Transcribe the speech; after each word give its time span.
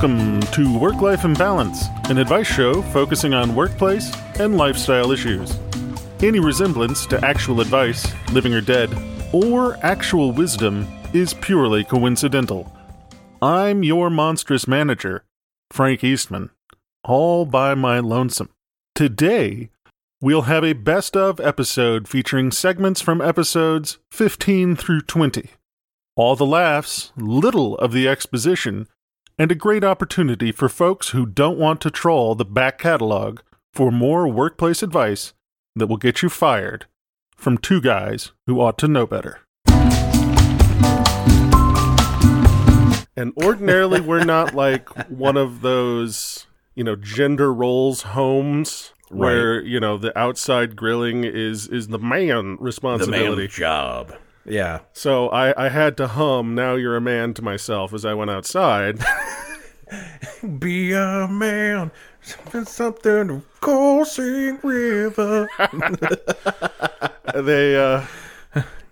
Welcome 0.00 0.40
to 0.52 0.78
Work 0.78 1.00
Life 1.00 1.24
Imbalance, 1.24 1.86
an 2.08 2.18
advice 2.18 2.46
show 2.46 2.82
focusing 2.82 3.34
on 3.34 3.56
workplace 3.56 4.14
and 4.38 4.56
lifestyle 4.56 5.10
issues. 5.10 5.58
Any 6.22 6.38
resemblance 6.38 7.04
to 7.06 7.20
actual 7.26 7.60
advice, 7.60 8.06
living 8.32 8.54
or 8.54 8.60
dead, 8.60 8.96
or 9.32 9.76
actual 9.84 10.30
wisdom 10.30 10.86
is 11.12 11.34
purely 11.34 11.82
coincidental. 11.82 12.72
I'm 13.42 13.82
your 13.82 14.08
monstrous 14.08 14.68
manager, 14.68 15.24
Frank 15.72 16.04
Eastman, 16.04 16.50
all 17.02 17.44
by 17.44 17.74
my 17.74 17.98
lonesome. 17.98 18.50
Today, 18.94 19.68
we'll 20.20 20.42
have 20.42 20.62
a 20.62 20.74
best 20.74 21.16
of 21.16 21.40
episode 21.40 22.06
featuring 22.06 22.52
segments 22.52 23.00
from 23.00 23.20
episodes 23.20 23.98
15 24.12 24.76
through 24.76 25.00
20. 25.00 25.50
All 26.14 26.36
the 26.36 26.46
laughs, 26.46 27.10
little 27.16 27.76
of 27.78 27.90
the 27.90 28.06
exposition, 28.06 28.86
and 29.38 29.52
a 29.52 29.54
great 29.54 29.84
opportunity 29.84 30.50
for 30.50 30.68
folks 30.68 31.10
who 31.10 31.24
don't 31.24 31.58
want 31.58 31.80
to 31.82 31.90
troll 31.90 32.34
the 32.34 32.44
back 32.44 32.78
catalog 32.78 33.40
for 33.72 33.92
more 33.92 34.26
workplace 34.26 34.82
advice 34.82 35.32
that 35.76 35.86
will 35.86 35.96
get 35.96 36.22
you 36.22 36.28
fired 36.28 36.86
from 37.36 37.56
two 37.56 37.80
guys 37.80 38.32
who 38.46 38.60
ought 38.60 38.76
to 38.78 38.88
know 38.88 39.06
better. 39.06 39.40
And 43.16 43.32
ordinarily, 43.42 44.00
we're 44.00 44.24
not 44.24 44.54
like 44.54 44.88
one 45.08 45.36
of 45.36 45.60
those, 45.60 46.46
you 46.74 46.84
know, 46.84 46.96
gender 46.96 47.52
roles 47.52 48.02
homes 48.02 48.92
where 49.10 49.60
you 49.62 49.80
know 49.80 49.96
the 49.96 50.16
outside 50.18 50.76
grilling 50.76 51.24
is 51.24 51.66
is 51.66 51.88
the 51.88 51.98
man 51.98 52.56
the 52.56 52.62
responsibility. 52.62 53.42
man 53.42 53.50
job. 53.50 54.14
Yeah. 54.44 54.80
So 54.92 55.28
I, 55.28 55.66
I 55.66 55.68
had 55.68 55.96
to 55.98 56.08
hum 56.08 56.54
"Now 56.54 56.74
You're 56.74 56.96
a 56.96 57.00
Man" 57.00 57.34
to 57.34 57.42
myself 57.42 57.92
as 57.92 58.04
I 58.04 58.14
went 58.14 58.30
outside. 58.30 58.98
Be 60.58 60.92
a 60.92 61.26
man. 61.28 61.90
Something, 62.20 62.64
something 62.64 63.30
of 63.30 63.60
coursing 63.60 64.58
river. 64.62 65.48
they 67.34 67.76
uh, 67.76 68.04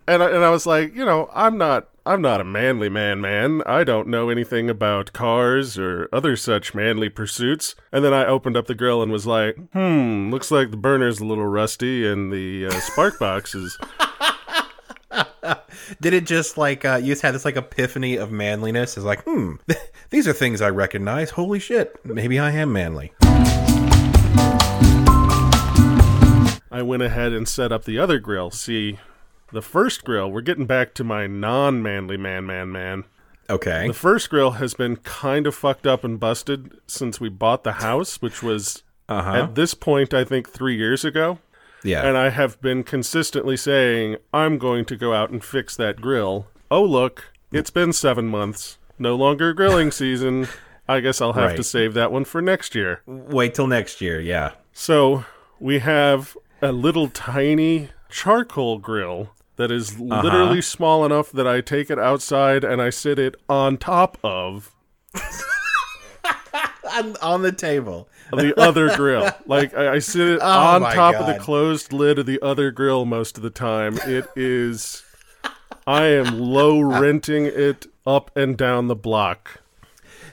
and 0.09 0.23
I, 0.23 0.31
and 0.31 0.45
I 0.45 0.51
was 0.51 0.67
like, 0.67 0.95
you 0.95 1.05
know, 1.05 1.29
I'm 1.35 1.59
not 1.59 1.89
I'm 2.07 2.23
not 2.23 2.41
a 2.41 2.45
manly 2.45 2.89
man, 2.89 3.21
man. 3.21 3.63
I 3.67 3.83
don't 3.83 4.07
know 4.07 4.29
anything 4.29 4.71
about 4.71 5.13
cars 5.13 5.77
or 5.77 6.09
other 6.13 6.37
such 6.37 6.73
manly 6.73 7.09
pursuits. 7.09 7.75
And 7.91 8.05
then 8.05 8.15
I 8.15 8.25
opened 8.25 8.57
up 8.57 8.69
the 8.69 8.77
grill 8.77 9.03
and 9.03 9.11
was 9.11 9.27
like, 9.27 9.57
hmm, 9.73 10.31
looks 10.31 10.53
like 10.53 10.71
the 10.71 10.77
burner's 10.77 11.19
a 11.19 11.25
little 11.25 11.47
rusty 11.49 12.07
and 12.07 12.33
the 12.33 12.67
uh, 12.67 12.71
spark 12.81 13.19
box 13.19 13.55
is. 13.57 13.77
Did 16.01 16.15
it 16.15 16.25
just 16.27 16.59
like 16.59 16.85
uh, 16.85 16.97
you 17.03 17.13
just 17.13 17.23
had 17.23 17.35
this 17.35 17.45
like 17.45 17.57
epiphany 17.57 18.17
of 18.17 18.31
manliness? 18.33 18.97
It's 18.97 19.07
like, 19.07 19.23
hmm, 19.25 19.55
these 20.11 20.27
are 20.29 20.33
things 20.33 20.61
I 20.61 20.71
recognize. 20.71 21.31
Holy 21.31 21.59
shit, 21.59 21.99
maybe 22.05 22.39
I 22.39 22.51
am 22.53 22.73
manly. 22.73 23.13
I 26.71 26.83
went 26.83 27.03
ahead 27.03 27.33
and 27.33 27.49
set 27.49 27.73
up 27.73 27.85
the 27.85 27.99
other 27.99 28.19
grill. 28.19 28.51
See, 28.51 28.99
the 29.53 29.63
first 29.63 30.05
grill, 30.05 30.31
we're 30.31 30.41
getting 30.43 30.67
back 30.67 30.93
to 30.95 31.05
my 31.05 31.27
non 31.27 31.83
manly 31.83 32.17
man, 32.17 32.45
man, 32.47 32.71
man. 32.73 33.05
Okay. 33.49 33.87
The 33.87 33.95
first 33.95 34.29
grill 34.29 34.53
has 34.53 34.75
been 34.75 34.97
kind 34.97 35.47
of 35.47 35.55
fucked 35.55 35.87
up 35.87 36.03
and 36.05 36.19
busted 36.19 36.79
since 36.87 37.21
we 37.21 37.29
bought 37.29 37.63
the 37.65 37.75
house, 37.75 38.21
which 38.21 38.43
was 38.43 38.83
Uh 39.09 39.23
huh. 39.23 39.33
at 39.45 39.55
this 39.55 39.73
point, 39.73 40.13
I 40.13 40.25
think 40.25 40.51
three 40.51 40.77
years 40.77 41.05
ago. 41.05 41.39
Yeah. 41.83 42.07
And 42.07 42.17
I 42.17 42.31
have 42.31 42.61
been 42.61 42.83
consistently 42.83 43.57
saying, 43.57 44.17
I'm 44.33 44.59
going 44.59 44.85
to 44.87 44.97
go 44.97 45.13
out 45.13 45.31
and 45.31 45.45
fix 45.45 45.77
that 45.77 46.01
grill. 46.01 46.49
Oh, 46.71 46.85
look, 46.85 47.33
it's 47.53 47.71
been 47.71 47.93
seven 47.93 48.27
months. 48.29 48.79
No 48.99 49.15
longer 49.15 49.53
grilling 49.53 49.91
season. 49.93 50.49
I 50.89 51.01
guess 51.01 51.21
I'll 51.21 51.33
have 51.33 51.57
to 51.57 51.65
save 51.65 51.95
that 51.95 52.13
one 52.13 52.25
for 52.25 52.41
next 52.41 52.75
year. 52.75 53.03
Wait 53.07 53.55
till 53.55 53.67
next 53.67 54.01
year. 54.01 54.21
Yeah. 54.21 54.53
So 54.73 55.25
we 55.59 55.81
have 55.81 56.37
a 56.63 56.71
little 56.71 57.09
tiny 57.09 57.91
charcoal 58.09 58.79
grill 58.79 59.31
that 59.57 59.71
is 59.71 59.93
uh-huh. 59.93 60.23
literally 60.23 60.63
small 60.63 61.05
enough 61.05 61.33
that 61.33 61.47
I 61.47 61.61
take 61.61 61.91
it 61.91 61.99
outside 61.99 62.63
and 62.63 62.81
I 62.81 62.91
sit 62.91 63.19
it 63.19 63.35
on 63.49 63.79
top 63.79 64.19
of 64.23 64.73
On, 66.93 67.17
on 67.17 67.43
the 67.43 67.53
table. 67.53 68.09
The 68.33 68.59
other 68.61 68.95
grill. 68.97 69.31
Like 69.47 69.75
I, 69.75 69.95
I 69.95 69.99
sit 69.99 70.29
it 70.29 70.41
Oh 70.43 70.49
on 70.49 70.83
top 70.83 71.15
of 71.17 71.27
the 71.27 71.39
closed 71.39 71.93
lid 71.93 72.19
of 72.19 72.27
the 72.27 72.41
other 72.43 72.71
grill 72.71 73.05
most 73.05 73.37
of 73.37 73.43
the 73.43 73.51
time. 73.51 73.99
It 74.05 74.27
is 74.37 75.03
I 75.87 76.07
am 76.07 76.39
low 76.39 76.81
renting 76.81 77.47
it 77.47 77.87
up 78.07 78.37
and 78.37 78.57
down 78.57 78.89
the 78.89 78.97
block. 78.97 79.61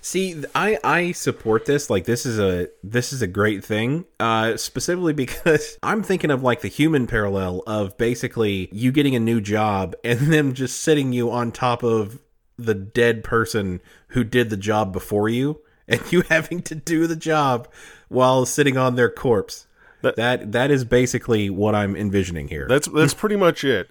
See, 0.02 0.44
I 0.54 0.78
I 0.84 1.12
support 1.14 1.66
this. 1.66 1.90
Like 1.90 2.06
this 2.06 2.26
is 2.26 2.40
a 2.40 2.70
this 2.84 3.14
is 3.14 3.22
a 3.22 3.28
great 3.28 3.64
thing. 3.64 4.06
Uh 4.20 4.58
specifically 4.58 5.14
because 5.14 5.78
I'm 5.84 6.04
thinking 6.04 6.32
of 6.32 6.44
like 6.44 6.62
the 6.62 6.68
human 6.68 7.08
parallel 7.08 7.64
of 7.68 7.98
basically 7.98 8.70
you 8.72 8.92
getting 8.92 9.16
a 9.16 9.20
new 9.20 9.40
job 9.40 9.96
and 10.04 10.20
them 10.34 10.54
just 10.54 10.82
sitting 10.82 11.14
you 11.14 11.32
on 11.32 11.52
top 11.52 11.84
of 11.84 12.20
the 12.58 12.76
dead 12.76 13.24
person 13.24 13.82
who 14.10 14.24
did 14.24 14.50
the 14.50 14.58
job 14.58 14.94
before 14.94 15.28
you 15.30 15.62
and 15.88 16.02
you 16.12 16.22
having 16.30 16.62
to 16.64 16.76
do 16.76 17.08
the 17.08 17.16
job 17.16 17.68
while 18.08 18.46
sitting 18.46 18.78
on 18.78 18.96
their 18.96 19.10
corpse. 19.10 19.68
That- 20.02 20.16
that 20.18 20.52
that 20.52 20.72
is 20.72 20.84
basically 20.84 21.50
what 21.50 21.76
I'm 21.76 21.96
envisioning 21.96 22.50
here. 22.50 22.68
That's 22.68 22.88
that's 22.88 23.14
pretty 23.14 23.38
much 23.38 23.64
it. 23.64 23.90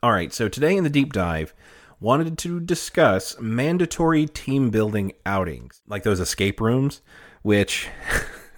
All 0.00 0.12
right, 0.12 0.32
so 0.32 0.48
today 0.48 0.76
in 0.76 0.84
the 0.84 0.90
deep 0.90 1.12
dive, 1.12 1.52
wanted 2.00 2.38
to 2.38 2.60
discuss 2.60 3.38
mandatory 3.40 4.26
team 4.26 4.70
building 4.70 5.12
outings, 5.26 5.82
like 5.88 6.04
those 6.04 6.20
escape 6.20 6.60
rooms, 6.60 7.00
which 7.42 7.88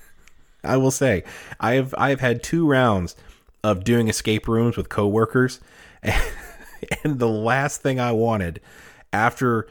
I 0.65 0.77
will 0.77 0.91
say, 0.91 1.25
I 1.59 1.75
have 1.75 1.95
I 1.97 2.11
have 2.11 2.21
had 2.21 2.43
two 2.43 2.67
rounds 2.69 3.17
of 3.65 3.85
doing 3.85 4.09
escape 4.09 4.49
rooms 4.49 4.77
with 4.77 4.89
coworkers, 4.91 5.61
and 6.03 7.19
the 7.19 7.29
last 7.29 7.83
thing 7.83 7.99
I 7.99 8.13
wanted 8.13 8.61
after 9.13 9.69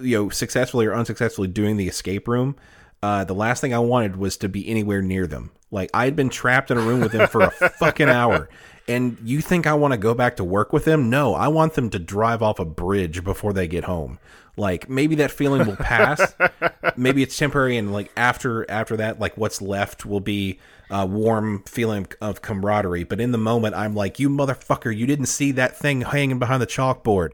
you 0.00 0.16
know 0.16 0.28
successfully 0.28 0.86
or 0.86 0.94
unsuccessfully 0.94 1.48
doing 1.48 1.76
the 1.76 1.88
escape 1.88 2.28
room 2.28 2.56
uh, 3.02 3.24
the 3.24 3.34
last 3.34 3.60
thing 3.60 3.74
I 3.74 3.80
wanted 3.80 4.16
was 4.16 4.36
to 4.38 4.48
be 4.48 4.68
anywhere 4.68 5.02
near 5.02 5.26
them. 5.26 5.50
Like 5.70 5.90
I 5.92 6.04
had 6.04 6.14
been 6.14 6.28
trapped 6.28 6.70
in 6.70 6.78
a 6.78 6.82
room 6.82 7.00
with 7.00 7.12
them 7.12 7.28
for 7.28 7.42
a 7.42 7.50
fucking 7.78 8.08
hour. 8.08 8.48
And 8.88 9.16
you 9.24 9.40
think 9.40 9.66
I 9.66 9.74
want 9.74 9.92
to 9.92 9.98
go 9.98 10.14
back 10.14 10.36
to 10.36 10.44
work 10.44 10.72
with 10.72 10.84
them? 10.84 11.10
No, 11.10 11.34
I 11.34 11.48
want 11.48 11.74
them 11.74 11.90
to 11.90 11.98
drive 11.98 12.42
off 12.42 12.58
a 12.58 12.64
bridge 12.64 13.24
before 13.24 13.52
they 13.52 13.66
get 13.66 13.84
home. 13.84 14.18
Like 14.56 14.88
maybe 14.88 15.14
that 15.16 15.30
feeling 15.30 15.66
will 15.66 15.76
pass. 15.76 16.34
maybe 16.96 17.22
it's 17.22 17.36
temporary, 17.36 17.76
and 17.78 17.92
like 17.92 18.12
after 18.16 18.70
after 18.70 18.96
that, 18.98 19.18
like 19.18 19.36
what's 19.36 19.62
left 19.62 20.04
will 20.04 20.20
be 20.20 20.60
a 20.90 21.06
warm 21.06 21.62
feeling 21.66 22.06
of 22.20 22.42
camaraderie. 22.42 23.04
But 23.04 23.20
in 23.20 23.32
the 23.32 23.38
moment, 23.38 23.74
I'm 23.74 23.94
like, 23.94 24.18
you 24.18 24.28
motherfucker, 24.28 24.94
you 24.94 25.06
didn't 25.06 25.26
see 25.26 25.52
that 25.52 25.76
thing 25.76 26.02
hanging 26.02 26.38
behind 26.38 26.60
the 26.60 26.66
chalkboard. 26.66 27.30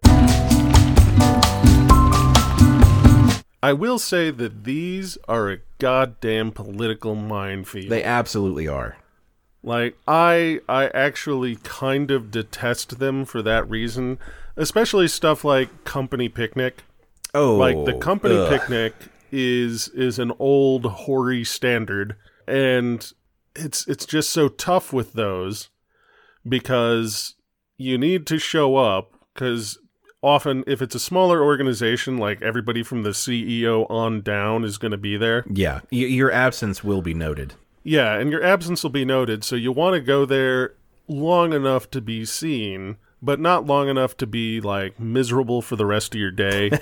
I 3.62 3.72
will 3.72 3.98
say 3.98 4.30
that 4.30 4.64
these 4.64 5.18
are 5.28 5.50
a 5.50 5.58
goddamn 5.78 6.52
political 6.52 7.14
minefield. 7.14 7.90
They 7.90 8.04
absolutely 8.04 8.68
are. 8.68 8.96
Like 9.62 9.98
I 10.06 10.60
I 10.68 10.86
actually 10.88 11.56
kind 11.56 12.10
of 12.10 12.30
detest 12.30 12.98
them 12.98 13.24
for 13.24 13.42
that 13.42 13.68
reason, 13.68 14.18
especially 14.56 15.08
stuff 15.08 15.44
like 15.44 15.84
company 15.84 16.28
picnic. 16.28 16.84
Oh, 17.34 17.56
Like 17.56 17.84
the 17.84 17.96
oh, 17.96 17.98
company 17.98 18.36
ugh. 18.36 18.48
picnic 18.48 18.94
is 19.30 19.88
is 19.88 20.18
an 20.18 20.32
old 20.38 20.86
hoary 20.86 21.44
standard 21.44 22.16
and 22.46 23.12
it's 23.54 23.86
it's 23.86 24.06
just 24.06 24.30
so 24.30 24.48
tough 24.48 24.92
with 24.92 25.12
those 25.12 25.68
because 26.48 27.34
you 27.76 27.98
need 27.98 28.26
to 28.26 28.38
show 28.38 28.76
up 28.76 29.12
cuz 29.34 29.78
often 30.22 30.64
if 30.66 30.82
it's 30.82 30.94
a 30.94 31.00
smaller 31.00 31.42
organization 31.42 32.18
like 32.18 32.42
everybody 32.42 32.82
from 32.82 33.02
the 33.02 33.10
CEO 33.10 33.88
on 33.90 34.20
down 34.22 34.64
is 34.64 34.78
going 34.78 34.90
to 34.92 34.96
be 34.98 35.16
there. 35.16 35.44
Yeah, 35.52 35.80
y- 35.92 35.98
your 35.98 36.32
absence 36.32 36.82
will 36.84 37.02
be 37.02 37.14
noted. 37.14 37.54
Yeah, 37.84 38.14
and 38.14 38.30
your 38.30 38.42
absence 38.44 38.82
will 38.82 38.90
be 38.90 39.04
noted, 39.04 39.44
so 39.44 39.56
you 39.56 39.72
want 39.72 39.94
to 39.94 40.00
go 40.00 40.24
there 40.26 40.74
long 41.06 41.52
enough 41.54 41.90
to 41.92 42.00
be 42.00 42.24
seen, 42.24 42.96
but 43.22 43.40
not 43.40 43.64
long 43.66 43.88
enough 43.88 44.16
to 44.18 44.26
be 44.26 44.60
like 44.60 44.98
miserable 45.00 45.62
for 45.62 45.76
the 45.76 45.86
rest 45.86 46.14
of 46.14 46.20
your 46.20 46.30
day. 46.30 46.70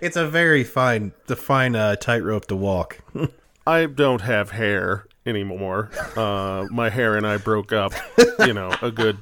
It's 0.00 0.16
a 0.16 0.26
very 0.26 0.64
fine, 0.64 1.12
the 1.26 1.36
fine 1.36 1.76
uh, 1.76 1.94
tightrope 1.96 2.46
to 2.46 2.56
walk. 2.56 2.98
I 3.66 3.86
don't 3.86 4.22
have 4.22 4.50
hair 4.50 5.06
anymore. 5.24 5.90
Uh, 6.16 6.66
my 6.70 6.88
hair 6.90 7.16
and 7.16 7.26
I 7.26 7.36
broke 7.36 7.72
up, 7.72 7.92
you 8.40 8.52
know, 8.54 8.74
a 8.82 8.90
good 8.90 9.18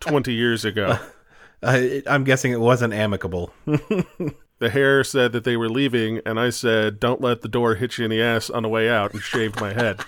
20 0.00 0.32
years 0.32 0.64
ago. 0.64 0.98
I, 1.62 2.02
I'm 2.06 2.24
guessing 2.24 2.52
it 2.52 2.60
wasn't 2.60 2.94
amicable. 2.94 3.52
The 4.62 4.70
hair 4.70 5.02
said 5.02 5.32
that 5.32 5.42
they 5.42 5.56
were 5.56 5.68
leaving, 5.68 6.20
and 6.24 6.38
I 6.38 6.50
said, 6.50 7.00
don't 7.00 7.20
let 7.20 7.40
the 7.40 7.48
door 7.48 7.74
hit 7.74 7.98
you 7.98 8.04
in 8.04 8.12
the 8.12 8.22
ass 8.22 8.48
on 8.48 8.62
the 8.62 8.68
way 8.68 8.88
out, 8.88 9.12
and 9.12 9.20
shaved 9.20 9.60
my 9.60 9.72
head. 9.72 9.98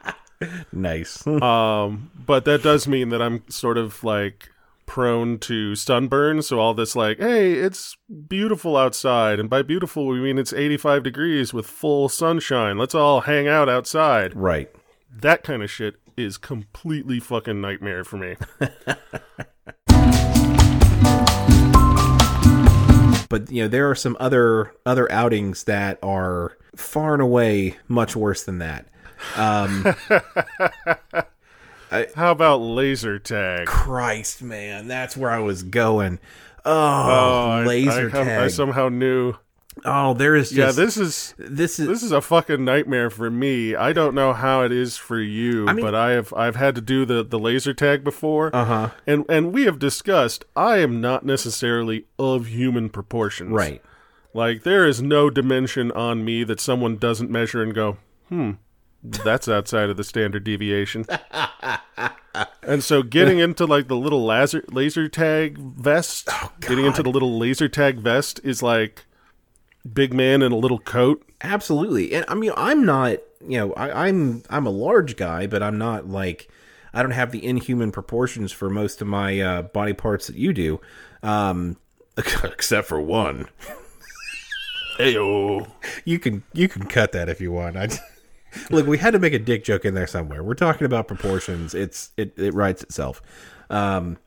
nice. 0.72 1.26
Um, 1.42 2.10
but 2.14 2.46
that 2.46 2.62
does 2.62 2.88
mean 2.88 3.10
that 3.10 3.20
I'm 3.20 3.42
sort 3.50 3.76
of 3.76 4.02
like 4.02 4.48
prone 4.86 5.38
to 5.40 5.74
sunburn. 5.74 6.40
So 6.40 6.58
all 6.58 6.72
this 6.72 6.96
like, 6.96 7.18
hey, 7.18 7.52
it's 7.52 7.98
beautiful 8.28 8.78
outside, 8.78 9.38
and 9.38 9.50
by 9.50 9.60
beautiful 9.60 10.06
we 10.06 10.20
mean 10.20 10.38
it's 10.38 10.54
85 10.54 11.02
degrees 11.02 11.52
with 11.52 11.66
full 11.66 12.08
sunshine. 12.08 12.78
Let's 12.78 12.94
all 12.94 13.20
hang 13.20 13.46
out 13.46 13.68
outside. 13.68 14.34
right. 14.34 14.70
That 15.14 15.42
kind 15.42 15.62
of 15.62 15.70
shit 15.70 15.96
is 16.16 16.38
completely 16.38 17.20
fucking 17.20 17.60
nightmare 17.60 18.04
for 18.04 18.16
me. 18.16 18.36
But 23.28 23.50
you 23.50 23.62
know 23.62 23.68
there 23.68 23.88
are 23.90 23.94
some 23.94 24.16
other 24.20 24.74
other 24.84 25.10
outings 25.10 25.64
that 25.64 25.98
are 26.02 26.58
far 26.76 27.14
and 27.14 27.22
away 27.22 27.78
much 27.88 28.14
worse 28.14 28.42
than 28.42 28.58
that. 28.58 28.86
Um, 29.36 29.94
How 32.14 32.30
about 32.32 32.58
laser 32.58 33.18
tag? 33.18 33.66
Christ, 33.66 34.42
man, 34.42 34.86
that's 34.88 35.16
where 35.16 35.30
I 35.30 35.38
was 35.38 35.62
going. 35.62 36.18
Oh, 36.64 36.72
Oh, 36.72 37.64
laser 37.66 38.08
I, 38.08 38.10
come- 38.10 38.26
tag. 38.26 38.40
I 38.42 38.48
somehow 38.48 38.88
knew. 38.90 39.34
Oh, 39.84 40.14
there 40.14 40.34
is 40.36 40.52
Yeah, 40.52 40.72
this 40.72 40.96
is 40.96 41.34
this 41.38 41.78
is 41.78 41.86
this 41.88 42.02
is 42.02 42.12
a 42.12 42.20
fucking 42.20 42.64
nightmare 42.64 43.10
for 43.10 43.30
me. 43.30 43.74
I 43.74 43.92
don't 43.92 44.14
know 44.14 44.32
how 44.32 44.62
it 44.62 44.72
is 44.72 44.96
for 44.96 45.20
you, 45.20 45.66
I 45.68 45.72
mean- 45.72 45.84
but 45.84 45.94
I 45.94 46.10
have 46.12 46.32
I've 46.34 46.56
had 46.56 46.74
to 46.76 46.80
do 46.80 47.04
the, 47.04 47.22
the 47.24 47.38
laser 47.38 47.74
tag 47.74 48.04
before, 48.04 48.54
uh 48.54 48.64
huh 48.64 48.90
and 49.06 49.24
and 49.28 49.52
we 49.52 49.64
have 49.64 49.78
discussed. 49.78 50.44
I 50.56 50.78
am 50.78 51.00
not 51.00 51.24
necessarily 51.24 52.06
of 52.18 52.46
human 52.46 52.88
proportions, 52.90 53.50
right. 53.50 53.82
Like 54.34 54.62
there 54.62 54.86
is 54.86 55.02
no 55.02 55.28
dimension 55.28 55.92
on 55.92 56.24
me 56.24 56.42
that 56.44 56.58
someone 56.60 56.96
doesn't 56.96 57.30
measure 57.30 57.62
and 57.62 57.74
go, 57.74 57.98
hmm, 58.30 58.52
that's 59.02 59.46
outside 59.46 59.90
of 59.90 59.98
the 59.98 60.04
standard 60.04 60.42
deviation. 60.44 61.04
and 62.62 62.82
so 62.82 63.02
getting 63.02 63.38
into 63.40 63.66
like 63.66 63.88
the 63.88 63.96
little 63.96 64.24
laser 64.24 64.64
laser 64.70 65.08
tag 65.08 65.58
vest, 65.58 66.28
getting 66.60 66.86
into 66.86 67.02
the 67.02 67.10
little 67.10 67.38
laser 67.38 67.68
tag 67.68 67.98
vest 67.98 68.40
is 68.42 68.62
like 68.62 69.04
big 69.90 70.12
man 70.12 70.42
in 70.42 70.52
a 70.52 70.56
little 70.56 70.78
coat. 70.78 71.24
Absolutely, 71.40 72.14
and 72.14 72.24
I 72.28 72.34
mean, 72.34 72.52
I'm 72.56 72.84
not. 72.84 73.18
You 73.40 73.58
know, 73.58 73.72
I, 73.72 74.06
I'm 74.06 74.42
I'm 74.50 74.66
a 74.66 74.70
large 74.70 75.16
guy, 75.16 75.46
but 75.46 75.62
I'm 75.62 75.78
not 75.78 76.08
like 76.08 76.48
I 76.94 77.02
don't 77.02 77.12
have 77.12 77.32
the 77.32 77.44
inhuman 77.44 77.90
proportions 77.90 78.52
for 78.52 78.70
most 78.70 79.00
of 79.00 79.08
my 79.08 79.40
uh, 79.40 79.62
body 79.62 79.92
parts 79.92 80.26
that 80.28 80.36
you 80.36 80.52
do, 80.52 80.80
um, 81.22 81.76
except 82.16 82.88
for 82.88 83.00
one. 83.00 83.48
Heyo. 84.98 85.70
You 86.04 86.18
can 86.18 86.44
you 86.52 86.68
can 86.68 86.86
cut 86.86 87.12
that 87.12 87.28
if 87.28 87.40
you 87.40 87.50
want. 87.50 87.76
I, 87.76 87.88
look, 88.70 88.86
we 88.86 88.98
had 88.98 89.12
to 89.12 89.18
make 89.18 89.32
a 89.32 89.38
dick 89.38 89.64
joke 89.64 89.84
in 89.84 89.94
there 89.94 90.06
somewhere. 90.06 90.42
We're 90.44 90.54
talking 90.54 90.84
about 90.84 91.08
proportions. 91.08 91.74
It's 91.74 92.10
it 92.16 92.34
it 92.36 92.54
writes 92.54 92.82
itself. 92.82 93.22
Um, 93.70 94.18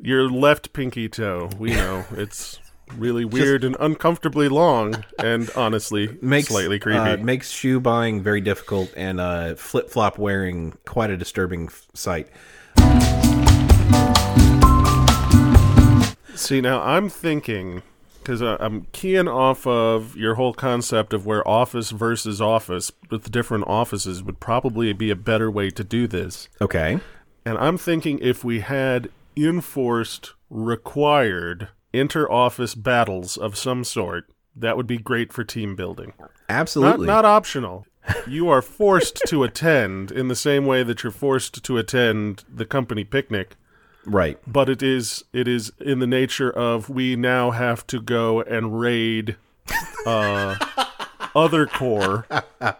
Your 0.00 0.28
left 0.28 0.72
pinky 0.72 1.08
toe, 1.08 1.48
we 1.58 1.70
know. 1.70 2.04
It's 2.12 2.60
really 2.96 3.24
weird 3.24 3.64
and 3.64 3.76
uncomfortably 3.80 4.48
long 4.48 5.04
and 5.18 5.50
honestly 5.56 6.18
makes 6.22 6.48
slightly 6.48 6.78
creepy. 6.78 6.98
Uh, 6.98 7.16
makes 7.16 7.50
shoe 7.50 7.80
buying 7.80 8.22
very 8.22 8.40
difficult 8.40 8.92
and 8.96 9.20
uh, 9.20 9.54
flip 9.54 9.90
flop 9.90 10.18
wearing 10.18 10.76
quite 10.84 11.10
a 11.10 11.16
disturbing 11.16 11.66
f- 11.66 11.86
sight. 11.94 12.28
See, 16.34 16.60
now 16.60 16.82
I'm 16.82 17.08
thinking 17.08 17.82
because 18.24 18.40
I'm 18.40 18.86
keying 18.92 19.28
off 19.28 19.66
of 19.66 20.16
your 20.16 20.36
whole 20.36 20.54
concept 20.54 21.12
of 21.12 21.26
where 21.26 21.46
office 21.46 21.90
versus 21.90 22.40
office 22.40 22.90
with 23.10 23.30
different 23.30 23.64
offices 23.66 24.22
would 24.22 24.40
probably 24.40 24.92
be 24.94 25.10
a 25.10 25.16
better 25.16 25.50
way 25.50 25.68
to 25.70 25.84
do 25.84 26.06
this. 26.06 26.48
Okay. 26.60 27.00
And 27.44 27.58
I'm 27.58 27.76
thinking 27.76 28.18
if 28.20 28.42
we 28.42 28.60
had 28.60 29.10
enforced, 29.36 30.32
required 30.48 31.68
inter 31.98 32.30
office 32.30 32.74
battles 32.74 33.36
of 33.36 33.56
some 33.56 33.84
sort, 33.84 34.30
that 34.56 34.76
would 34.76 34.86
be 34.86 34.98
great 34.98 35.32
for 35.32 35.44
team 35.44 35.74
building. 35.74 36.12
Not, 36.18 36.30
Absolutely. 36.48 37.06
not 37.06 37.24
optional. 37.24 37.86
You 38.26 38.48
are 38.48 38.62
forced 38.62 39.20
to 39.28 39.44
attend 39.44 40.10
in 40.10 40.28
the 40.28 40.36
same 40.36 40.66
way 40.66 40.82
that 40.82 41.02
you're 41.02 41.12
forced 41.12 41.64
to 41.64 41.78
attend 41.78 42.44
the 42.52 42.66
company 42.66 43.02
picnic 43.02 43.56
right. 44.04 44.38
but 44.46 44.68
it 44.68 44.82
is 44.82 45.24
it 45.32 45.48
is 45.48 45.72
in 45.80 46.00
the 46.00 46.06
nature 46.06 46.50
of 46.50 46.90
we 46.90 47.16
now 47.16 47.50
have 47.50 47.86
to 47.86 47.98
go 48.02 48.42
and 48.42 48.78
raid 48.78 49.36
uh 50.04 50.54
other 51.34 51.64
core 51.64 52.26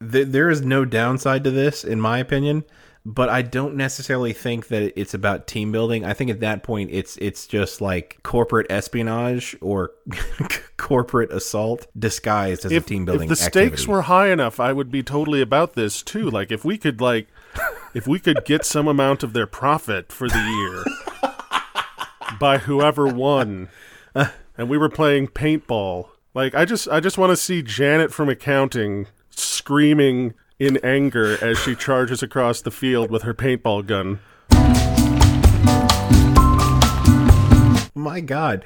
there 0.00 0.50
is 0.50 0.62
no 0.62 0.84
downside 0.84 1.44
to 1.44 1.50
this, 1.50 1.84
in 1.84 2.00
my 2.00 2.18
opinion. 2.18 2.64
But 3.10 3.30
I 3.30 3.40
don't 3.40 3.74
necessarily 3.74 4.34
think 4.34 4.68
that 4.68 4.92
it's 5.00 5.14
about 5.14 5.46
team 5.46 5.72
building. 5.72 6.04
I 6.04 6.12
think 6.12 6.30
at 6.30 6.40
that 6.40 6.62
point, 6.62 6.90
it's 6.92 7.16
it's 7.16 7.46
just 7.46 7.80
like 7.80 8.18
corporate 8.22 8.66
espionage 8.70 9.56
or 9.62 9.92
corporate 10.78 11.30
assault 11.30 11.86
disguised 11.98 12.64
as 12.64 12.72
if, 12.72 12.84
a 12.84 12.88
team 12.88 13.04
building. 13.04 13.24
if 13.24 13.28
the 13.28 13.36
stakes 13.36 13.86
were 13.86 14.02
high 14.02 14.30
enough 14.30 14.58
i 14.58 14.72
would 14.72 14.90
be 14.90 15.02
totally 15.02 15.42
about 15.42 15.74
this 15.74 16.02
too 16.02 16.30
like 16.38 16.50
if 16.50 16.64
we 16.64 16.78
could 16.78 17.00
like 17.00 17.28
if 17.92 18.06
we 18.06 18.18
could 18.18 18.42
get 18.44 18.64
some 18.64 18.88
amount 18.88 19.22
of 19.22 19.32
their 19.34 19.46
profit 19.46 20.10
for 20.10 20.28
the 20.28 20.38
year 20.38 21.32
by 22.40 22.58
whoever 22.58 23.06
won 23.06 23.68
and 24.14 24.68
we 24.68 24.78
were 24.78 24.88
playing 24.88 25.26
paintball 25.26 26.08
like 26.32 26.54
i 26.54 26.64
just 26.64 26.88
i 26.88 27.00
just 27.00 27.18
want 27.18 27.30
to 27.30 27.36
see 27.36 27.60
janet 27.60 28.12
from 28.12 28.28
accounting 28.28 29.06
screaming 29.30 30.32
in 30.58 30.76
anger 30.78 31.42
as 31.44 31.58
she 31.58 31.74
charges 31.74 32.22
across 32.22 32.60
the 32.60 32.70
field 32.70 33.10
with 33.10 33.22
her 33.22 33.34
paintball 33.34 33.86
gun 33.86 34.18
my 37.98 38.20
God, 38.20 38.64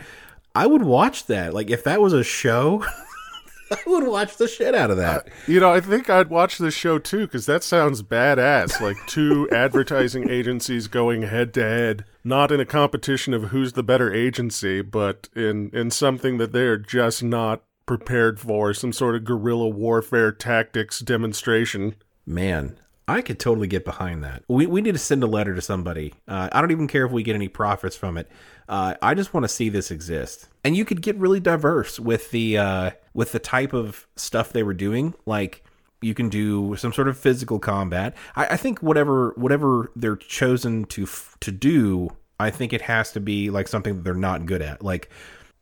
I 0.55 0.67
would 0.67 0.83
watch 0.83 1.27
that. 1.27 1.53
Like 1.53 1.71
if 1.71 1.85
that 1.85 2.01
was 2.01 2.13
a 2.13 2.23
show, 2.23 2.85
I 3.71 3.79
would 3.87 4.07
watch 4.07 4.37
the 4.37 4.47
shit 4.47 4.75
out 4.75 4.91
of 4.91 4.99
that. 4.99 5.27
Uh, 5.27 5.31
you 5.47 5.61
know, 5.61 5.73
I 5.73 5.81
think 5.81 6.09
I'd 6.09 6.31
watch 6.31 6.59
this 6.59 6.75
show 6.75 6.99
too 6.99 7.27
because 7.27 7.47
that 7.47 7.63
sounds 7.63 8.03
badass. 8.03 8.81
Like 8.81 8.97
two 9.07 9.49
advertising 9.53 10.29
agencies 10.31 10.89
going 10.89 11.23
head 11.23 11.53
to 11.55 11.63
head, 11.63 12.05
not 12.23 12.53
in 12.53 12.61
a 12.61 12.67
competition 12.67 13.35
of 13.35 13.45
who's 13.45 13.73
the 13.73 13.83
better 13.83 14.13
agency, 14.13 14.83
but 14.83 15.29
in 15.35 15.71
in 15.71 15.91
something 15.91 16.39
that 16.39 16.53
they're 16.53 16.79
just 16.79 17.23
not 17.23 17.63
prepared 17.99 18.41
for, 18.41 18.73
some 18.73 18.93
sort 18.93 19.15
of 19.15 19.25
guerrilla 19.25 19.69
warfare 19.69 20.33
tactics 20.33 21.01
demonstration. 21.01 21.95
Man, 22.25 22.79
I 23.07 23.21
could 23.21 23.39
totally 23.39 23.67
get 23.67 23.85
behind 23.85 24.25
that. 24.25 24.45
We 24.49 24.67
we 24.67 24.81
need 24.81 24.93
to 24.93 24.99
send 24.99 25.23
a 25.23 25.27
letter 25.27 25.55
to 25.55 25.61
somebody. 25.61 26.15
Uh, 26.27 26.49
I 26.51 26.63
don't 26.63 26.71
even 26.71 26.89
care 26.89 27.05
if 27.05 27.13
we 27.13 27.23
get 27.23 27.35
any 27.35 27.49
profits 27.49 27.95
from 27.95 28.17
it. 28.17 28.31
Uh, 28.67 28.95
I 29.03 29.13
just 29.13 29.35
want 29.35 29.45
to 29.45 29.49
see 29.49 29.69
this 29.69 29.91
exist. 29.91 30.49
And 30.65 30.75
you 30.75 30.87
could 30.87 31.03
get 31.03 31.17
really 31.17 31.41
diverse 31.41 32.01
with 32.01 32.31
the 32.31 32.57
uh, 32.57 32.91
with 33.13 33.33
the 33.33 33.39
type 33.39 33.75
of 33.75 34.07
stuff 34.17 34.55
they 34.55 34.63
were 34.63 34.73
doing. 34.73 35.13
Like 35.27 35.63
you 36.01 36.15
can 36.15 36.31
do 36.31 36.75
some 36.77 36.95
sort 36.95 37.09
of 37.09 37.19
physical 37.19 37.59
combat. 37.59 38.17
I, 38.37 38.47
I 38.47 38.57
think 38.57 38.83
whatever 38.83 39.35
whatever 39.37 39.93
they're 39.95 40.17
chosen 40.17 40.87
to 40.87 41.03
f- 41.03 41.37
to 41.41 41.53
do, 41.53 42.09
I 42.41 42.49
think 42.49 42.73
it 42.73 42.83
has 42.83 43.13
to 43.13 43.21
be 43.21 43.51
like 43.51 43.69
something 43.69 43.97
that 43.97 44.05
they're 44.05 44.15
not 44.15 44.47
good 44.47 44.63
at. 44.63 44.83
Like 44.83 45.11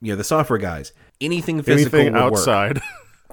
you 0.00 0.12
know, 0.12 0.16
the 0.16 0.24
software 0.24 0.60
guys. 0.60 0.92
Anything 1.20 1.62
physical 1.62 1.98
Anything 2.00 2.14
would 2.14 2.22
work. 2.24 2.32
outside. 2.32 2.80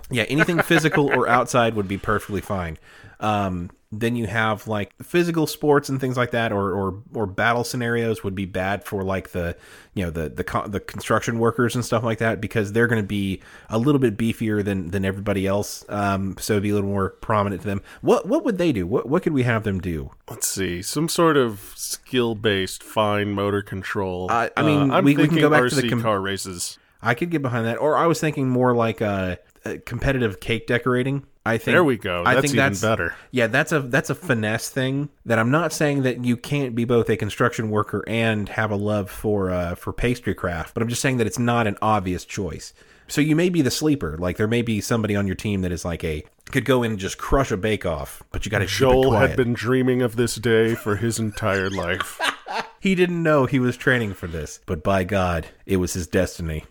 Yeah, 0.10 0.24
anything 0.24 0.62
physical 0.62 1.08
or 1.14 1.28
outside 1.28 1.74
would 1.76 1.90
be 1.90 1.98
perfectly 1.98 2.40
fine. 2.40 2.78
Um, 3.20 3.70
then 3.92 4.16
you 4.16 4.26
have 4.28 4.66
like 4.66 4.94
physical 5.04 5.48
sports 5.48 5.90
and 5.90 6.00
things 6.00 6.16
like 6.16 6.32
that, 6.32 6.54
or 6.54 6.72
or 6.72 7.04
or 7.14 7.26
battle 7.26 7.66
scenarios 7.66 8.24
would 8.24 8.34
be 8.34 8.46
bad 8.46 8.86
for 8.86 9.04
like 9.04 9.32
the 9.32 9.58
you 9.96 10.06
know 10.06 10.10
the 10.10 10.30
the 10.30 10.64
the 10.68 10.80
construction 10.80 11.40
workers 11.40 11.76
and 11.76 11.84
stuff 11.84 12.04
like 12.04 12.20
that 12.20 12.40
because 12.40 12.72
they're 12.72 12.88
going 12.88 13.02
to 13.02 13.08
be 13.08 13.42
a 13.70 13.78
little 13.78 14.00
bit 14.00 14.16
beefier 14.16 14.64
than 14.64 14.92
than 14.92 15.04
everybody 15.04 15.46
else. 15.46 15.84
Um, 15.90 16.38
so 16.40 16.54
it'd 16.54 16.64
be 16.64 16.70
a 16.70 16.74
little 16.76 16.90
more 16.90 17.10
prominent 17.10 17.64
to 17.64 17.68
them. 17.68 17.82
What 18.00 18.30
what 18.30 18.46
would 18.46 18.58
they 18.58 18.72
do? 18.72 18.88
What 18.88 19.10
what 19.10 19.24
could 19.24 19.34
we 19.34 19.44
have 19.44 19.64
them 19.64 19.82
do? 19.82 20.12
Let's 20.30 20.48
see, 20.48 20.82
some 20.82 21.10
sort 21.10 21.36
of 21.36 21.74
skill 21.76 22.34
based 22.34 22.82
fine 22.82 23.34
motor 23.34 23.62
control. 23.62 24.28
I- 24.32 24.52
I 24.56 24.62
mean, 24.64 24.90
Uh, 24.90 25.02
we- 25.02 25.18
we 25.18 25.28
can 25.28 25.38
go 25.40 25.50
back 25.50 25.68
to 25.68 25.76
the 25.76 25.90
com- 25.90 26.02
car 26.02 26.22
races. 26.22 26.78
I 27.02 27.14
could 27.14 27.30
get 27.30 27.42
behind 27.42 27.66
that. 27.66 27.78
Or 27.78 27.96
I 27.98 28.08
was 28.08 28.20
thinking 28.20 28.50
more 28.50 28.76
like 28.76 29.02
a, 29.02 29.40
uh, 29.66 29.76
competitive 29.86 30.40
cake 30.40 30.68
decorating. 30.68 31.26
I 31.46 31.58
think 31.58 31.76
There 31.76 31.84
we 31.84 31.98
go. 31.98 32.24
I 32.26 32.34
That's 32.34 32.44
think 32.44 32.56
even 32.56 32.66
that's 32.66 32.82
better. 32.82 33.16
Yeah, 33.32 33.48
that's 33.48 33.72
a 33.72 33.80
that's 33.80 34.10
a 34.10 34.16
finesse 34.16 34.70
thing. 34.70 35.10
That 35.26 35.40
I'm 35.40 35.52
not 35.52 35.72
saying 35.72 36.04
that 36.04 36.26
you 36.26 36.36
can't 36.36 36.76
be 36.76 36.84
both 36.84 37.10
a 37.10 37.16
construction 37.16 37.70
worker 37.70 38.04
and 38.06 38.50
have 38.50 38.70
a 38.72 38.76
love 38.76 39.10
for 39.10 39.52
uh, 39.52 39.76
for 39.76 39.94
pastry 39.94 40.36
craft, 40.36 40.74
but 40.74 40.84
I'm 40.84 40.90
just 40.90 41.02
saying 41.02 41.18
that 41.18 41.28
it's 41.28 41.40
not 41.40 41.66
an 41.66 41.78
obvious 41.82 42.26
choice. 42.26 42.74
So 43.08 43.22
you 43.22 43.36
may 43.36 43.48
be 43.48 43.62
the 43.62 43.72
sleeper. 43.72 44.18
Like 44.18 44.36
there 44.36 44.48
may 44.48 44.62
be 44.62 44.82
somebody 44.82 45.16
on 45.16 45.26
your 45.26 45.38
team 45.38 45.62
that 45.62 45.72
is 45.72 45.86
like 45.86 46.04
a 46.04 46.26
could 46.52 46.66
go 46.66 46.84
in 46.84 46.92
and 46.92 47.00
just 47.00 47.18
crush 47.18 47.52
a 47.52 47.58
bake 47.58 47.86
off, 47.86 48.24
but 48.32 48.46
you 48.46 48.52
got 48.52 48.60
to 48.60 48.66
Joel 48.66 49.14
had 49.14 49.38
been 49.38 49.54
dreaming 49.54 50.02
of 50.02 50.18
this 50.18 50.36
day 50.36 50.76
for 50.76 50.98
his 50.98 51.18
entire 51.18 51.70
life. 51.70 52.20
he 52.80 52.94
didn't 52.94 53.24
know 53.24 53.46
he 53.46 53.60
was 53.60 53.78
training 53.78 54.14
for 54.14 54.28
this, 54.28 54.60
but 54.66 54.84
by 54.84 55.06
God, 55.06 55.48
it 55.66 55.78
was 55.78 55.94
his 55.94 56.08
destiny. 56.08 56.66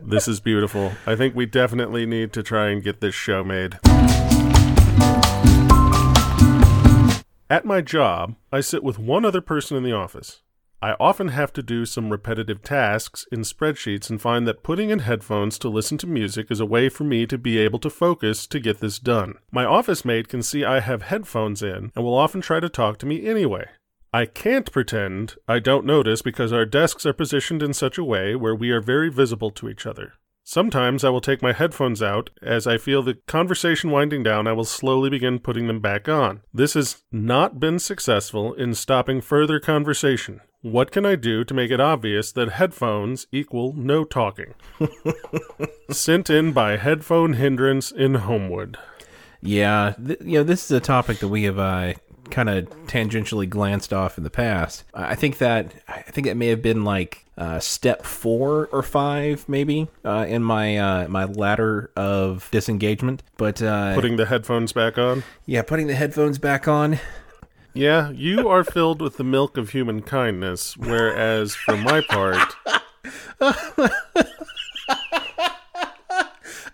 This 0.00 0.28
is 0.28 0.40
beautiful. 0.40 0.92
I 1.06 1.16
think 1.16 1.34
we 1.34 1.46
definitely 1.46 2.06
need 2.06 2.32
to 2.34 2.42
try 2.42 2.68
and 2.68 2.82
get 2.82 3.00
this 3.00 3.14
show 3.14 3.42
made. 3.44 3.78
At 7.50 7.64
my 7.64 7.80
job, 7.80 8.36
I 8.50 8.60
sit 8.60 8.82
with 8.82 8.98
one 8.98 9.24
other 9.24 9.40
person 9.40 9.76
in 9.76 9.82
the 9.82 9.92
office. 9.92 10.42
I 10.82 10.96
often 11.00 11.28
have 11.28 11.52
to 11.54 11.62
do 11.62 11.86
some 11.86 12.10
repetitive 12.10 12.62
tasks 12.62 13.26
in 13.32 13.40
spreadsheets 13.40 14.10
and 14.10 14.20
find 14.20 14.46
that 14.46 14.62
putting 14.62 14.90
in 14.90 14.98
headphones 14.98 15.58
to 15.60 15.70
listen 15.70 15.96
to 15.98 16.06
music 16.06 16.50
is 16.50 16.60
a 16.60 16.66
way 16.66 16.90
for 16.90 17.04
me 17.04 17.26
to 17.26 17.38
be 17.38 17.56
able 17.56 17.78
to 17.78 17.88
focus 17.88 18.46
to 18.48 18.60
get 18.60 18.80
this 18.80 18.98
done. 18.98 19.36
My 19.50 19.64
office 19.64 20.04
mate 20.04 20.28
can 20.28 20.42
see 20.42 20.62
I 20.62 20.80
have 20.80 21.02
headphones 21.02 21.62
in 21.62 21.90
and 21.94 22.04
will 22.04 22.14
often 22.14 22.42
try 22.42 22.60
to 22.60 22.68
talk 22.68 22.98
to 22.98 23.06
me 23.06 23.26
anyway. 23.26 23.66
I 24.14 24.26
can't 24.26 24.70
pretend 24.70 25.34
I 25.48 25.58
don't 25.58 25.84
notice 25.84 26.22
because 26.22 26.52
our 26.52 26.64
desks 26.64 27.04
are 27.04 27.12
positioned 27.12 27.64
in 27.64 27.74
such 27.74 27.98
a 27.98 28.04
way 28.04 28.36
where 28.36 28.54
we 28.54 28.70
are 28.70 28.80
very 28.80 29.10
visible 29.10 29.50
to 29.50 29.68
each 29.68 29.86
other. 29.86 30.12
Sometimes 30.44 31.02
I 31.02 31.08
will 31.08 31.20
take 31.20 31.42
my 31.42 31.52
headphones 31.52 32.00
out. 32.00 32.30
As 32.40 32.64
I 32.64 32.78
feel 32.78 33.02
the 33.02 33.14
conversation 33.26 33.90
winding 33.90 34.22
down, 34.22 34.46
I 34.46 34.52
will 34.52 34.64
slowly 34.64 35.10
begin 35.10 35.40
putting 35.40 35.66
them 35.66 35.80
back 35.80 36.08
on. 36.08 36.42
This 36.52 36.74
has 36.74 37.02
not 37.10 37.58
been 37.58 37.80
successful 37.80 38.54
in 38.54 38.74
stopping 38.74 39.20
further 39.20 39.58
conversation. 39.58 40.42
What 40.62 40.92
can 40.92 41.04
I 41.04 41.16
do 41.16 41.42
to 41.42 41.52
make 41.52 41.72
it 41.72 41.80
obvious 41.80 42.30
that 42.32 42.50
headphones 42.50 43.26
equal 43.32 43.72
no 43.72 44.04
talking? 44.04 44.54
Sent 45.90 46.30
in 46.30 46.52
by 46.52 46.76
Headphone 46.76 47.32
Hindrance 47.32 47.90
in 47.90 48.14
Homewood. 48.14 48.78
Yeah, 49.44 49.92
th- 50.02 50.20
you 50.22 50.38
know, 50.38 50.42
this 50.42 50.64
is 50.64 50.70
a 50.70 50.80
topic 50.80 51.18
that 51.18 51.28
we 51.28 51.42
have 51.42 51.58
uh, 51.58 51.92
kind 52.30 52.48
of 52.48 52.64
tangentially 52.86 53.48
glanced 53.48 53.92
off 53.92 54.16
in 54.18 54.24
the 54.24 54.30
past. 54.30 54.84
I 54.94 55.14
think 55.14 55.38
that 55.38 55.72
I 55.88 56.02
think 56.02 56.26
that 56.26 56.36
may 56.36 56.48
have 56.48 56.62
been 56.62 56.84
like 56.84 57.24
uh, 57.36 57.58
step 57.60 58.04
four 58.04 58.66
or 58.72 58.82
five, 58.82 59.48
maybe, 59.48 59.88
uh, 60.04 60.24
in 60.28 60.42
my 60.42 60.76
uh, 60.78 61.08
my 61.08 61.24
ladder 61.24 61.90
of 61.96 62.48
disengagement. 62.50 63.22
But 63.36 63.60
uh, 63.62 63.94
Putting 63.94 64.16
the 64.16 64.26
headphones 64.26 64.72
back 64.72 64.98
on. 64.98 65.22
yeah, 65.46 65.62
putting 65.62 65.86
the 65.86 65.94
headphones 65.94 66.38
back 66.38 66.66
on. 66.68 66.98
Yeah, 67.76 68.10
you 68.10 68.48
are 68.48 68.62
filled 68.62 69.02
with 69.02 69.16
the 69.16 69.24
milk 69.24 69.56
of 69.56 69.70
human 69.70 70.00
kindness, 70.02 70.76
whereas 70.76 71.56
for 71.56 71.76
my 71.76 72.02
part, 72.02 72.54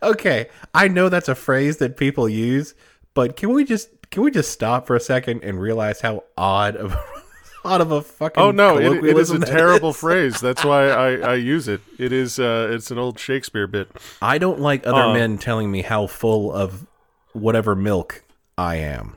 Okay, 0.03 0.49
I 0.75 0.89
know 0.89 1.09
that's 1.11 1.29
a 1.29 1.35
phrase 1.35 1.77
that 1.77 1.97
people 1.99 2.27
use, 2.29 2.75
but 3.15 3.37
can 3.37 3.53
we 3.53 3.65
just 3.65 3.89
can 4.11 4.23
we 4.23 4.31
just 4.31 4.51
stop 4.51 4.87
for 4.87 4.97
a 4.97 5.01
second 5.01 5.43
and 5.45 5.61
realize 5.61 6.01
how 6.01 6.25
odd 6.37 6.77
of 6.77 6.97
odd 7.65 7.81
of 7.81 7.91
a 7.93 8.03
fucking 8.03 8.43
oh 8.43 8.51
no, 8.51 8.79
it, 8.79 9.05
it 9.05 9.17
is 9.19 9.31
a 9.31 9.39
terrible 9.39 9.91
is? 9.91 9.97
phrase. 10.01 10.41
That's 10.41 10.65
why 10.65 10.89
I, 10.89 11.13
I 11.17 11.35
use 11.35 11.69
it. 11.69 11.81
It 11.99 12.13
is 12.13 12.39
uh, 12.39 12.69
it's 12.73 12.91
an 12.91 12.99
old 12.99 13.19
Shakespeare 13.19 13.67
bit. 13.67 13.91
I 14.21 14.39
don't 14.39 14.61
like 14.61 14.87
other 14.87 15.03
Uh. 15.03 15.13
men 15.15 15.39
telling 15.39 15.71
me 15.71 15.83
how 15.83 16.07
full 16.07 16.53
of 16.53 16.87
whatever 17.33 17.75
milk 17.77 18.25
I 18.59 18.77
am. 18.77 19.17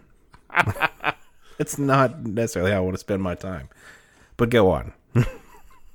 it's 1.59 1.77
not 1.77 2.23
necessarily 2.25 2.71
how 2.71 2.77
I 2.77 2.81
want 2.81 2.95
to 2.95 3.00
spend 3.00 3.21
my 3.23 3.35
time. 3.35 3.69
But 4.38 4.50
go 4.50 4.69
on. 4.71 4.93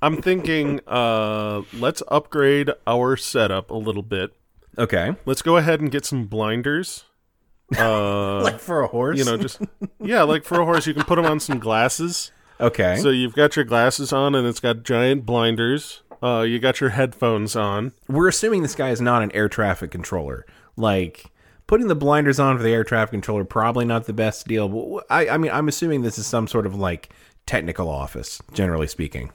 I'm 0.00 0.22
thinking, 0.22 0.80
uh, 0.86 1.62
let's 1.72 2.02
upgrade 2.08 2.70
our 2.86 3.16
setup 3.16 3.70
a 3.70 3.74
little 3.74 4.02
bit. 4.04 4.32
Okay. 4.78 5.16
Let's 5.26 5.42
go 5.42 5.56
ahead 5.56 5.80
and 5.80 5.90
get 5.90 6.04
some 6.04 6.26
blinders. 6.26 7.04
Uh, 7.76 8.40
Like 8.42 8.60
for 8.60 8.80
a 8.82 8.86
horse? 8.86 9.18
you 9.18 9.24
know, 9.24 9.36
just 9.36 9.60
yeah, 10.00 10.22
like 10.22 10.44
for 10.44 10.60
a 10.60 10.64
horse, 10.64 10.86
you 10.86 10.94
can 10.94 11.04
put 11.04 11.16
them 11.16 11.26
on 11.26 11.40
some 11.40 11.58
glasses. 11.58 12.32
Okay. 12.60 12.96
So 12.96 13.10
you've 13.10 13.34
got 13.34 13.56
your 13.56 13.64
glasses 13.64 14.12
on, 14.12 14.34
and 14.34 14.46
it's 14.46 14.60
got 14.60 14.82
giant 14.82 15.24
blinders. 15.26 16.02
Uh, 16.22 16.40
you 16.40 16.58
got 16.58 16.80
your 16.80 16.90
headphones 16.90 17.54
on. 17.54 17.92
We're 18.08 18.28
assuming 18.28 18.62
this 18.62 18.74
guy 18.74 18.90
is 18.90 19.00
not 19.00 19.22
an 19.22 19.30
air 19.32 19.48
traffic 19.48 19.90
controller. 19.92 20.44
Like 20.76 21.26
putting 21.68 21.86
the 21.88 21.94
blinders 21.94 22.40
on 22.40 22.56
for 22.56 22.62
the 22.62 22.70
air 22.70 22.82
traffic 22.84 23.12
controller 23.12 23.44
probably 23.44 23.84
not 23.84 24.06
the 24.06 24.12
best 24.12 24.48
deal. 24.48 24.68
But 24.68 25.06
I, 25.10 25.28
I 25.28 25.36
mean, 25.38 25.52
I'm 25.52 25.68
assuming 25.68 26.02
this 26.02 26.18
is 26.18 26.26
some 26.26 26.48
sort 26.48 26.66
of 26.66 26.74
like 26.74 27.10
technical 27.46 27.88
office, 27.88 28.40
generally 28.52 28.88
speaking. 28.88 29.30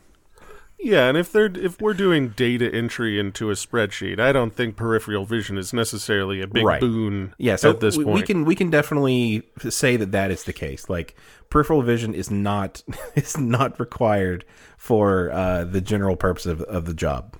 Yeah, 0.83 1.07
and 1.07 1.17
if 1.17 1.31
they're 1.31 1.45
if 1.55 1.79
we're 1.79 1.93
doing 1.93 2.29
data 2.29 2.69
entry 2.73 3.17
into 3.17 3.49
a 3.49 3.53
spreadsheet, 3.53 4.19
I 4.19 4.31
don't 4.33 4.53
think 4.53 4.75
peripheral 4.75 5.23
vision 5.25 5.57
is 5.57 5.71
necessarily 5.73 6.41
a 6.41 6.47
big 6.47 6.65
Right. 6.65 6.81
boon 6.81 7.33
Yeah, 7.37 7.55
so 7.55 7.69
at 7.69 7.79
this 7.79 7.95
we, 7.97 8.03
point. 8.03 8.15
we 8.15 8.21
can 8.21 8.45
we 8.45 8.55
can 8.55 8.69
definitely 8.69 9.43
say 9.69 9.95
that 9.97 10.11
that 10.11 10.29
is 10.29 10.43
the 10.43 10.51
case. 10.53 10.89
Like 10.89 11.15
peripheral 11.49 11.81
vision 11.83 12.13
is 12.13 12.29
not 12.29 12.83
is 13.15 13.37
not 13.37 13.79
required 13.79 14.43
for 14.77 15.31
uh, 15.31 15.63
the 15.63 15.79
general 15.79 16.17
purpose 16.17 16.45
of, 16.45 16.61
of 16.63 16.83
the 16.85 16.93
job. 16.93 17.37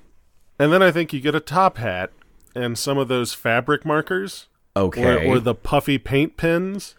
And 0.58 0.72
then 0.72 0.82
I 0.82 0.92
think 0.92 1.12
you 1.12 1.20
get 1.20 1.36
a 1.36 1.40
top 1.42 1.78
hat 1.78 2.12
and 2.56 2.78
some 2.78 2.98
of 2.98 3.10
those 3.10 3.34
fabric 3.34 3.86
markers 3.86 4.48
Okay. 4.78 5.28
or, 5.28 5.36
or 5.36 5.40
the 5.40 5.54
puffy 5.54 5.98
paint 5.98 6.38
pens, 6.38 6.96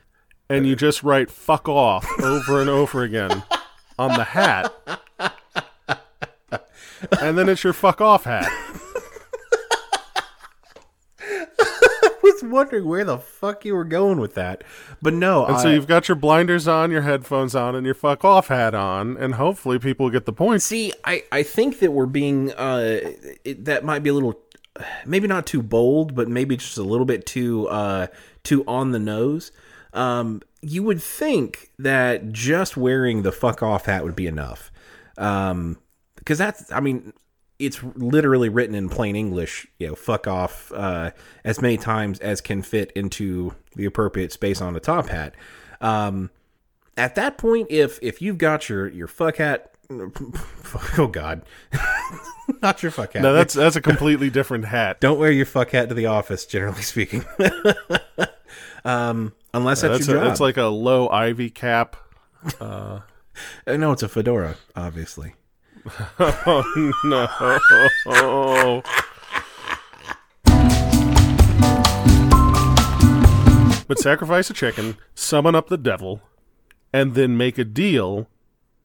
and 0.51 0.67
you 0.67 0.77
just 0.77 1.03
write 1.03 1.31
"fuck 1.31 1.69
off" 1.69 2.07
over 2.21 2.61
and 2.61 2.69
over 2.69 3.03
again 3.03 3.43
on 3.99 4.11
the 4.19 4.25
hat, 4.25 4.73
and 7.21 7.39
then 7.39 7.49
it's 7.49 7.65
your 7.65 7.73
"fuck 7.73 8.01
off" 8.01 8.25
hat. 8.25 8.47
I 11.21 12.11
was 12.23 12.43
wondering 12.43 12.87
where 12.87 13.05
the 13.05 13.19
fuck 13.19 13.65
you 13.65 13.75
were 13.75 13.85
going 13.85 14.19
with 14.19 14.35
that, 14.35 14.65
but 15.03 15.13
no. 15.15 15.45
And 15.45 15.57
I, 15.57 15.63
so 15.63 15.69
you've 15.71 15.87
got 15.87 16.09
your 16.09 16.17
blinders 16.17 16.67
on, 16.67 16.91
your 16.91 17.03
headphones 17.03 17.55
on, 17.55 17.75
and 17.75 17.85
your 17.85 17.95
"fuck 17.95 18.25
off" 18.25 18.49
hat 18.49 18.75
on, 18.75 19.17
and 19.17 19.35
hopefully 19.35 19.79
people 19.79 20.11
get 20.11 20.25
the 20.25 20.33
point. 20.33 20.63
see. 20.63 20.93
I 21.05 21.25
I 21.31 21.43
think 21.43 21.81
that 21.81 21.93
we're 21.93 22.07
being 22.07 22.53
uh 22.53 23.01
it, 23.45 23.65
that 23.65 23.85
might 23.85 24.03
be 24.03 24.11
a 24.11 24.15
little 24.15 24.41
maybe 25.07 25.27
not 25.29 25.47
too 25.47 25.63
bold, 25.63 26.15
but 26.15 26.29
maybe 26.29 26.57
just 26.57 26.79
a 26.79 26.83
little 26.83 27.07
bit 27.07 27.27
too 27.27 27.69
uh 27.69 28.07
too 28.43 28.65
on 28.67 28.93
the 28.93 28.99
nose. 28.99 29.53
Um, 29.93 30.43
you 30.61 30.83
would 30.83 31.03
think 31.03 31.71
that 31.79 32.33
just 32.33 32.77
wearing 32.77 33.23
the 33.23 33.33
fuck 33.33 33.63
off 33.63 33.87
hat 33.87 34.03
would 34.03 34.17
be 34.17 34.27
enough. 34.27 34.73
Um, 35.17 35.79
because 36.25 36.39
that's 36.39 36.73
I 36.73 36.81
mean 36.81 37.13
it's 37.59 37.83
literally 37.95 38.49
written 38.49 38.75
in 38.75 38.89
plain 38.89 39.15
English, 39.15 39.67
you 39.79 39.87
know, 39.87 39.95
fuck 39.95 40.27
off 40.27 40.73
uh, 40.73 41.13
as 41.45 41.61
many 41.63 41.77
times 41.77 42.19
as 42.19 42.41
can 42.41 42.63
fit 42.63 42.91
into 42.93 43.55
the 43.77 43.85
appropriate 43.85 44.33
space 44.33 44.61
on 44.61 44.73
the 44.73 44.81
top 44.81 45.09
hat. 45.09 45.35
Um, 45.81 46.31
at 46.97 47.15
that 47.15 47.39
point, 47.39 47.69
if 47.71 47.99
if 48.03 48.21
you've 48.23 48.39
got 48.39 48.69
your 48.69 48.89
your 48.89 49.07
fuck 49.07 49.37
hat, 49.37 49.75
oh 49.91 51.09
god, 51.11 51.43
not 52.63 52.83
your 52.83 52.93
fuck 52.93 53.13
hat. 53.13 53.23
No, 53.23 53.33
that's 53.33 53.55
that's 53.55 53.77
a 53.77 53.81
completely 53.81 54.31
different 54.31 54.65
hat. 54.67 55.01
Don't 55.01 55.19
wear 55.19 55.31
your 55.31 55.47
fuck 55.47 55.71
hat 55.71 55.89
to 55.89 55.95
the 55.95 56.07
office, 56.07 56.47
generally 56.47 56.83
speaking. 56.83 57.25
um, 58.85 59.33
unless 59.53 59.83
that's, 59.83 59.99
That's 59.99 60.09
your 60.09 60.17
a, 60.17 60.21
job. 60.21 60.29
that's 60.29 60.41
like 60.41 60.57
a 60.57 60.65
low 60.65 61.09
ivy 61.09 61.51
cap. 61.51 61.97
Uh, 62.61 63.01
no, 63.67 63.93
it's 63.93 64.03
a 64.03 64.09
fedora, 64.09 64.57
obviously. 64.77 65.35
Oh 66.19 66.93
no! 67.05 68.83
But 73.87 73.99
sacrifice 73.99 74.49
a 74.49 74.55
chicken, 74.55 74.97
summon 75.15 75.55
up 75.55 75.69
the 75.69 75.77
devil, 75.77 76.23
and 76.93 77.15
then 77.15 77.37
make 77.37 77.59
a 77.59 77.65
deal 77.65 78.29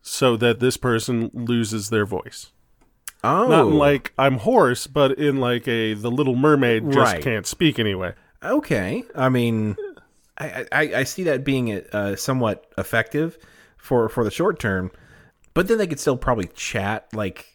so 0.02 0.36
that 0.38 0.60
this 0.60 0.76
person 0.76 1.32
loses 1.34 1.90
their 1.90 2.06
voice. 2.06 2.52
Oh, 3.24 3.48
Not 3.48 3.68
in 3.68 3.74
like 3.76 4.14
I'm 4.18 4.40
hoarse, 4.40 4.88
but 4.88 5.18
in 5.18 5.38
like 5.38 5.68
a 5.70 5.94
the 5.94 6.12
Little 6.12 6.36
Mermaid 6.36 6.92
just 6.92 7.14
Right. 7.14 7.24
can't 7.24 7.48
speak 7.48 7.80
anyway. 7.80 8.14
Okay, 8.44 9.04
I 9.16 9.30
mean, 9.30 9.78
I 10.38 10.66
I, 10.72 10.82
I 10.96 11.04
see 11.04 11.24
that 11.24 11.44
being 11.46 11.82
uh, 11.94 12.16
somewhat 12.18 12.66
effective 12.78 13.38
for 13.78 14.10
for 14.10 14.24
the 14.26 14.32
short 14.32 14.60
term, 14.60 14.92
but 15.54 15.68
then 15.68 15.78
they 15.78 15.88
could 15.88 16.00
still 16.00 16.18
probably 16.18 16.50
chat 16.56 17.08
like. 17.14 17.46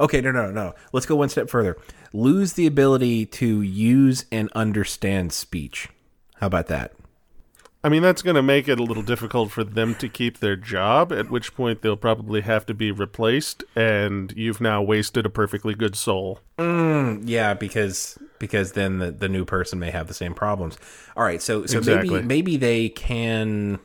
okay, 0.00 0.20
no, 0.20 0.30
no, 0.30 0.50
no. 0.50 0.74
Let's 0.92 1.06
go 1.06 1.16
one 1.16 1.28
step 1.28 1.48
further. 1.50 1.76
Lose 2.12 2.52
the 2.54 2.66
ability 2.66 3.26
to 3.26 3.62
use 3.62 4.26
and 4.30 4.50
understand 4.54 5.32
speech. 5.32 5.88
How 6.36 6.46
about 6.46 6.66
that? 6.68 6.92
I 7.84 7.88
mean, 7.88 8.02
that's 8.02 8.22
going 8.22 8.36
to 8.36 8.42
make 8.42 8.68
it 8.68 8.78
a 8.78 8.82
little 8.84 9.02
difficult 9.02 9.50
for 9.50 9.64
them 9.64 9.96
to 9.96 10.08
keep 10.08 10.38
their 10.38 10.54
job, 10.54 11.12
at 11.12 11.30
which 11.30 11.52
point 11.54 11.82
they'll 11.82 11.96
probably 11.96 12.42
have 12.42 12.64
to 12.66 12.74
be 12.74 12.92
replaced, 12.92 13.64
and 13.74 14.32
you've 14.36 14.60
now 14.60 14.80
wasted 14.80 15.26
a 15.26 15.30
perfectly 15.30 15.74
good 15.74 15.96
soul. 15.96 16.38
Mm, 16.58 17.22
yeah, 17.24 17.54
because 17.54 18.18
because 18.38 18.72
then 18.72 18.98
the, 18.98 19.10
the 19.10 19.28
new 19.28 19.44
person 19.44 19.80
may 19.80 19.90
have 19.90 20.06
the 20.06 20.14
same 20.14 20.32
problems. 20.32 20.78
All 21.16 21.24
right, 21.24 21.42
so 21.42 21.66
so 21.66 21.78
Exactly. 21.78 22.10
maybe 22.10 22.26
maybe 22.26 22.56
they 22.56 22.88
can. 22.90 23.80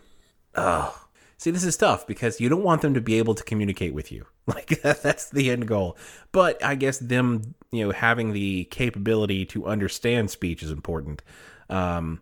Oh, 0.53 0.96
see, 1.38 1.51
this 1.51 1.63
is 1.63 1.77
tough 1.77 2.06
because 2.08 2.41
you 2.41 2.50
don't 2.50 2.63
want 2.63 2.82
them 2.82 2.94
to 2.94 3.01
be 3.01 3.17
able 3.17 3.36
to 3.36 3.44
communicate 3.44 3.94
with 3.94 4.12
you. 4.12 4.25
Like 4.48 4.82
that's 4.82 5.29
the 5.29 5.50
end 5.50 5.67
goal. 5.67 5.98
But 6.32 6.63
I 6.63 6.75
guess 6.75 7.00
them, 7.00 7.53
you 7.70 7.86
know, 7.86 7.91
having 7.91 8.32
the 8.32 8.63
capability 8.72 9.46
to 9.48 9.65
understand 9.65 10.32
speech 10.32 10.63
is 10.63 10.72
important. 10.72 11.22
Um, 11.70 12.22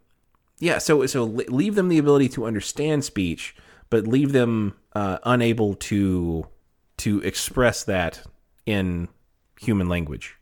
yeah, 0.57 0.79
so 0.79 1.05
so 1.05 1.24
leave 1.24 1.75
them 1.75 1.88
the 1.88 2.00
ability 2.00 2.29
to 2.29 2.48
understand 2.48 3.03
speech, 3.03 3.55
but 3.91 4.07
leave 4.07 4.31
them 4.31 4.74
uh, 4.93 5.19
unable 5.24 5.75
to 5.75 6.48
to 6.98 7.22
express 7.22 7.84
that 7.84 8.24
in 8.65 9.07
human 9.60 9.88
language. 9.88 10.36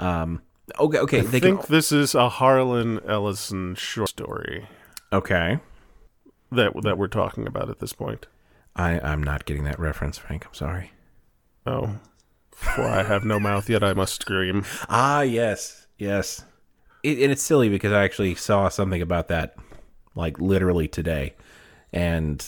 Um, 0.00 0.42
okay, 0.76 0.98
okay, 0.98 1.20
I 1.20 1.22
think 1.22 1.60
can. 1.60 1.72
this 1.72 1.92
is 1.92 2.16
a 2.16 2.28
Harlan 2.28 2.98
Ellison 3.06 3.76
short 3.76 4.08
story 4.08 4.66
Okay, 5.12 5.60
that 6.54 6.72
that 6.82 6.98
we're 6.98 7.08
talking 7.08 7.46
about 7.46 7.68
at 7.70 7.78
this 7.80 7.92
point. 7.92 8.26
I 8.76 8.98
I'm 9.00 9.22
not 9.22 9.44
getting 9.44 9.64
that 9.64 9.78
reference, 9.78 10.18
Frank. 10.18 10.46
I'm 10.46 10.54
sorry. 10.54 10.92
Oh, 11.66 11.98
for 12.52 12.82
I 12.82 13.02
have 13.02 13.24
no 13.24 13.38
mouth 13.38 13.68
yet 13.68 13.82
I 13.82 13.92
must 13.94 14.20
scream. 14.22 14.64
Ah, 14.88 15.22
yes, 15.22 15.86
yes. 15.98 16.44
It, 17.02 17.18
and 17.18 17.32
it's 17.32 17.42
silly 17.42 17.68
because 17.68 17.92
I 17.92 18.04
actually 18.04 18.34
saw 18.34 18.68
something 18.68 19.02
about 19.02 19.28
that, 19.28 19.56
like 20.14 20.38
literally 20.40 20.86
today, 20.88 21.34
and 21.92 22.44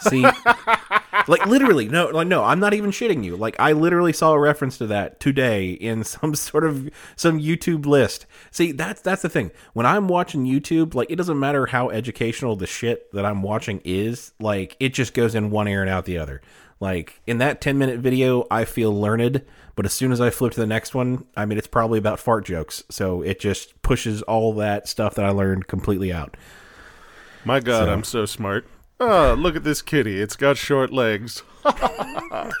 see, 0.00 0.22
like 1.28 1.46
literally, 1.46 1.88
no, 1.88 2.06
like 2.06 2.26
no, 2.26 2.42
I'm 2.44 2.58
not 2.60 2.74
even 2.74 2.90
shitting 2.90 3.22
you. 3.24 3.36
Like 3.36 3.56
I 3.58 3.72
literally 3.72 4.12
saw 4.12 4.32
a 4.32 4.38
reference 4.38 4.78
to 4.78 4.86
that 4.88 5.20
today 5.20 5.70
in 5.72 6.02
some 6.04 6.34
sort 6.34 6.64
of 6.64 6.90
some 7.16 7.38
YouTube 7.40 7.86
list. 7.86 8.26
See, 8.50 8.72
that's 8.72 9.00
that's 9.00 9.22
the 9.22 9.28
thing. 9.28 9.50
When 9.74 9.86
I'm 9.86 10.08
watching 10.08 10.44
YouTube, 10.44 10.94
like 10.94 11.10
it 11.10 11.16
doesn't 11.16 11.38
matter 11.38 11.66
how 11.66 11.90
educational 11.90 12.56
the 12.56 12.66
shit 12.66 13.12
that 13.12 13.24
I'm 13.24 13.42
watching 13.42 13.80
is. 13.84 14.32
Like 14.40 14.76
it 14.80 14.94
just 14.94 15.14
goes 15.14 15.34
in 15.34 15.50
one 15.50 15.68
ear 15.68 15.82
and 15.82 15.90
out 15.90 16.04
the 16.04 16.18
other. 16.18 16.40
Like 16.80 17.20
in 17.26 17.38
that 17.38 17.60
10 17.60 17.76
minute 17.76 17.98
video, 17.98 18.46
I 18.52 18.64
feel 18.64 18.98
learned, 18.98 19.42
but 19.74 19.84
as 19.84 19.92
soon 19.92 20.12
as 20.12 20.20
I 20.20 20.30
flip 20.30 20.52
to 20.52 20.60
the 20.60 20.66
next 20.66 20.94
one, 20.94 21.24
I 21.36 21.44
mean, 21.44 21.58
it's 21.58 21.66
probably 21.66 21.98
about 21.98 22.20
fart 22.20 22.44
jokes. 22.44 22.84
So 22.88 23.20
it 23.22 23.40
just 23.40 23.82
pushes 23.82 24.22
all 24.22 24.52
that 24.54 24.86
stuff 24.88 25.16
that 25.16 25.24
I 25.24 25.30
learned 25.30 25.66
completely 25.66 26.12
out. 26.12 26.36
My 27.44 27.58
God, 27.58 27.86
So- 27.86 27.92
I'm 27.92 28.04
so 28.04 28.26
smart. 28.26 28.64
Oh, 29.00 29.34
look 29.38 29.54
at 29.56 29.64
this 29.64 29.80
kitty. 29.82 30.20
It's 30.20 30.36
got 30.36 30.56
short 30.56 30.92
legs. 30.92 31.42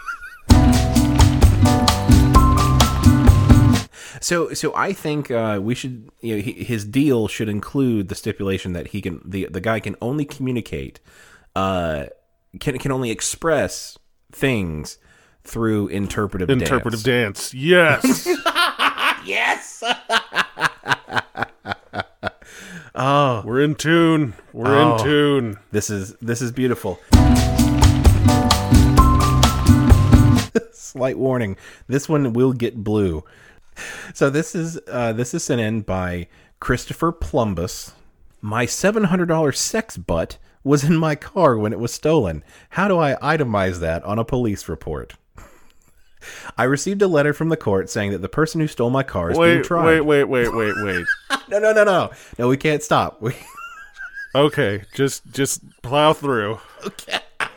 So, 4.20 4.52
so 4.52 4.74
I 4.74 4.92
think 4.92 5.30
uh, 5.30 5.60
we 5.62 5.76
should. 5.76 6.08
You 6.20 6.36
know, 6.36 6.42
he, 6.42 6.52
his 6.64 6.84
deal 6.84 7.28
should 7.28 7.48
include 7.48 8.08
the 8.08 8.16
stipulation 8.16 8.72
that 8.72 8.88
he 8.88 9.00
can 9.00 9.20
the 9.24 9.46
the 9.48 9.60
guy 9.60 9.78
can 9.80 9.94
only 10.00 10.24
communicate, 10.24 10.98
uh, 11.54 12.06
can 12.58 12.78
can 12.78 12.90
only 12.90 13.10
express 13.12 13.96
things 14.32 14.98
through 15.44 15.86
interpretive 15.88 16.50
Interpretive 16.50 17.02
dance. 17.02 17.52
dance. 17.52 17.54
Yes. 17.54 18.28
Yes. 19.24 19.82
oh, 22.98 23.42
we're 23.44 23.60
in 23.62 23.74
tune. 23.74 24.34
We're 24.52 24.76
Oh. 24.76 24.96
in 24.96 25.02
tune. 25.04 25.58
This 25.72 25.90
is 25.90 26.14
this 26.20 26.42
is 26.42 26.52
beautiful. 26.52 26.98
Slight 30.72 31.18
warning: 31.18 31.56
this 31.86 32.08
one 32.08 32.32
will 32.32 32.52
get 32.52 32.82
blue. 32.82 33.24
So 34.14 34.30
this 34.30 34.54
is 34.54 34.78
uh, 34.90 35.12
this 35.12 35.34
is 35.34 35.44
sent 35.44 35.60
in 35.60 35.82
by 35.82 36.28
Christopher 36.60 37.12
Plumbus. 37.12 37.92
My 38.40 38.66
seven 38.66 39.04
hundred 39.04 39.26
dollar 39.26 39.52
sex 39.52 39.96
butt 39.96 40.38
was 40.64 40.84
in 40.84 40.96
my 40.96 41.14
car 41.14 41.56
when 41.56 41.72
it 41.72 41.78
was 41.78 41.92
stolen. 41.92 42.42
How 42.70 42.88
do 42.88 42.98
I 42.98 43.14
itemize 43.16 43.80
that 43.80 44.02
on 44.04 44.18
a 44.18 44.24
police 44.24 44.68
report? 44.68 45.14
I 46.56 46.64
received 46.64 47.02
a 47.02 47.08
letter 47.08 47.32
from 47.32 47.48
the 47.48 47.56
court 47.56 47.90
saying 47.90 48.12
that 48.12 48.22
the 48.22 48.28
person 48.28 48.60
who 48.60 48.66
stole 48.66 48.90
my 48.90 49.02
car 49.02 49.30
is 49.30 49.38
being 49.38 49.62
tried. 49.62 49.84
wait, 49.84 50.00
wait, 50.02 50.24
wait, 50.24 50.54
wait, 50.54 50.74
wait. 50.82 51.06
No, 51.50 51.58
no, 51.58 51.72
no, 51.72 51.82
no, 51.84 52.10
no. 52.38 52.48
We 52.48 52.56
can't 52.58 52.82
stop. 52.82 53.22
We, 53.22 53.32
Okay, 54.34 54.82
just 54.94 55.22
just 55.32 55.62
plow 55.82 56.12
through. 56.12 56.60
Okay. 56.86 57.18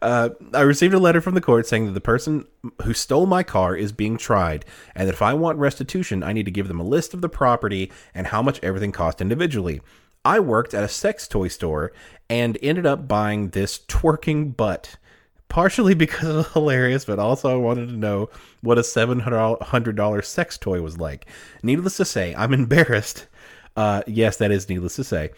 Uh, 0.00 0.30
I 0.54 0.60
received 0.60 0.94
a 0.94 0.98
letter 0.98 1.20
from 1.20 1.34
the 1.34 1.40
court 1.40 1.66
saying 1.66 1.86
that 1.86 1.92
the 1.92 2.00
person 2.00 2.46
who 2.84 2.94
stole 2.94 3.26
my 3.26 3.42
car 3.42 3.74
is 3.74 3.90
being 3.90 4.16
tried, 4.16 4.64
and 4.94 5.08
that 5.08 5.12
if 5.14 5.22
I 5.22 5.34
want 5.34 5.58
restitution, 5.58 6.22
I 6.22 6.32
need 6.32 6.44
to 6.44 6.52
give 6.52 6.68
them 6.68 6.78
a 6.78 6.84
list 6.84 7.14
of 7.14 7.20
the 7.20 7.28
property 7.28 7.90
and 8.14 8.28
how 8.28 8.40
much 8.40 8.60
everything 8.62 8.92
cost 8.92 9.20
individually. 9.20 9.80
I 10.24 10.38
worked 10.38 10.72
at 10.72 10.84
a 10.84 10.88
sex 10.88 11.26
toy 11.26 11.48
store 11.48 11.92
and 12.30 12.56
ended 12.62 12.86
up 12.86 13.08
buying 13.08 13.48
this 13.50 13.78
twerking 13.78 14.56
butt. 14.56 14.96
Partially 15.48 15.94
because 15.94 16.28
it 16.28 16.34
was 16.34 16.52
hilarious, 16.52 17.04
but 17.04 17.18
also 17.18 17.50
I 17.52 17.56
wanted 17.56 17.88
to 17.88 17.96
know 17.96 18.28
what 18.60 18.78
a 18.78 18.82
$700 18.82 20.24
sex 20.24 20.58
toy 20.58 20.82
was 20.82 20.98
like. 20.98 21.26
Needless 21.62 21.96
to 21.96 22.04
say, 22.04 22.34
I'm 22.36 22.52
embarrassed. 22.52 23.26
Uh, 23.76 24.02
yes, 24.06 24.36
that 24.38 24.50
is 24.50 24.68
needless 24.68 24.96
to 24.96 25.04
say 25.04 25.30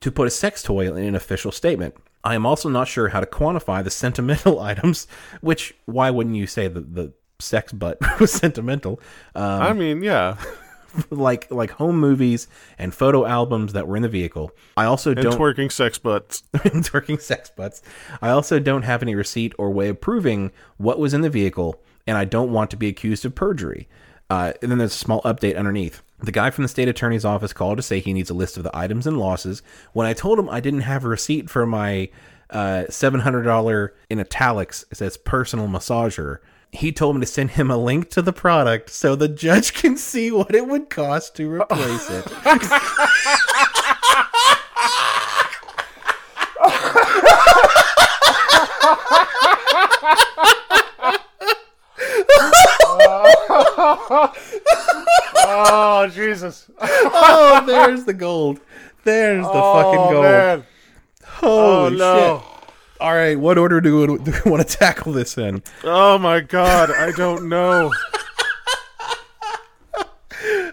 to 0.00 0.12
put 0.12 0.28
a 0.28 0.30
sex 0.30 0.62
toy 0.62 0.88
in 0.88 0.96
an 0.96 1.14
official 1.14 1.52
statement. 1.52 1.94
I 2.24 2.34
am 2.34 2.46
also 2.46 2.68
not 2.68 2.88
sure 2.88 3.08
how 3.08 3.20
to 3.20 3.26
quantify 3.26 3.82
the 3.82 3.90
sentimental 3.90 4.60
items, 4.72 5.06
which, 5.40 5.74
why 5.86 6.10
wouldn't 6.10 6.36
you 6.36 6.46
say 6.46 6.68
that 6.68 6.94
the 6.94 7.12
sex 7.38 7.72
butt 7.72 7.98
was 8.20 8.32
sentimental? 8.32 9.00
Um, 9.34 9.62
I 9.62 9.72
mean, 9.72 10.02
yeah. 10.02 10.36
Like 11.10 11.50
like 11.50 11.70
home 11.72 11.98
movies 11.98 12.48
and 12.78 12.94
photo 12.94 13.26
albums 13.26 13.72
that 13.72 13.86
were 13.86 13.96
in 13.96 14.02
the 14.02 14.08
vehicle. 14.08 14.52
I 14.76 14.84
also 14.84 15.12
And 15.12 15.22
don't 15.22 15.38
twerking 15.38 15.70
sex 15.70 15.98
butts. 15.98 16.42
twerking 16.54 17.20
sex 17.20 17.50
butts. 17.50 17.82
I 18.22 18.30
also 18.30 18.58
don't 18.58 18.82
have 18.82 19.02
any 19.02 19.14
receipt 19.14 19.54
or 19.58 19.70
way 19.70 19.88
of 19.88 20.00
proving 20.00 20.52
what 20.76 20.98
was 20.98 21.14
in 21.14 21.20
the 21.20 21.30
vehicle, 21.30 21.80
and 22.06 22.16
I 22.16 22.24
don't 22.24 22.52
want 22.52 22.70
to 22.70 22.76
be 22.76 22.88
accused 22.88 23.24
of 23.24 23.34
perjury. 23.34 23.88
Uh, 24.30 24.52
and 24.60 24.70
then 24.70 24.78
there's 24.78 24.94
a 24.94 24.98
small 24.98 25.22
update 25.22 25.56
underneath. 25.56 26.02
The 26.20 26.32
guy 26.32 26.50
from 26.50 26.62
the 26.62 26.68
state 26.68 26.88
attorney's 26.88 27.24
office 27.24 27.52
called 27.52 27.78
to 27.78 27.82
say 27.82 28.00
he 28.00 28.12
needs 28.12 28.28
a 28.28 28.34
list 28.34 28.56
of 28.56 28.62
the 28.62 28.76
items 28.76 29.06
and 29.06 29.18
losses. 29.18 29.62
When 29.92 30.06
I 30.06 30.12
told 30.12 30.38
him 30.38 30.50
I 30.50 30.60
didn't 30.60 30.80
have 30.80 31.04
a 31.04 31.08
receipt 31.08 31.48
for 31.48 31.64
my 31.64 32.10
uh, 32.50 32.84
$700 32.88 33.90
in 34.10 34.20
italics, 34.20 34.84
it 34.90 34.96
says 34.96 35.16
personal 35.16 35.68
massager, 35.68 36.38
he 36.72 36.92
told 36.92 37.16
me 37.16 37.20
to 37.20 37.26
send 37.26 37.52
him 37.52 37.70
a 37.70 37.76
link 37.76 38.10
to 38.10 38.22
the 38.22 38.32
product 38.32 38.90
so 38.90 39.16
the 39.16 39.28
judge 39.28 39.72
can 39.74 39.96
see 39.96 40.30
what 40.30 40.54
it 40.54 40.66
would 40.66 40.90
cost 40.90 41.34
to 41.36 41.50
replace 41.50 42.08
it. 42.10 42.24
oh, 55.36 56.10
Jesus. 56.12 56.70
oh, 56.80 57.64
there's 57.66 58.04
the 58.04 58.14
gold. 58.14 58.60
There's 59.04 59.44
the 59.46 59.52
fucking 59.52 59.98
oh, 60.00 60.10
gold. 60.12 60.22
man. 60.24 60.64
Holy 61.24 61.50
Oh, 61.50 61.88
no. 61.90 62.38
shit. 62.42 62.57
All 63.00 63.14
right, 63.14 63.38
what 63.38 63.58
order 63.58 63.80
do 63.80 64.00
we, 64.00 64.06
do 64.24 64.32
we 64.44 64.50
want 64.50 64.66
to 64.68 64.76
tackle 64.76 65.12
this 65.12 65.38
in? 65.38 65.62
Oh, 65.84 66.18
my 66.18 66.40
God. 66.40 66.90
I 66.90 67.12
don't 67.12 67.48
know. 67.48 67.92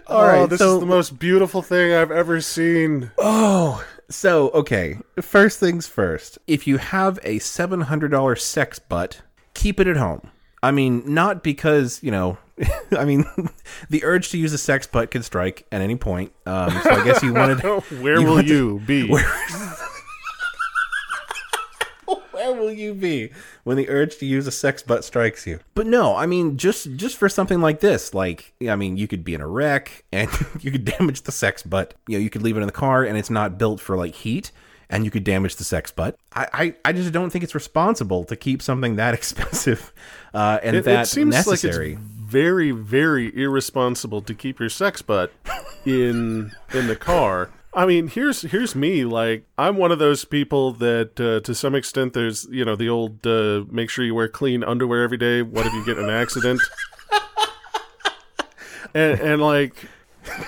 All 0.08 0.20
oh, 0.20 0.26
right, 0.26 0.48
this 0.48 0.60
so 0.60 0.74
is 0.74 0.80
the 0.80 0.86
most 0.86 1.18
beautiful 1.18 1.62
thing 1.62 1.92
I've 1.92 2.12
ever 2.12 2.40
seen. 2.40 3.10
oh, 3.18 3.84
so 4.08 4.50
okay. 4.50 4.98
First 5.20 5.58
things 5.58 5.88
first. 5.88 6.38
If 6.46 6.68
you 6.68 6.76
have 6.78 7.18
a 7.24 7.40
seven 7.40 7.80
hundred 7.80 8.12
dollar 8.12 8.36
sex 8.36 8.78
butt, 8.78 9.22
keep 9.54 9.80
it 9.80 9.88
at 9.88 9.96
home. 9.96 10.30
I 10.62 10.70
mean, 10.70 11.02
not 11.12 11.42
because 11.42 12.00
you 12.04 12.12
know. 12.12 12.38
I 12.96 13.04
mean, 13.04 13.24
the 13.90 14.04
urge 14.04 14.30
to 14.30 14.38
use 14.38 14.52
a 14.52 14.58
sex 14.58 14.86
butt 14.86 15.10
can 15.10 15.24
strike 15.24 15.66
at 15.72 15.82
any 15.82 15.96
point. 15.96 16.32
Um, 16.46 16.70
so 16.70 16.90
I 16.90 17.04
guess 17.04 17.20
you 17.24 17.34
wanted. 17.34 17.60
Where 18.00 18.20
You 18.20 18.26
will 18.26 18.34
want 18.34 18.46
to- 18.46 18.54
you 18.54 18.80
be? 18.86 19.08
Where 19.10 19.24
will 22.54 22.72
you 22.72 22.94
be 22.94 23.30
when 23.64 23.76
the 23.76 23.88
urge 23.88 24.18
to 24.18 24.26
use 24.26 24.46
a 24.46 24.50
sex 24.52 24.82
butt 24.82 25.04
strikes 25.04 25.46
you? 25.46 25.60
But 25.74 25.86
no, 25.86 26.14
I 26.16 26.26
mean 26.26 26.56
just 26.56 26.94
just 26.96 27.16
for 27.16 27.28
something 27.28 27.60
like 27.60 27.80
this, 27.80 28.14
like 28.14 28.52
I 28.68 28.76
mean, 28.76 28.96
you 28.96 29.08
could 29.08 29.24
be 29.24 29.34
in 29.34 29.40
a 29.40 29.46
wreck 29.48 30.04
and 30.12 30.30
you 30.60 30.70
could 30.70 30.84
damage 30.84 31.22
the 31.22 31.32
sex 31.32 31.62
butt. 31.62 31.94
You 32.08 32.18
know, 32.18 32.22
you 32.22 32.30
could 32.30 32.42
leave 32.42 32.56
it 32.56 32.60
in 32.60 32.66
the 32.66 32.72
car 32.72 33.04
and 33.04 33.16
it's 33.18 33.30
not 33.30 33.58
built 33.58 33.80
for 33.80 33.96
like 33.96 34.14
heat, 34.14 34.50
and 34.90 35.04
you 35.04 35.10
could 35.10 35.24
damage 35.24 35.56
the 35.56 35.64
sex 35.64 35.90
butt. 35.90 36.16
I 36.34 36.48
I, 36.52 36.74
I 36.86 36.92
just 36.92 37.12
don't 37.12 37.30
think 37.30 37.42
it's 37.44 37.54
responsible 37.54 38.24
to 38.24 38.36
keep 38.36 38.62
something 38.62 38.96
that 38.96 39.14
expensive 39.20 39.92
uh, 40.34 40.58
and 40.62 40.76
It, 40.76 40.84
that 40.84 41.02
it 41.04 41.06
seems 41.08 41.34
necessary. 41.34 41.94
like 41.94 41.98
it's 41.98 42.10
very, 42.26 42.72
very 42.72 43.36
irresponsible 43.36 44.20
to 44.22 44.34
keep 44.34 44.58
your 44.58 44.68
sex 44.68 45.00
butt 45.02 45.32
in 45.84 46.52
in 46.74 46.86
the 46.88 46.96
car. 46.96 47.50
I 47.76 47.84
mean, 47.84 48.08
here's 48.08 48.40
here's 48.40 48.74
me. 48.74 49.04
Like, 49.04 49.44
I'm 49.58 49.76
one 49.76 49.92
of 49.92 49.98
those 49.98 50.24
people 50.24 50.72
that, 50.72 51.20
uh, 51.20 51.40
to 51.40 51.54
some 51.54 51.74
extent, 51.74 52.14
there's 52.14 52.46
you 52.50 52.64
know 52.64 52.74
the 52.74 52.88
old 52.88 53.26
uh, 53.26 53.64
make 53.70 53.90
sure 53.90 54.02
you 54.02 54.14
wear 54.14 54.28
clean 54.28 54.64
underwear 54.64 55.02
every 55.02 55.18
day. 55.18 55.42
What 55.42 55.66
if 55.66 55.74
you 55.74 55.84
get 55.84 55.98
an 55.98 56.08
accident? 56.08 56.62
and, 58.94 59.20
and 59.20 59.42
like, 59.42 59.90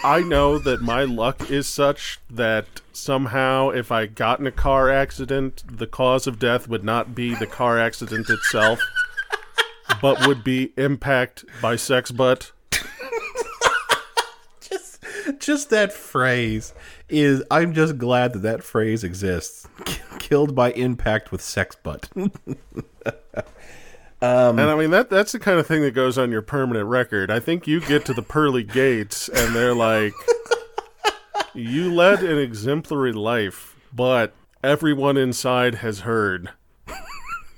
I 0.03 0.21
know 0.21 0.59
that 0.59 0.81
my 0.81 1.05
luck 1.05 1.51
is 1.51 1.69
such 1.69 2.19
that 2.31 2.81
somehow, 2.95 3.69
if 3.69 3.93
I 3.93 4.07
got 4.07 4.41
in 4.41 4.47
a 4.47 4.51
car 4.51 4.89
accident, 4.89 5.63
the 5.71 5.87
cause 5.87 6.27
of 6.27 6.39
death 6.39 6.67
would 6.67 6.83
not 6.83 7.15
be 7.15 7.35
the 7.35 7.47
car 7.47 7.79
accident 7.79 8.31
itself, 8.31 8.81
but 10.01 10.27
would 10.27 10.43
be 10.43 10.73
impact 10.79 11.45
by 11.61 11.77
sex 11.77 12.11
butt. 12.11 12.53
just 15.39 15.71
that 15.71 15.93
phrase 15.93 16.75
is 17.09 17.43
i'm 17.51 17.73
just 17.73 17.99
glad 17.99 18.33
that 18.33 18.41
that 18.41 18.63
phrase 18.63 19.05
exists 19.05 19.67
killed 20.19 20.55
by 20.55 20.73
impact 20.73 21.33
with 21.33 21.41
sex 21.41 21.77
butt 21.77 22.09
um, 22.17 22.31
and 24.59 24.61
I 24.61 24.75
mean 24.75 24.91
that 24.91 25.11
that's 25.11 25.33
the 25.33 25.39
kind 25.39 25.59
of 25.59 25.67
thing 25.67 25.83
that 25.83 25.93
goes 25.93 26.19
on 26.19 26.33
your 26.33 26.43
permanent 26.43 26.87
record. 26.87 27.31
I 27.31 27.39
think 27.39 27.69
you 27.69 27.81
get 27.81 28.05
to 28.07 28.15
the 28.15 28.23
pearly 28.23 28.65
gates 28.65 29.29
and 29.29 29.55
they're 29.55 29.75
like 29.75 30.13
you 31.55 31.93
led 31.93 32.23
an 32.23 32.39
exemplary 32.39 33.13
life, 33.13 33.77
but 33.93 34.35
everyone 34.63 35.17
inside 35.17 35.77
has 35.77 36.01
heard. 36.01 36.51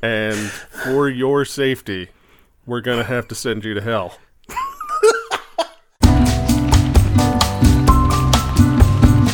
And 0.02 0.38
for 0.38 1.08
your 1.08 1.44
safety, 1.44 2.08
we're 2.64 2.80
going 2.80 2.98
to 2.98 3.04
have 3.04 3.28
to 3.28 3.34
send 3.34 3.64
you 3.64 3.74
to 3.74 3.82
hell. 3.82 4.16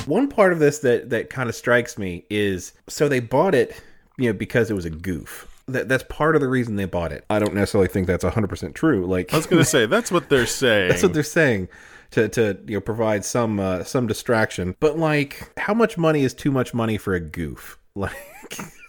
One 0.06 0.28
part 0.28 0.52
of 0.52 0.58
this 0.58 0.80
that 0.80 1.10
that 1.10 1.30
kind 1.30 1.48
of 1.48 1.54
strikes 1.54 1.98
me 1.98 2.24
is 2.30 2.72
so 2.88 3.08
they 3.08 3.20
bought 3.20 3.54
it 3.54 3.80
you 4.18 4.30
know 4.30 4.32
because 4.32 4.70
it 4.70 4.74
was 4.74 4.84
a 4.84 4.90
goof 4.90 5.52
that 5.68 5.88
that's 5.88 6.04
part 6.08 6.34
of 6.34 6.40
the 6.40 6.48
reason 6.48 6.76
they 6.76 6.84
bought 6.84 7.12
it 7.12 7.24
i 7.28 7.38
don't 7.38 7.54
necessarily 7.54 7.88
think 7.88 8.06
that's 8.06 8.24
100% 8.24 8.74
true 8.74 9.06
like 9.06 9.32
I 9.32 9.36
was 9.36 9.46
going 9.46 9.62
to 9.62 9.68
say 9.68 9.86
that's 9.86 10.10
what 10.10 10.28
they're 10.28 10.46
saying. 10.46 10.88
That's 10.88 11.02
what 11.02 11.12
they're 11.12 11.22
saying 11.22 11.68
to 12.12 12.28
to 12.30 12.58
you 12.66 12.76
know 12.76 12.80
provide 12.80 13.24
some 13.24 13.60
uh, 13.60 13.84
some 13.84 14.06
distraction. 14.06 14.76
But 14.80 14.98
like, 14.98 15.50
how 15.58 15.74
much 15.74 15.98
money 15.98 16.24
is 16.24 16.34
too 16.34 16.50
much 16.50 16.74
money 16.74 16.98
for 16.98 17.14
a 17.14 17.20
goof? 17.20 17.78
Like, 17.96 18.12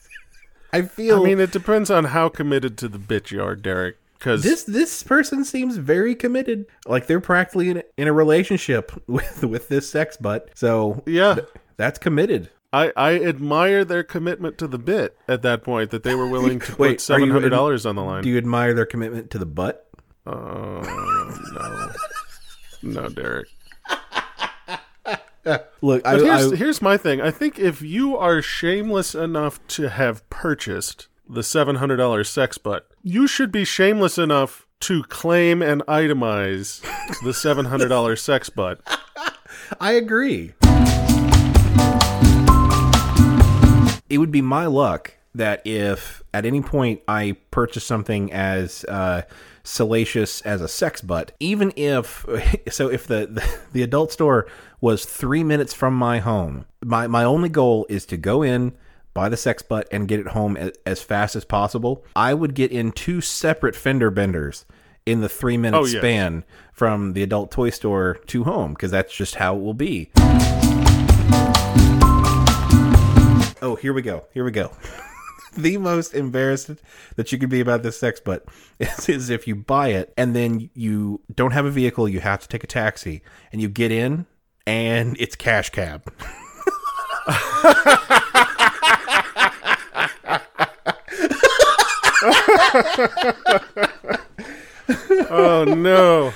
I 0.74 0.82
feel. 0.82 1.22
I 1.22 1.24
mean, 1.24 1.40
it 1.40 1.54
depends 1.54 1.90
on 1.90 2.04
how 2.04 2.28
committed 2.28 2.78
to 2.80 2.90
the 2.90 3.00
bit 3.00 3.32
you 3.32 3.42
are, 3.42 3.56
Derek. 3.56 3.96
Because 4.18 4.44
this 4.44 4.64
this 4.64 5.04
person 5.04 5.46
seems 5.46 5.78
very 5.78 6.16
committed. 6.16 6.66
Like 6.86 7.08
they're 7.08 7.22
practically 7.22 7.70
in, 7.70 7.84
in 7.98 8.08
a 8.08 8.14
relationship 8.14 8.92
with 9.08 9.44
with 9.44 9.70
this 9.70 9.90
sex 9.90 10.18
butt. 10.18 10.50
So 10.56 11.04
yeah, 11.06 11.36
th- 11.36 11.48
that's 11.78 12.00
committed. 12.00 12.50
I, 12.74 12.92
I 12.98 13.16
admire 13.16 13.86
their 13.86 14.04
commitment 14.04 14.58
to 14.58 14.68
the 14.68 14.78
bit 14.78 15.18
at 15.28 15.42
that 15.44 15.64
point 15.64 15.90
that 15.92 16.04
they 16.04 16.16
were 16.16 16.28
willing 16.28 16.60
to 16.60 16.76
Wait, 16.78 16.90
put 16.90 17.02
seven 17.02 17.32
hundred 17.32 17.50
dollars 17.50 17.86
on 17.86 17.96
the 17.96 18.04
line. 18.04 18.24
Do 18.24 18.30
you 18.30 18.38
admire 18.38 18.74
their 18.74 18.86
commitment 18.86 19.32
to 19.32 19.38
the 19.38 19.46
butt? 19.46 19.90
Oh 20.26 20.82
no, 22.84 23.02
no, 23.02 23.10
Derek. 23.10 23.48
Look, 25.82 26.06
I, 26.06 26.18
here's, 26.18 26.52
I 26.52 26.56
here's 26.58 26.82
my 26.82 26.98
thing. 26.98 27.22
I 27.22 27.32
think 27.32 27.58
if 27.58 27.82
you 27.82 28.18
are 28.18 28.42
shameless 28.42 29.16
enough 29.16 29.66
to 29.68 29.88
have 29.90 30.30
purchased 30.30 31.08
the 31.30 31.44
seven 31.44 31.76
hundred 31.78 31.98
dollars 31.98 32.30
sex 32.30 32.58
butt, 32.58 32.88
you 33.04 33.28
should 33.28 33.52
be 33.52 33.66
shameless 33.66 34.18
enough 34.18 34.68
to 34.82 35.04
claim 35.04 35.62
and 35.62 35.82
itemize 35.88 36.82
the 37.24 37.34
seven 37.34 37.66
hundred 37.66 37.90
dollars 37.90 38.22
sex 38.24 38.50
butt. 38.50 38.80
I 39.80 39.94
agree. 39.94 40.54
It 44.10 44.20
would 44.20 44.32
be 44.32 44.42
my 44.42 44.66
luck 44.68 45.14
that 45.36 45.62
if 45.66 46.24
at 46.34 46.46
any 46.46 46.62
point 46.62 47.02
I 47.08 47.36
purchase 47.52 47.86
something 47.86 48.32
as 48.32 48.86
uh, 48.86 49.24
salacious 49.64 50.42
as 50.42 50.62
a 50.62 50.68
sex 50.68 51.02
butt, 51.02 51.34
even 51.40 51.74
if 51.76 52.26
so, 52.70 52.90
if 52.90 53.08
the, 53.08 53.28
the 53.28 53.60
the 53.74 53.84
adult 53.84 54.12
store 54.12 54.48
was 54.82 55.06
three 55.06 55.44
minutes 55.44 55.74
from 55.74 55.94
my 55.94 56.20
home, 56.20 56.66
my 56.84 57.08
my 57.08 57.24
only 57.24 57.50
goal 57.50 57.86
is 57.90 58.06
to 58.08 58.18
go 58.18 58.42
in. 58.44 58.74
Buy 59.18 59.30
the 59.30 59.36
sex 59.36 59.64
butt 59.64 59.88
and 59.92 60.08
get 60.08 60.20
it 60.20 60.28
home 60.28 60.56
as, 60.56 60.74
as 60.86 61.02
fast 61.02 61.36
as 61.36 61.44
possible. 61.44 62.06
I 62.16 62.36
would 62.36 62.54
get 62.54 62.72
in 62.72 62.92
two 62.92 63.20
separate 63.20 63.76
fender 63.76 64.12
benders 64.12 64.64
in 65.08 65.22
the 65.22 65.28
three 65.28 65.58
minute 65.58 65.76
Oh, 65.76 65.86
yes. 65.86 66.00
span 66.00 66.44
from 66.72 67.14
the 67.14 67.24
adult 67.24 67.50
toy 67.50 67.72
store 67.72 68.20
to 68.28 68.44
home 68.44 68.74
because 68.74 68.92
that's 68.92 69.12
just 69.12 69.34
how 69.34 69.56
it 69.56 69.62
will 69.64 69.74
be. 69.74 70.12
Oh, 73.60 73.76
here 73.82 73.92
we 73.92 74.04
go. 74.04 74.28
Here 74.36 74.44
we 74.44 74.52
go. 74.52 74.72
the 75.58 75.78
most 75.80 76.14
embarrassed 76.14 76.70
that 77.16 77.32
you 77.32 77.40
could 77.40 77.50
be 77.50 77.60
about 77.60 77.82
this 77.82 78.00
sex 78.00 78.20
butt 78.20 78.46
is, 78.80 79.10
is 79.10 79.30
if 79.32 79.48
you 79.48 79.56
buy 79.56 79.88
it 79.88 80.14
and 80.16 80.36
then 80.36 80.70
you 80.76 81.22
don't 81.34 81.54
have 81.54 81.66
a 81.66 81.72
vehicle, 81.72 82.08
you 82.08 82.20
have 82.20 82.42
to 82.42 82.48
take 82.48 82.64
a 82.64 82.68
taxi, 82.68 83.24
and 83.52 83.64
you 83.64 83.68
get 83.68 83.92
in 83.92 84.28
and 84.68 85.18
it's 85.20 85.36
cash 85.36 85.72
cab. 85.72 86.14
Oh 95.30 95.66
no! 95.68 96.32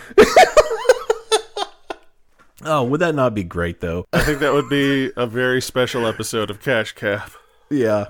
Oh, 2.64 2.84
would 2.84 3.00
that 3.00 3.16
not 3.16 3.34
be 3.34 3.44
great 3.44 3.80
though? 3.82 4.06
I 4.14 4.22
think 4.22 4.40
that 4.40 4.54
would 4.54 4.70
be 4.70 5.12
a 5.16 5.26
very 5.26 5.62
special 5.62 6.06
episode 6.06 6.50
of 6.50 6.62
Cash 6.62 6.94
Cab. 6.94 7.32
yeah. 7.70 8.06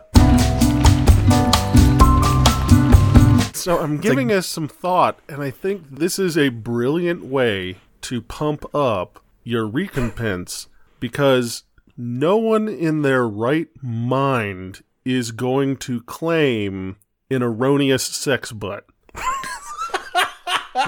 So 3.53 3.79
I'm 3.79 3.97
giving 3.99 4.31
us 4.31 4.47
some 4.47 4.67
thought, 4.67 5.19
and 5.29 5.43
I 5.43 5.51
think 5.51 5.83
this 5.91 6.17
is 6.17 6.35
a 6.37 6.49
brilliant 6.49 7.23
way 7.25 7.77
to 8.01 8.21
pump 8.21 8.65
up 8.73 9.23
your 9.43 9.67
recompense 9.67 10.67
because 10.99 11.63
no 11.95 12.37
one 12.37 12.67
in 12.67 13.03
their 13.03 13.27
right 13.27 13.67
mind 13.81 14.81
is 15.05 15.31
going 15.31 15.77
to 15.77 16.01
claim 16.01 16.95
an 17.31 17.41
erroneous 17.41 18.03
sex 18.03 18.51
butt. 18.51 18.85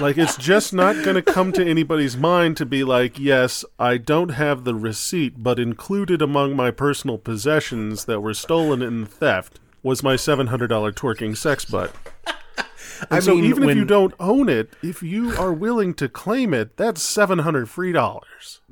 like 0.00 0.18
it's 0.18 0.36
just 0.36 0.72
not 0.72 1.04
going 1.04 1.14
to 1.14 1.22
come 1.22 1.52
to 1.52 1.64
anybody's 1.64 2.16
mind 2.16 2.56
to 2.56 2.66
be 2.66 2.84
like, 2.84 3.18
yes, 3.18 3.64
I 3.78 3.96
don't 3.96 4.30
have 4.30 4.64
the 4.64 4.74
receipt, 4.74 5.42
but 5.42 5.58
included 5.58 6.20
among 6.20 6.54
my 6.54 6.70
personal 6.70 7.18
possessions 7.18 8.04
that 8.04 8.20
were 8.20 8.34
stolen 8.34 8.82
in 8.82 9.02
the 9.02 9.06
theft 9.06 9.58
was 9.82 10.02
my 10.02 10.14
$700 10.14 10.68
twerking 10.68 11.36
sex 11.36 11.64
butt. 11.64 11.94
I 13.10 13.20
so 13.20 13.34
mean, 13.34 13.44
even 13.44 13.68
if 13.68 13.76
you 13.76 13.84
don't 13.84 14.14
own 14.20 14.48
it, 14.48 14.70
if 14.82 15.02
you 15.02 15.36
are 15.36 15.52
willing 15.52 15.94
to 15.94 16.08
claim 16.08 16.54
it, 16.54 16.76
that's 16.76 17.02
seven 17.02 17.40
hundred 17.40 17.68
free 17.68 17.90
dollars. 17.92 18.60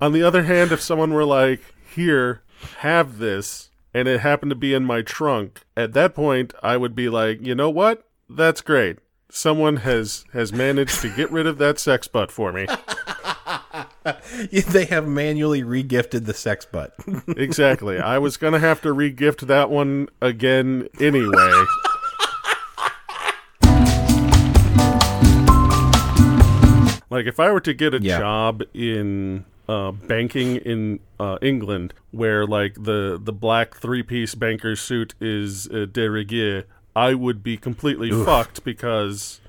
On 0.00 0.12
the 0.12 0.22
other 0.22 0.44
hand, 0.44 0.72
if 0.72 0.80
someone 0.80 1.12
were 1.12 1.24
like, 1.24 1.60
"Here, 1.94 2.42
have 2.78 3.18
this," 3.18 3.70
and 3.94 4.06
it 4.08 4.20
happened 4.20 4.50
to 4.50 4.56
be 4.56 4.74
in 4.74 4.84
my 4.84 5.02
trunk, 5.02 5.62
at 5.76 5.92
that 5.94 6.14
point, 6.14 6.52
I 6.62 6.76
would 6.76 6.94
be 6.94 7.08
like, 7.08 7.44
"You 7.44 7.54
know 7.54 7.70
what? 7.70 8.06
That's 8.28 8.60
great. 8.60 8.98
Someone 9.30 9.76
has 9.78 10.24
has 10.32 10.52
managed 10.52 11.00
to 11.02 11.08
get 11.08 11.30
rid 11.30 11.46
of 11.46 11.58
that 11.58 11.78
sex 11.78 12.06
butt 12.08 12.30
for 12.30 12.52
me." 12.52 12.66
they 14.68 14.86
have 14.86 15.06
manually 15.06 15.62
regifted 15.62 16.24
the 16.26 16.34
sex 16.34 16.64
butt. 16.64 16.94
Exactly. 17.36 17.98
I 17.98 18.18
was 18.18 18.36
gonna 18.36 18.58
have 18.58 18.80
to 18.82 18.94
regift 18.94 19.46
that 19.46 19.70
one 19.70 20.08
again 20.20 20.88
anyway. 21.00 21.52
like 27.10 27.26
if 27.26 27.40
I 27.40 27.50
were 27.50 27.60
to 27.60 27.74
get 27.74 27.92
a 27.94 28.00
Yeah. 28.00 28.18
job 28.18 28.62
in 28.72 29.44
uh, 29.70 29.92
banking 29.92 30.56
in 30.56 30.98
uh, 31.20 31.38
England, 31.40 31.94
where 32.10 32.46
like 32.46 32.74
the 32.74 33.20
the 33.22 33.32
black 33.32 33.76
three 33.76 34.02
piece 34.02 34.34
banker 34.34 34.74
suit 34.74 35.14
is 35.20 35.68
uh, 35.68 35.86
de 35.90 36.10
rigueur, 36.10 36.64
I 36.96 37.14
would 37.14 37.42
be 37.42 37.56
completely 37.56 38.10
fucked 38.24 38.64
because. 38.64 39.40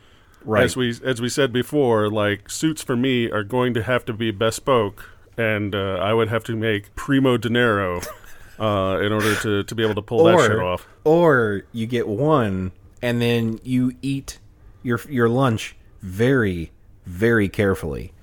right. 0.46 0.64
As 0.64 0.76
we 0.76 0.96
as 1.04 1.20
we 1.20 1.30
said 1.30 1.52
before, 1.52 2.10
like 2.10 2.50
suits 2.50 2.84
for 2.84 2.96
me 2.96 3.32
are 3.32 3.44
going 3.44 3.74
to 3.74 3.84
have 3.84 4.06
to 4.06 4.14
be 4.14 4.32
bespoke, 4.32 5.10
and 5.38 5.74
uh, 5.74 5.98
I 6.02 6.14
would 6.14 6.30
have 6.30 6.44
to 6.46 6.56
make 6.56 6.94
primo 6.96 7.38
dinero 7.38 8.02
uh, 8.60 9.00
in 9.02 9.12
order 9.12 9.36
to, 9.36 9.64
to 9.64 9.76
be 9.76 9.84
able 9.84 9.96
to 9.96 10.02
pull 10.02 10.26
that 10.26 10.40
shit 10.40 10.60
off. 10.60 10.88
Or 11.04 11.64
you 11.72 11.88
get 11.88 12.08
one 12.08 12.72
and 13.02 13.22
then 13.22 13.60
you 13.64 13.94
eat 14.02 14.38
your 14.84 15.00
your 15.10 15.30
lunch 15.30 15.76
very 16.02 16.72
very 17.06 17.50
carefully 17.50 18.14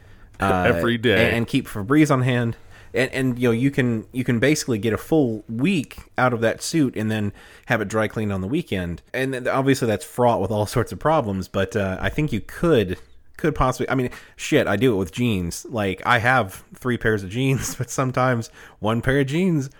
uh, 0.40 0.64
Every 0.66 0.98
day. 0.98 1.26
and, 1.26 1.36
and 1.38 1.46
keep 1.46 1.66
Febreze 1.66 2.10
on 2.10 2.22
hand. 2.22 2.56
And, 2.94 3.12
and 3.12 3.38
you 3.38 3.48
know 3.48 3.52
you 3.52 3.70
can 3.70 4.06
you 4.12 4.24
can 4.24 4.38
basically 4.38 4.78
get 4.78 4.94
a 4.94 4.96
full 4.96 5.44
week 5.46 5.98
out 6.16 6.32
of 6.32 6.40
that 6.40 6.62
suit 6.62 6.96
and 6.96 7.10
then 7.10 7.34
have 7.66 7.82
it 7.82 7.88
dry 7.88 8.08
cleaned 8.08 8.32
on 8.32 8.40
the 8.40 8.46
weekend 8.48 9.02
and 9.12 9.34
then 9.34 9.46
obviously 9.46 9.86
that's 9.86 10.06
fraught 10.06 10.40
with 10.40 10.50
all 10.50 10.64
sorts 10.76 10.90
of 10.90 10.98
problems 10.98 11.48
but 11.48 11.76
uh, 11.76 11.98
I 12.00 12.08
think 12.08 12.32
you 12.32 12.40
could 12.40 12.96
could 13.38 13.54
possibly. 13.54 13.88
I 13.88 13.94
mean, 13.94 14.10
shit, 14.36 14.66
I 14.66 14.76
do 14.76 14.92
it 14.92 14.96
with 14.96 15.12
jeans. 15.12 15.64
Like 15.70 16.02
I 16.04 16.18
have 16.18 16.64
three 16.74 16.98
pairs 16.98 17.22
of 17.22 17.30
jeans, 17.30 17.74
but 17.78 17.88
sometimes 17.88 18.50
one 18.80 19.00
pair 19.00 19.20
of 19.20 19.26
jeans 19.26 19.70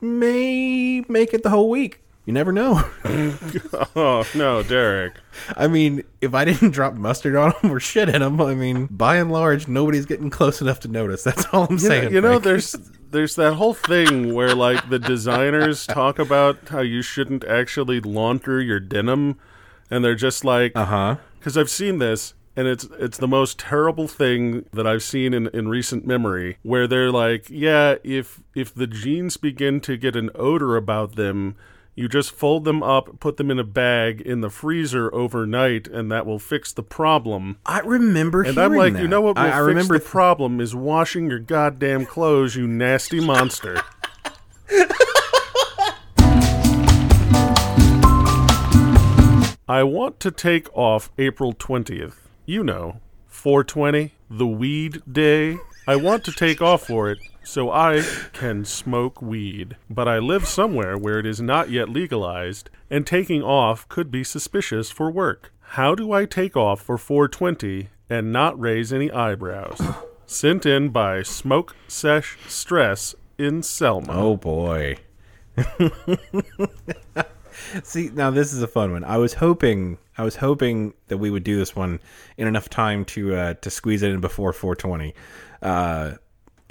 may 0.00 1.04
make 1.08 1.32
it 1.32 1.44
the 1.44 1.50
whole 1.50 1.70
week. 1.70 2.00
You 2.24 2.32
never 2.32 2.52
know. 2.52 2.82
Oh 3.94 4.24
no, 4.34 4.62
Derek. 4.62 5.14
I 5.56 5.66
mean, 5.68 6.02
if 6.20 6.34
I 6.34 6.44
didn't 6.46 6.70
drop 6.70 6.94
mustard 6.94 7.36
on 7.36 7.52
them 7.60 7.70
or 7.72 7.80
shit 7.80 8.08
in 8.08 8.20
them, 8.22 8.40
I 8.40 8.54
mean, 8.54 8.86
by 8.90 9.16
and 9.16 9.30
large, 9.30 9.68
nobody's 9.68 10.06
getting 10.06 10.30
close 10.30 10.60
enough 10.62 10.80
to 10.80 10.88
notice. 10.88 11.22
That's 11.24 11.44
all 11.52 11.64
I'm 11.64 11.76
You 11.76 11.82
know, 11.82 11.88
saying. 11.88 12.12
you 12.14 12.20
know, 12.20 12.38
there's 12.38 12.74
there's 13.10 13.34
that 13.36 13.54
whole 13.54 13.74
thing 13.74 14.32
where 14.34 14.54
like 14.54 14.88
the 14.88 14.98
designers 14.98 15.86
talk 15.86 16.18
about 16.18 16.68
how 16.68 16.80
you 16.80 17.02
shouldn't 17.02 17.44
actually 17.44 18.00
launder 18.00 18.60
your 18.62 18.80
denim, 18.80 19.38
and 19.90 20.04
they're 20.04 20.14
just 20.14 20.44
like, 20.44 20.72
uh 20.74 20.86
huh. 20.86 21.16
because 21.38 21.58
I've 21.58 21.70
seen 21.70 21.98
this, 21.98 22.32
and 22.56 22.66
it's 22.66 22.84
it's 22.98 23.18
the 23.18 23.28
most 23.28 23.58
terrible 23.58 24.08
thing 24.08 24.64
that 24.72 24.86
I've 24.86 25.02
seen 25.02 25.34
in, 25.34 25.48
in 25.48 25.68
recent 25.68 26.06
memory. 26.06 26.56
Where 26.62 26.86
they're 26.86 27.10
like, 27.12 27.50
yeah, 27.50 27.96
if 28.04 28.40
if 28.54 28.74
the 28.74 28.86
jeans 28.86 29.36
begin 29.36 29.80
to 29.82 29.96
get 29.98 30.16
an 30.16 30.30
odor 30.34 30.76
about 30.76 31.16
them, 31.16 31.56
you 31.94 32.08
just 32.08 32.30
fold 32.32 32.64
them 32.64 32.82
up, 32.82 33.20
put 33.20 33.36
them 33.36 33.50
in 33.50 33.58
a 33.58 33.64
bag 33.64 34.22
in 34.22 34.40
the 34.40 34.48
freezer 34.48 35.14
overnight, 35.14 35.86
and 35.86 36.10
that 36.10 36.24
will 36.24 36.38
fix 36.38 36.72
the 36.72 36.82
problem. 36.82 37.58
I 37.66 37.80
remember. 37.80 38.42
And 38.42 38.56
I'm 38.56 38.74
like, 38.74 38.94
that. 38.94 39.02
you 39.02 39.08
know 39.08 39.20
what 39.20 39.36
will 39.36 39.42
I, 39.42 39.48
I 39.48 39.50
fix 39.50 39.66
remember. 39.66 39.98
the 39.98 40.04
problem 40.04 40.60
is 40.60 40.74
washing 40.74 41.28
your 41.28 41.38
goddamn 41.38 42.06
clothes, 42.06 42.56
you 42.56 42.66
nasty 42.66 43.20
monster. 43.20 43.82
I 49.68 49.82
want 49.84 50.18
to 50.20 50.30
take 50.30 50.74
off 50.76 51.10
April 51.18 51.52
20th. 51.52 52.14
You 52.46 52.64
know, 52.64 53.00
420, 53.28 54.12
the 54.30 54.46
weed 54.46 55.02
day. 55.10 55.58
I 55.86 55.96
want 55.96 56.24
to 56.24 56.32
take 56.32 56.62
off 56.62 56.86
for 56.86 57.10
it 57.10 57.18
so 57.42 57.70
I 57.70 58.04
can 58.32 58.64
smoke 58.64 59.20
weed. 59.20 59.76
But 59.90 60.06
I 60.06 60.18
live 60.18 60.46
somewhere 60.46 60.96
where 60.96 61.18
it 61.18 61.26
is 61.26 61.40
not 61.40 61.70
yet 61.70 61.88
legalized, 61.88 62.70
and 62.88 63.04
taking 63.04 63.42
off 63.42 63.88
could 63.88 64.10
be 64.10 64.22
suspicious 64.22 64.92
for 64.92 65.10
work. 65.10 65.52
How 65.60 65.94
do 65.94 66.12
I 66.12 66.24
take 66.24 66.56
off 66.56 66.80
for 66.82 66.96
420 66.96 67.88
and 68.08 68.32
not 68.32 68.60
raise 68.60 68.92
any 68.92 69.10
eyebrows? 69.10 69.80
Sent 70.26 70.64
in 70.64 70.90
by 70.90 71.22
Smoke 71.22 71.74
Sesh 71.88 72.38
Stress 72.46 73.16
in 73.36 73.62
Selma. 73.62 74.12
oh 74.14 74.36
boy. 74.36 74.98
See, 77.82 78.10
now 78.12 78.30
this 78.30 78.52
is 78.52 78.62
a 78.62 78.68
fun 78.68 78.92
one. 78.92 79.04
I 79.04 79.16
was 79.16 79.34
hoping, 79.34 79.98
I 80.18 80.24
was 80.24 80.36
hoping 80.36 80.94
that 81.08 81.18
we 81.18 81.30
would 81.30 81.44
do 81.44 81.56
this 81.58 81.74
one 81.74 82.00
in 82.36 82.46
enough 82.46 82.68
time 82.68 83.04
to 83.06 83.34
uh, 83.34 83.54
to 83.54 83.70
squeeze 83.70 84.02
it 84.02 84.10
in 84.10 84.20
before 84.20 84.52
420. 84.52 85.14
Uh, 85.62 86.12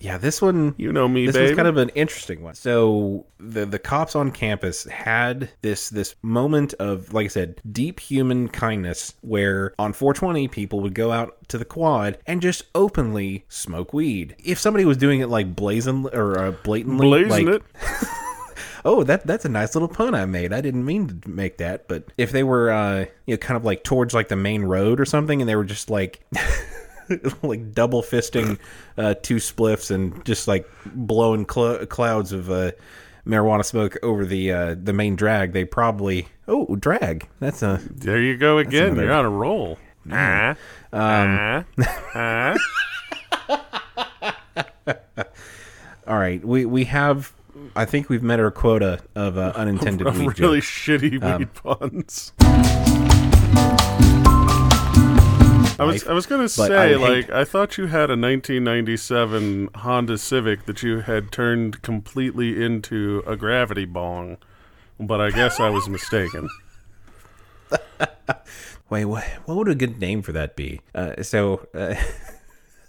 yeah, 0.02 0.18
this 0.18 0.42
one. 0.42 0.74
You 0.78 0.92
know 0.92 1.08
me, 1.08 1.28
this 1.28 1.36
baby. 1.36 1.50
was 1.50 1.56
kind 1.56 1.68
of 1.68 1.78
an 1.78 1.90
interesting 1.90 2.42
one. 2.42 2.56
So 2.56 3.28
the 3.40 3.66
the 3.66 3.78
cops 3.78 4.16
on 4.16 4.32
campus 4.32 4.86
had 4.86 5.52
this 5.62 5.90
this 5.90 6.16
moment 6.24 6.74
of, 6.76 7.14
like 7.14 7.26
I 7.26 7.28
said, 7.28 7.62
deep 7.72 8.00
human 8.00 8.48
kindness, 8.48 9.14
where 9.22 9.74
on 9.78 9.94
420 9.94 10.48
people 10.48 10.80
would 10.82 10.96
go 10.96 11.12
out 11.12 11.38
to 11.50 11.58
the 11.58 11.66
quad 11.66 12.18
and 12.26 12.42
just 12.42 12.64
openly 12.74 13.46
smoke 13.48 13.94
weed. 13.94 14.36
If 14.44 14.60
somebody 14.60 14.86
was 14.86 14.98
doing 14.98 15.20
it 15.20 15.28
like 15.28 15.56
blazing 15.56 16.08
or 16.08 16.38
uh, 16.40 16.52
blatantly, 16.64 17.08
Blazing 17.08 17.46
like, 17.46 17.56
it. 17.56 17.64
Oh, 18.84 19.04
that 19.04 19.26
that's 19.28 19.46
a 19.46 19.50
nice 19.50 19.76
little 19.76 19.88
pun 19.88 20.16
I 20.16 20.26
made. 20.26 20.52
I 20.54 20.62
didn't 20.62 20.86
mean 20.86 21.22
to 21.22 21.30
make 21.30 21.58
that, 21.58 21.88
but 21.88 22.06
if 22.18 22.32
they 22.32 22.44
were 22.44 22.72
uh 22.72 23.06
you 23.26 23.34
know 23.34 23.38
kind 23.38 23.56
of 23.58 23.64
like 23.66 23.84
towards 23.84 24.14
like 24.14 24.28
the 24.30 24.36
main 24.36 24.64
road 24.64 25.00
or 25.00 25.06
something 25.06 25.42
and 25.42 25.48
they 25.48 25.56
were 25.56 25.64
just 25.66 25.90
like 25.90 26.22
like 27.44 27.74
double 27.74 28.02
fisting 28.02 28.58
uh 28.98 29.14
two 29.22 29.36
spliffs 29.36 29.92
and 29.92 30.24
just 30.26 30.48
like 30.48 30.68
blowing 30.96 31.46
cl- 31.50 31.86
clouds 31.86 32.32
of 32.32 32.50
uh 32.50 32.72
marijuana 33.28 33.64
smoke 33.64 33.98
over 34.02 34.26
the 34.26 34.52
uh 34.52 34.76
the 34.82 34.94
main 34.94 35.16
drag, 35.16 35.54
they 35.54 35.64
probably 35.66 36.28
Oh, 36.48 36.76
drag. 36.76 37.30
That's 37.40 37.62
a 37.64 37.80
There 37.90 38.20
you 38.20 38.36
go 38.36 38.58
again. 38.58 38.88
another- 38.94 39.04
You're 39.04 39.14
on 39.14 39.26
a 39.26 39.30
roll. 39.30 39.78
Ah, 40.12 40.56
ah, 40.92 41.64
ah. 42.16 42.56
All 46.08 46.18
right. 46.18 46.44
We 46.44 46.66
we 46.66 46.86
have 46.86 47.32
I 47.76 47.86
think 47.86 48.10
we've 48.10 48.24
met 48.24 48.40
our 48.40 48.52
quota 48.52 49.00
of 49.16 49.38
uh, 49.38 49.54
unintended 49.56 50.06
Of 50.08 50.18
weed 50.20 50.40
really 50.40 50.60
jokes. 50.60 50.68
shitty 50.68 51.24
Um, 51.24 51.40
weed 51.40 51.54
puns. 51.54 52.34
I 55.80 55.84
was 55.86 56.06
I 56.06 56.14
was 56.14 56.26
gonna 56.28 56.44
but 56.58 56.72
I 56.72 56.90
say 56.90 56.90
hate- 56.90 56.98
like 57.00 57.30
I 57.32 57.44
thought 57.44 57.78
you 57.78 57.88
had 57.88 58.10
a 58.12 58.18
1997 58.18 59.70
Honda 59.78 60.18
Civic 60.18 60.66
that 60.66 60.84
you 60.84 61.00
had 61.00 61.32
turned 61.32 61.82
completely 61.82 62.64
into 62.64 63.24
a 63.26 63.36
gravity 63.36 63.86
bong, 63.86 64.38
but 65.00 65.20
I 65.20 65.32
guess 65.32 65.60
I 65.60 65.70
was 65.70 65.88
mistaken. 65.90 66.50
Wait, 68.90 69.06
what, 69.06 69.24
what 69.46 69.56
would 69.58 69.70
a 69.70 69.76
good 69.76 70.00
name 70.00 70.22
for 70.22 70.34
that 70.34 70.56
be? 70.58 70.82
Uh, 70.94 71.24
so, 71.24 71.66
uh, 71.74 71.96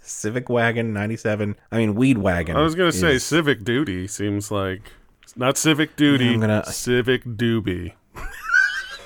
Civic 0.03 0.49
Wagon 0.49 0.93
97. 0.93 1.55
I 1.71 1.77
mean, 1.77 1.95
Weed 1.95 2.17
Wagon. 2.17 2.55
I 2.57 2.61
was 2.61 2.75
gonna 2.75 2.91
say 2.91 3.13
is- 3.15 3.23
civic 3.23 3.63
duty 3.63 4.05
seems 4.07 4.51
like 4.51 4.91
not 5.35 5.57
civic 5.57 5.95
duty, 5.95 6.33
I'm 6.33 6.41
gonna- 6.41 6.65
civic 6.65 7.23
doobie. 7.25 7.93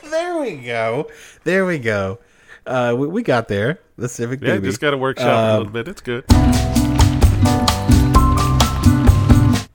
There 0.09 0.39
we 0.39 0.55
go. 0.55 1.09
There 1.43 1.65
we 1.65 1.79
go. 1.79 2.19
Uh, 2.65 2.95
we, 2.97 3.07
we 3.07 3.23
got 3.23 3.49
there. 3.49 3.79
The 3.97 4.07
Civic 4.07 4.41
Yeah, 4.41 4.55
Doobie. 4.57 4.63
just 4.63 4.79
got 4.79 4.91
to 4.91 4.97
workshop 4.97 5.27
Um, 5.27 5.33
a 5.33 5.57
little 5.57 5.73
bit. 5.73 5.87
It's 5.89 5.99
good. 6.01 6.23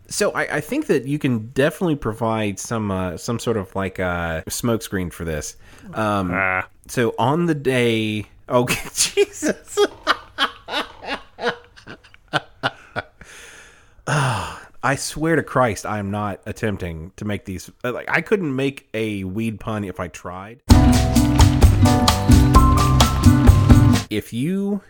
So 0.08 0.30
I, 0.32 0.56
I 0.56 0.60
think 0.60 0.86
that 0.86 1.06
you 1.06 1.18
can 1.18 1.48
definitely 1.48 1.96
provide 1.96 2.58
some 2.58 2.90
uh, 2.90 3.16
some 3.16 3.38
sort 3.38 3.56
of 3.56 3.74
like 3.74 3.98
uh, 3.98 4.42
smoke 4.48 4.82
screen 4.82 5.10
for 5.10 5.24
this. 5.24 5.56
Um, 5.94 6.30
Ah. 6.32 6.68
so 6.86 7.14
on 7.18 7.46
the 7.46 7.54
day, 7.54 8.26
okay, 8.48 8.88
Jesus. 8.94 9.78
I 14.84 14.96
swear 14.96 15.36
to 15.36 15.42
Christ, 15.42 15.86
I 15.86 15.98
am 15.98 16.10
not 16.10 16.42
attempting 16.44 17.12
to 17.16 17.24
make 17.24 17.46
these. 17.46 17.70
uh, 17.82 17.92
Like, 17.92 18.10
I 18.10 18.20
couldn't 18.20 18.54
make 18.54 18.90
a 18.92 19.24
weed 19.24 19.58
pun 19.58 19.84
if 19.84 19.98
I 19.98 20.08
tried. 20.08 20.60
If 24.10 24.34
you 24.34 24.82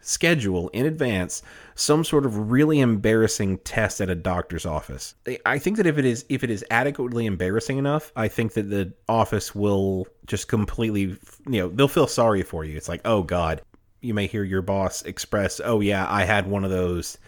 schedule 0.00 0.68
in 0.68 0.86
advance 0.86 1.42
some 1.74 2.04
sort 2.04 2.24
of 2.24 2.52
really 2.52 2.78
embarrassing 2.78 3.58
test 3.58 4.00
at 4.00 4.08
a 4.08 4.14
doctor's 4.14 4.64
office. 4.64 5.16
I 5.44 5.58
think 5.58 5.76
that 5.78 5.86
if 5.86 5.98
it 5.98 6.04
is 6.04 6.24
if 6.28 6.44
it 6.44 6.50
is 6.50 6.64
adequately 6.70 7.26
embarrassing 7.26 7.78
enough, 7.78 8.12
I 8.14 8.28
think 8.28 8.52
that 8.52 8.70
the 8.70 8.92
office 9.08 9.56
will 9.56 10.06
just 10.26 10.46
completely, 10.46 11.16
you 11.48 11.60
know, 11.62 11.68
they'll 11.68 11.88
feel 11.88 12.06
sorry 12.06 12.44
for 12.44 12.64
you. 12.64 12.76
It's 12.76 12.88
like, 12.88 13.00
"Oh 13.04 13.24
god, 13.24 13.60
you 14.02 14.14
may 14.14 14.28
hear 14.28 14.44
your 14.44 14.62
boss 14.62 15.02
express, 15.02 15.60
"Oh 15.64 15.80
yeah, 15.80 16.06
I 16.08 16.22
had 16.24 16.46
one 16.46 16.62
of 16.62 16.70
those 16.70 17.18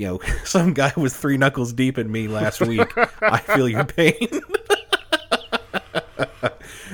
you 0.00 0.06
know, 0.06 0.20
some 0.44 0.72
guy 0.72 0.92
was 0.96 1.14
three 1.14 1.36
knuckles 1.36 1.74
deep 1.74 1.98
in 1.98 2.10
me 2.10 2.26
last 2.26 2.60
week. 2.62 2.90
I 3.22 3.36
feel 3.38 3.68
your 3.68 3.84
pain. 3.84 4.16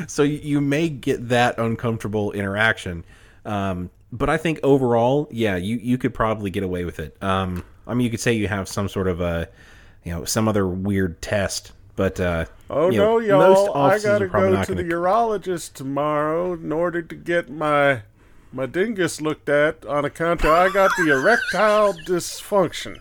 so 0.09 0.25
you- 0.25 0.61
may 0.61 0.89
get 0.89 1.29
that 1.29 1.57
uncomfortable 1.59 2.33
interaction. 2.33 3.05
Um, 3.45 3.91
but 4.11 4.29
I 4.29 4.39
think 4.39 4.59
overall, 4.65 5.29
yeah, 5.31 5.55
you, 5.55 5.77
you 5.77 5.99
could 5.99 6.15
probably 6.15 6.51
get 6.51 6.65
away 6.65 6.85
with 6.85 6.99
it. 6.99 7.17
Um, 7.23 7.65
I 7.87 7.95
mean, 7.95 8.05
you 8.05 8.11
could 8.11 8.21
say 8.21 8.33
you 8.33 8.49
have 8.49 8.69
some 8.69 8.89
sort 8.89 9.07
of 9.07 9.21
a, 9.21 9.49
you 10.03 10.13
know, 10.13 10.25
some 10.25 10.49
other 10.49 10.67
weird 10.67 11.23
test, 11.23 11.71
but 11.95 12.19
uh, 12.19 12.47
Oh 12.69 12.91
you 12.91 12.99
know, 12.99 13.21
no, 13.21 13.39
most 13.39 13.67
y'all! 13.67 13.77
I 13.77 13.99
gotta 14.01 14.27
go 14.27 14.65
to 14.65 14.75
the 14.75 14.83
gonna- 14.83 14.95
urologist 14.97 15.75
tomorrow 15.75 16.55
in 16.55 16.73
order 16.73 17.03
to 17.03 17.15
get 17.15 17.49
my 17.49 18.03
my 18.57 18.65
dingus 18.65 19.21
looked 19.21 19.51
at 19.51 19.85
on 19.85 20.07
account 20.07 20.43
of 20.43 20.51
I 20.51 20.71
got 20.71 20.91
the 20.97 21.13
erectile 21.13 21.93
dysfunction. 21.93 23.01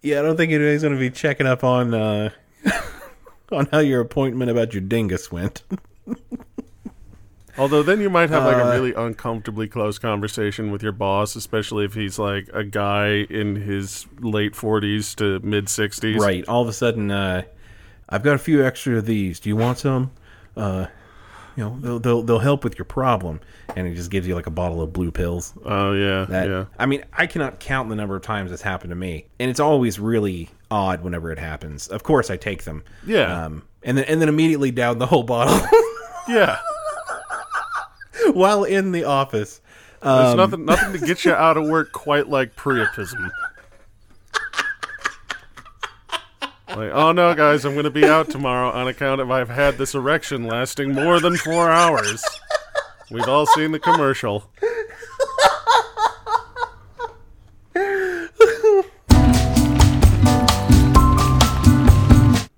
Yeah, 0.00 0.20
I 0.20 0.22
don't 0.22 0.36
think 0.36 0.52
anybody's 0.52 0.82
going 0.82 0.94
to 0.94 1.00
be 1.00 1.10
checking 1.10 1.46
up 1.46 1.64
on 1.64 1.92
uh, 1.92 2.30
on 3.52 3.66
how 3.72 3.80
your 3.80 4.00
appointment 4.00 4.50
about 4.50 4.72
your 4.72 4.80
dingus 4.80 5.32
went. 5.32 5.62
Although 7.58 7.82
then 7.82 8.00
you 8.00 8.08
might 8.08 8.30
have 8.30 8.44
like 8.44 8.56
Uh, 8.56 8.68
a 8.68 8.70
really 8.70 8.94
uncomfortably 8.94 9.66
close 9.66 9.98
conversation 9.98 10.70
with 10.70 10.84
your 10.84 10.92
boss, 10.92 11.34
especially 11.34 11.84
if 11.84 11.94
he's 11.94 12.16
like 12.16 12.48
a 12.52 12.62
guy 12.62 13.26
in 13.28 13.56
his 13.56 14.06
late 14.20 14.54
forties 14.54 15.16
to 15.16 15.40
mid 15.40 15.68
sixties. 15.68 16.22
Right. 16.22 16.46
All 16.46 16.62
of 16.62 16.68
a 16.68 16.72
sudden, 16.72 17.10
uh, 17.10 17.42
I've 18.08 18.22
got 18.22 18.34
a 18.34 18.38
few 18.38 18.64
extra 18.64 18.96
of 18.98 19.06
these. 19.06 19.40
Do 19.40 19.48
you 19.48 19.56
want 19.56 19.78
some? 19.78 20.10
Uh, 20.56 20.86
you 21.56 21.64
know 21.64 21.76
they'll, 21.80 21.98
they'll 21.98 22.22
they'll 22.22 22.38
help 22.38 22.62
with 22.64 22.78
your 22.78 22.84
problem, 22.84 23.40
and 23.74 23.86
he 23.86 23.94
just 23.94 24.10
gives 24.10 24.26
you 24.28 24.34
like 24.36 24.46
a 24.46 24.50
bottle 24.50 24.80
of 24.80 24.92
blue 24.92 25.10
pills. 25.10 25.52
Oh 25.64 25.92
yeah, 25.92 26.24
That 26.26 26.48
yeah. 26.48 26.64
I 26.78 26.86
mean, 26.86 27.04
I 27.12 27.26
cannot 27.26 27.58
count 27.58 27.88
the 27.88 27.96
number 27.96 28.14
of 28.16 28.22
times 28.22 28.50
this 28.52 28.62
happened 28.62 28.90
to 28.90 28.96
me, 28.96 29.26
and 29.40 29.50
it's 29.50 29.58
always 29.60 29.98
really 29.98 30.48
odd 30.70 31.02
whenever 31.02 31.32
it 31.32 31.38
happens. 31.38 31.88
Of 31.88 32.02
course, 32.04 32.30
I 32.30 32.36
take 32.36 32.62
them. 32.64 32.84
Yeah. 33.06 33.44
Um, 33.46 33.64
and 33.82 33.98
then 33.98 34.04
and 34.04 34.20
then 34.20 34.28
immediately 34.28 34.70
down 34.70 34.98
the 34.98 35.06
whole 35.06 35.24
bottle 35.24 35.58
Yeah. 36.28 36.58
while 38.32 38.64
in 38.64 38.92
the 38.92 39.04
office. 39.04 39.60
There's 40.00 40.30
Um, 40.30 40.36
nothing 40.36 40.64
nothing 40.64 41.00
to 41.00 41.06
get 41.06 41.24
you 41.24 41.32
out 41.32 41.56
of 41.56 41.66
work 41.66 41.90
quite 41.92 42.28
like 42.28 42.54
priapism. 42.56 43.30
Like, 46.78 46.92
oh 46.92 47.10
no, 47.10 47.34
guys, 47.34 47.64
I'm 47.64 47.72
going 47.72 47.86
to 47.86 47.90
be 47.90 48.04
out 48.04 48.30
tomorrow 48.30 48.70
on 48.70 48.86
account 48.86 49.20
of 49.20 49.32
I've 49.32 49.48
had 49.48 49.78
this 49.78 49.96
erection 49.96 50.44
lasting 50.44 50.92
more 50.92 51.18
than 51.18 51.36
four 51.36 51.68
hours. 51.68 52.24
We've 53.10 53.26
all 53.26 53.46
seen 53.46 53.72
the 53.72 53.80
commercial. 53.80 54.48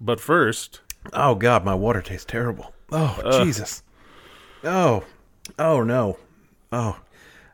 But 0.03 0.21
first, 0.21 0.81
Oh 1.15 1.35
God, 1.35 1.65
my 1.65 1.75
water 1.75 2.03
tastes 2.03 2.27
terrible. 2.27 2.75
Oh 2.93 3.43
Jesus. 3.43 3.83
Oh, 4.63 5.03
oh 5.59 5.83
no. 5.83 6.19
Oh, 6.71 7.01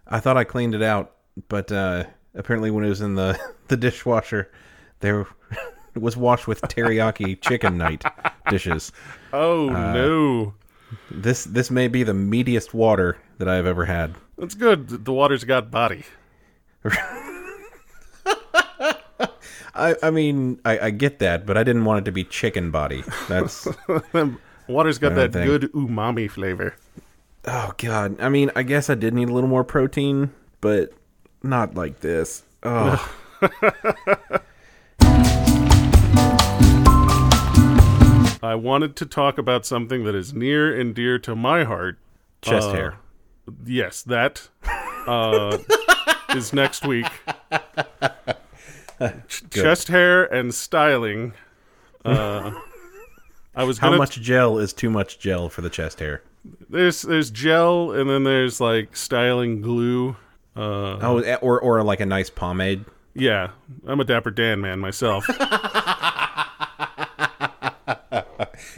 I 0.09 0.18
thought 0.18 0.37
I 0.37 0.42
cleaned 0.42 0.74
it 0.74 0.83
out, 0.83 1.14
but 1.48 1.70
uh, 1.70 2.07
apparently 2.35 2.72
when 2.72 2.83
it 2.83 2.88
was 2.88 3.02
in 3.02 3.14
the 3.14 3.38
the 3.68 3.76
dishwasher, 3.76 4.50
there 4.98 5.29
was 5.99 6.17
washed 6.17 6.47
with 6.47 6.61
teriyaki 6.63 7.41
chicken 7.47 7.79
night 7.79 8.05
dishes. 8.51 8.93
oh 9.33 9.69
Uh, 9.71 9.93
no. 9.95 10.55
This 11.11 11.45
this 11.45 11.71
may 11.71 11.89
be 11.89 12.03
the 12.05 12.13
meatiest 12.13 12.73
water 12.73 13.17
that 13.39 13.49
I've 13.49 13.67
ever 13.67 13.85
had. 13.87 14.15
That's 14.39 14.55
good. 14.55 14.89
The 15.05 15.13
water's 15.13 15.45
got 15.45 15.71
body. 15.71 16.05
I 19.79 19.95
I 20.03 20.11
mean 20.11 20.61
I, 20.65 20.79
I 20.79 20.91
get 20.91 21.19
that, 21.19 21.45
but 21.47 21.57
I 21.59 21.65
didn't 21.65 21.85
want 21.85 22.01
it 22.01 22.05
to 22.07 22.13
be 22.13 22.25
chicken 22.25 22.71
body. 22.71 23.03
That's 23.29 23.67
Water's 24.69 24.99
got 24.99 25.15
that 25.17 25.33
thing. 25.33 25.47
good 25.47 25.71
umami 25.73 26.31
flavor. 26.31 26.75
oh 27.47 27.73
God. 27.79 28.21
I 28.21 28.29
mean 28.29 28.51
I 28.57 28.63
guess 28.63 28.89
I 28.89 28.95
did 28.95 29.13
need 29.15 29.29
a 29.29 29.33
little 29.33 29.49
more 29.51 29.65
protein, 29.65 30.31
but 30.61 30.93
not 31.43 31.75
like 31.75 32.01
this. 32.01 32.43
Oh. 32.63 33.13
I 38.42 38.55
wanted 38.55 38.96
to 38.96 39.07
talk 39.07 39.38
about 39.38 39.64
something 39.66 40.05
that 40.05 40.14
is 40.14 40.33
near 40.35 40.79
and 40.79 40.94
dear 40.94 41.18
to 41.20 41.35
my 41.35 41.64
heart. 41.64 41.99
Chest 42.42 42.68
Uh, 42.68 42.72
hair. 42.72 42.94
Yes, 43.64 44.03
that 44.03 44.49
uh, 45.07 45.59
is 46.31 46.53
next 46.53 46.85
week. 46.85 47.07
Ch- 49.29 49.42
Chest 49.51 49.88
hair 49.88 50.25
and 50.25 50.55
styling. 50.55 51.33
Uh, 52.05 52.53
I 53.55 53.64
was 53.64 53.79
How 53.79 53.96
much 53.96 54.20
gel 54.20 54.59
is 54.59 54.72
too 54.72 54.90
much 54.90 55.18
gel 55.18 55.49
for 55.49 55.61
the 55.62 55.70
chest 55.70 56.01
hair? 56.01 56.22
There's 56.70 57.03
there's 57.03 57.31
gel 57.31 57.92
and 57.92 58.09
then 58.09 58.25
there's 58.25 58.61
like 58.61 58.96
styling 58.96 59.61
glue. 59.61 60.16
Uh, 60.57 60.99
Oh, 61.03 61.18
eh, 61.18 61.37
or 61.42 61.61
or 61.61 61.83
like 61.83 62.01
a 62.01 62.07
nice 62.07 62.31
pomade. 62.31 62.85
yeah, 63.14 63.51
I'm 63.87 64.01
a 64.01 64.05
Dapper 64.05 64.31
Dan 64.31 64.61
man 64.61 64.79
myself. 64.81 65.27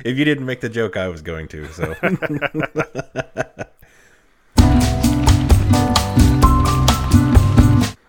If 0.04 0.16
you 0.16 0.24
didn't 0.24 0.46
make 0.46 0.60
the 0.60 0.68
joke, 0.68 0.96
I 0.96 1.08
was 1.08 1.22
going 1.22 1.48
to. 1.48 1.66
So 1.72 1.94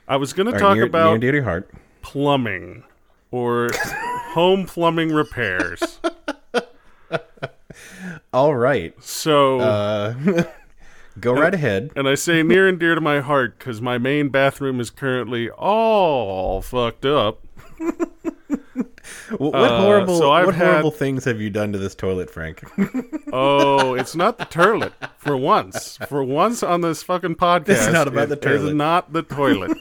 I 0.08 0.16
was 0.18 0.34
gonna 0.34 0.58
talk 0.58 0.76
near, 0.76 0.86
about 0.86 1.20
near 1.20 1.30
and 1.30 1.38
to 1.40 1.44
heart. 1.44 1.70
plumbing 2.02 2.84
or 3.32 3.70
home 4.34 4.66
plumbing 4.66 5.12
repairs. 5.12 6.00
All 8.34 8.56
right, 8.56 8.94
So, 9.04 9.60
uh, 9.60 10.44
go 11.20 11.34
right 11.34 11.54
ahead. 11.54 11.92
and 11.96 12.08
I 12.08 12.16
say 12.16 12.42
near 12.44 12.68
and 12.68 12.80
dear 12.80 12.96
to 12.96 13.02
my 13.02 13.20
heart 13.22 13.58
because 13.60 13.82
my 13.82 13.98
main 13.98 14.30
bathroom 14.30 14.80
is 14.80 14.90
currently 14.90 15.50
all 15.50 16.62
fucked 16.62 17.06
up. 17.06 17.44
Wh- 19.30 19.40
What 19.42 19.56
uh, 19.56 19.82
horrible, 19.82 20.18
so 20.18 20.30
what 20.30 20.54
had- 20.56 20.68
horrible 20.68 20.92
things 20.92 21.26
have 21.26 21.40
you 21.42 21.50
done 21.50 21.72
to 21.74 21.78
this 21.78 21.96
toilet, 21.96 22.30
Frank? 22.30 22.64
Oh, 23.32 23.94
it's 23.94 24.16
not 24.16 24.40
the 24.40 24.46
toilet 24.46 24.92
for 25.20 25.38
once. 25.38 25.98
For 26.08 26.24
once 26.24 26.64
on 26.64 26.82
this 26.82 27.04
fucking 27.04 27.36
podcast, 27.36 27.70
It's 27.86 27.94
not 27.94 28.08
about 28.08 28.30
the 28.30 28.36
toilet. 28.36 28.56
it 28.56 28.66
is 28.70 28.74
not 28.74 29.14
the 29.14 29.22
toilet. 29.22 29.78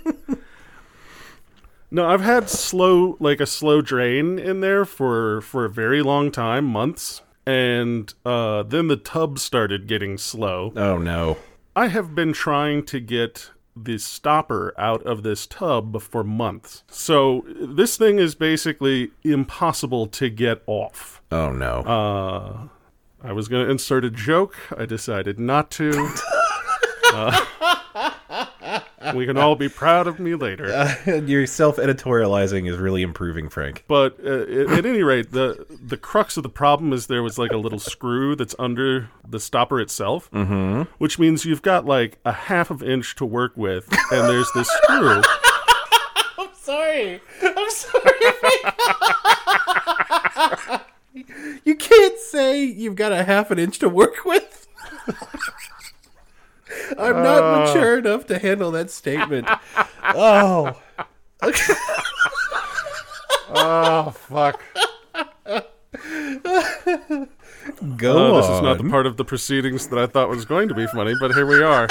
no, 1.90 2.06
I've 2.08 2.20
had 2.20 2.50
slow, 2.50 3.16
like 3.20 3.40
a 3.40 3.46
slow 3.46 3.80
drain 3.80 4.38
in 4.38 4.60
there 4.60 4.84
for 4.84 5.40
for 5.40 5.64
a 5.64 5.70
very 5.70 6.02
long 6.02 6.30
time, 6.30 6.66
months, 6.66 7.22
and 7.46 8.12
uh, 8.26 8.62
then 8.64 8.88
the 8.88 8.96
tub 8.96 9.38
started 9.38 9.86
getting 9.86 10.18
slow. 10.18 10.72
oh 10.76 10.98
no. 10.98 11.38
I 11.74 11.86
have 11.86 12.14
been 12.14 12.32
trying 12.34 12.84
to 12.86 13.00
get 13.00 13.50
the 13.84 13.98
stopper 13.98 14.74
out 14.78 15.02
of 15.04 15.22
this 15.22 15.46
tub 15.46 16.00
for 16.00 16.24
months. 16.24 16.82
So 16.88 17.44
this 17.60 17.96
thing 17.96 18.18
is 18.18 18.34
basically 18.34 19.10
impossible 19.24 20.06
to 20.08 20.28
get 20.30 20.62
off. 20.66 21.22
Oh 21.30 21.52
no. 21.52 21.80
Uh, 21.80 22.68
I 23.22 23.32
was 23.32 23.48
going 23.48 23.64
to 23.64 23.70
insert 23.70 24.04
a 24.04 24.10
joke. 24.10 24.56
I 24.76 24.86
decided 24.86 25.38
not 25.38 25.70
to. 25.72 26.10
Uh, 27.10 27.42
we 29.14 29.26
can 29.26 29.36
all 29.36 29.56
be 29.56 29.68
proud 29.68 30.06
of 30.06 30.18
me 30.18 30.34
later. 30.34 30.96
Your 31.26 31.46
self-editorializing 31.46 32.70
is 32.70 32.78
really 32.78 33.02
improving, 33.02 33.48
Frank. 33.48 33.84
But 33.88 34.18
uh, 34.24 34.42
at, 34.42 34.70
at 34.78 34.86
any 34.86 35.02
rate, 35.02 35.32
the 35.32 35.66
the 35.68 35.96
crux 35.96 36.36
of 36.36 36.42
the 36.42 36.48
problem 36.48 36.92
is 36.92 37.06
there 37.06 37.22
was 37.22 37.38
like 37.38 37.52
a 37.52 37.56
little 37.56 37.78
screw 37.78 38.36
that's 38.36 38.54
under 38.58 39.10
the 39.26 39.40
stopper 39.40 39.80
itself, 39.80 40.30
mm-hmm. 40.30 40.82
which 40.98 41.18
means 41.18 41.44
you've 41.44 41.62
got 41.62 41.84
like 41.84 42.18
a 42.24 42.32
half 42.32 42.70
of 42.70 42.82
inch 42.82 43.14
to 43.16 43.26
work 43.26 43.52
with, 43.56 43.88
and 44.12 44.28
there's 44.28 44.50
this 44.54 44.68
screw. 44.68 45.22
I'm 46.38 46.54
sorry. 46.54 47.20
I'm 47.42 47.70
sorry. 47.70 48.12
you 51.64 51.74
can't 51.74 52.18
say 52.18 52.62
you've 52.64 52.96
got 52.96 53.12
a 53.12 53.24
half 53.24 53.50
an 53.50 53.58
inch 53.58 53.78
to 53.80 53.88
work 53.88 54.24
with. 54.24 54.66
I'm 56.98 57.22
not 57.22 57.66
mature 57.66 57.98
enough 57.98 58.26
to 58.26 58.38
handle 58.38 58.70
that 58.72 58.90
statement. 58.90 59.48
Oh. 60.14 60.78
Oh 63.50 64.10
fuck! 64.10 64.62
Go 67.96 68.36
Uh, 68.36 68.40
this 68.40 68.50
is 68.50 68.60
not 68.60 68.78
the 68.78 68.86
part 68.90 69.06
of 69.06 69.16
the 69.16 69.24
proceedings 69.24 69.88
that 69.88 69.98
I 69.98 70.06
thought 70.06 70.28
was 70.28 70.44
going 70.44 70.68
to 70.68 70.74
be 70.74 70.86
funny, 70.88 71.14
but 71.18 71.32
here 71.34 71.46
we 71.46 71.62
are. 71.62 71.88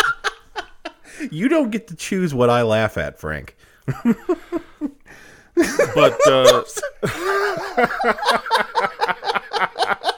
You 1.32 1.50
don't 1.50 1.72
get 1.72 1.88
to 1.88 1.96
choose 1.96 2.34
what 2.34 2.50
I 2.50 2.62
laugh 2.62 2.98
at, 2.98 3.20
Frank. 3.20 3.56
But 5.96 6.18
uh, 6.28 6.64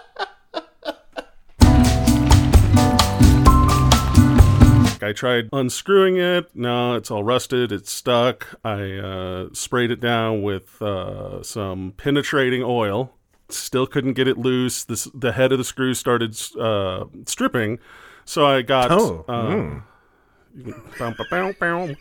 I 5.03 5.13
tried 5.13 5.49
unscrewing 5.53 6.17
it. 6.17 6.49
No, 6.55 6.95
it's 6.95 7.09
all 7.11 7.23
rusted. 7.23 7.71
It's 7.71 7.91
stuck. 7.91 8.59
I 8.63 8.93
uh, 8.97 9.49
sprayed 9.53 9.91
it 9.91 9.99
down 9.99 10.41
with 10.41 10.81
uh, 10.81 11.41
some 11.43 11.93
penetrating 11.97 12.63
oil. 12.63 13.13
Still 13.49 13.87
couldn't 13.87 14.13
get 14.13 14.27
it 14.27 14.37
loose. 14.37 14.83
This, 14.83 15.07
the 15.13 15.31
head 15.31 15.51
of 15.51 15.57
the 15.57 15.63
screw 15.63 15.93
started 15.93 16.37
uh, 16.59 17.05
stripping. 17.25 17.79
So 18.25 18.45
I 18.45 18.61
got. 18.61 18.91
Oh, 18.91 19.25
uh, 19.27 19.81
bow, 20.99 21.13
bow, 21.17 21.25
bow, 21.29 21.53
bow. 21.59 21.95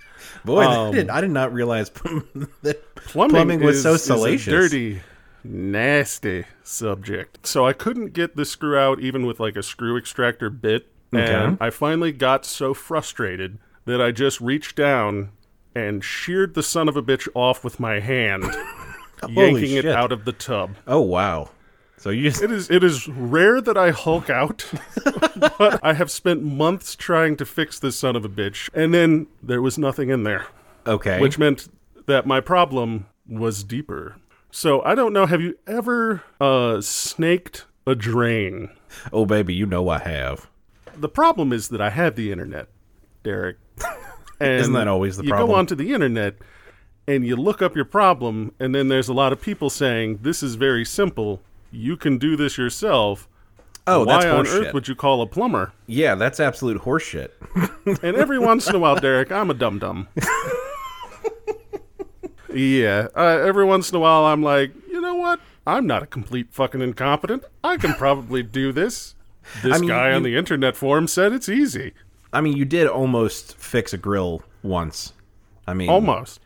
Boy, 0.45 0.65
Um, 0.65 0.95
did, 0.95 1.09
I 1.11 1.21
did 1.21 1.31
not 1.31 1.53
realize 1.53 1.89
that 2.63 2.95
plumbing, 2.97 3.31
plumbing 3.35 3.61
was 3.61 3.77
is, 3.77 3.83
so 3.83 3.97
salacious. 3.97 4.53
dirty, 4.53 5.01
nasty 5.45 6.45
subject. 6.63 7.47
So 7.47 7.67
I 7.67 7.73
couldn't 7.73 8.13
get 8.13 8.37
the 8.37 8.45
screw 8.45 8.77
out 8.77 9.01
even 9.01 9.25
with 9.27 9.41
like 9.41 9.57
a 9.57 9.63
screw 9.63 9.97
extractor 9.97 10.51
bit, 10.51 10.87
and 11.13 11.59
I 11.61 11.71
finally 11.71 12.13
got 12.13 12.45
so 12.45 12.75
frustrated 12.75 13.59
that 13.85 14.01
I 14.01 14.13
just 14.13 14.41
reached 14.41 14.77
down 14.77 15.31
and 15.75 16.05
sheared 16.05 16.55
the 16.55 16.63
son 16.63 16.89
of 16.89 16.97
a 16.97 17.03
bitch 17.03 17.29
off 17.35 17.65
with 17.65 17.79
my 17.81 18.01
hand, 18.01 18.45
yanking 19.29 19.77
it 19.77 19.87
out 19.87 20.13
of 20.13 20.25
the 20.25 20.33
tub. 20.33 20.77
Oh 20.87 21.01
wow! 21.01 21.51
So 21.97 22.11
you 22.11 22.31
just 22.31 22.43
It 22.43 22.51
is 22.51 22.71
it 22.71 22.85
is 22.85 23.09
rare 23.09 23.61
that 23.61 23.77
I 23.77 23.91
hulk 23.91 24.29
out, 24.31 24.65
but 25.59 25.81
I 25.83 25.95
have 25.95 26.11
spent 26.11 26.43
months 26.43 26.95
trying 26.95 27.37
to 27.37 27.47
fix 27.47 27.79
this 27.79 27.97
son 27.97 28.17
of 28.17 28.25
a 28.25 28.29
bitch, 28.29 28.69
and 28.75 28.93
then 28.93 29.27
there 29.43 29.63
was 29.63 29.79
nothing 29.79 30.11
in 30.11 30.25
there 30.25 30.47
okay? 30.89 31.21
which 31.21 31.39
meant 31.39 31.69
that 32.07 32.27
my 32.27 32.41
problem 32.41 33.07
was 33.29 33.63
deeper. 33.63 34.17
So 34.51 34.83
I 34.83 34.95
don't 34.95 35.13
know. 35.13 35.27
Have 35.27 35.43
you 35.43 35.59
ever 35.67 36.23
uh, 36.41 36.81
snaked 36.81 37.67
a 37.87 37.95
drain? 37.95 38.71
oh 39.13 39.27
baby, 39.27 39.55
you 39.55 39.67
know 39.67 39.89
I 39.89 39.99
have. 39.99 40.49
The 41.01 41.09
problem 41.09 41.53
is 41.53 41.69
that 41.69 41.81
I 41.81 41.91
have 41.91 42.17
the 42.17 42.31
internet, 42.33 42.69
Derek. 43.23 43.57
And 44.41 44.61
Isn't 44.61 44.73
that 44.75 44.87
always 44.87 45.17
the 45.17 45.25
you 45.25 45.31
problem? 45.31 45.49
You 45.49 45.53
go 45.53 45.59
onto 45.59 45.75
the 45.75 45.93
internet 45.93 46.37
and 47.09 47.27
you 47.27 47.35
look 47.35 47.61
up 47.61 47.75
your 47.75 47.85
problem, 47.85 48.53
and 48.61 48.73
then 48.73 48.87
there's 48.87 49.09
a 49.09 49.13
lot 49.13 49.33
of 49.33 49.41
people 49.41 49.69
saying 49.69 50.21
this 50.23 50.45
is 50.45 50.55
very 50.55 50.85
simple. 50.85 51.41
You 51.73 51.97
can 51.97 52.19
do 52.19 52.37
this 52.37 52.57
yourself. 52.57 53.27
Oh, 53.89 54.05
Why 54.05 54.21
that's 54.23 54.27
on 54.27 54.47
earth 54.47 54.73
would 54.75 54.87
you 54.87 54.95
call 54.95 55.23
a 55.23 55.27
plumber? 55.27 55.73
yeah, 55.89 56.15
that's 56.15 56.39
absolute 56.39 56.83
horseshit. 56.83 57.31
And 58.03 58.17
every 58.17 58.39
once 58.39 58.69
in 58.69 58.77
a 58.77 58.79
while, 58.79 58.95
Derek, 58.95 59.33
I'm 59.33 59.51
a 59.51 59.55
dum 59.55 59.81
dum. 59.81 60.07
yeah, 62.53 63.09
uh, 63.17 63.41
every 63.45 63.65
once 63.65 63.91
in 63.91 63.97
a 63.97 63.99
while, 63.99 64.25
I'm 64.27 64.43
like, 64.43 64.73
you 64.89 65.01
know 65.01 65.15
what? 65.17 65.41
I'm 65.67 65.87
not 65.87 66.03
a 66.03 66.07
complete 66.07 66.49
fucking 66.53 66.81
incompetent. 66.81 67.45
I 67.63 67.77
can 67.77 67.95
probably 67.95 68.43
do 68.43 68.73
this. 68.73 69.15
This 69.63 69.81
mean, 69.81 69.89
guy 69.89 70.13
on 70.13 70.23
the 70.23 70.37
internet 70.37 70.77
forum 70.77 71.07
said 71.07 71.33
it's 71.33 71.49
easy. 71.49 71.93
I 72.33 72.41
mean, 72.41 72.57
you 72.57 72.65
did 72.65 72.87
almost 72.87 73.57
fix 73.57 73.93
a 73.93 73.99
grill 73.99 74.43
once. 74.63 75.13
I 75.67 75.75
mean, 75.75 75.89
Almost. 75.89 76.41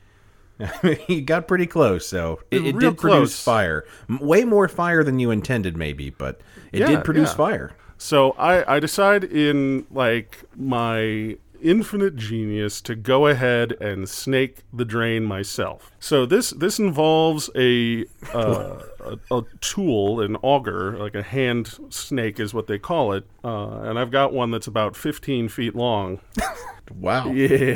you 1.09 1.22
got 1.22 1.48
pretty 1.48 1.66
close, 1.66 2.07
so 2.07 2.40
it, 2.50 2.64
it 2.64 2.78
did 2.78 2.96
produce 2.98 3.42
fire. 3.42 3.84
Way 4.20 4.44
more 4.44 4.68
fire 4.68 5.03
than 5.03 5.18
you 5.18 5.30
intended, 5.30 5.76
maybe, 5.76 6.11
but 6.11 6.40
it 6.72 6.80
Yeah, 6.80 6.86
did 6.88 7.05
produce 7.05 7.30
yeah. 7.30 7.36
fire. 7.36 7.76
So 7.98 8.32
I, 8.32 8.76
I 8.76 8.80
decide 8.80 9.24
in 9.24 9.86
like 9.90 10.38
my 10.57 11.36
infinite 11.63 12.17
genius 12.17 12.81
to 12.83 12.95
go 12.95 13.27
ahead 13.27 13.73
and 13.81 14.09
snake 14.09 14.63
the 14.73 14.85
drain 14.85 15.25
myself. 15.25 15.91
So 15.99 16.27
this 16.27 16.51
this 16.51 16.79
involves 16.79 17.51
a 17.57 18.05
uh, 18.35 18.83
a, 19.01 19.19
a 19.31 19.43
tool, 19.61 20.21
an 20.21 20.37
auger, 20.43 20.97
like 20.99 21.15
a 21.15 21.23
hand 21.23 21.79
snake 21.91 22.39
is 22.41 22.53
what 22.53 22.67
they 22.67 22.79
call 22.79 23.13
it, 23.13 23.25
uh, 23.45 23.81
and 23.83 23.99
I've 23.99 24.11
got 24.11 24.33
one 24.33 24.51
that's 24.51 24.67
about 24.67 24.97
15 24.97 25.49
feet 25.49 25.75
long. 25.75 26.21
Wow. 26.99 27.31
Yeah. 27.31 27.75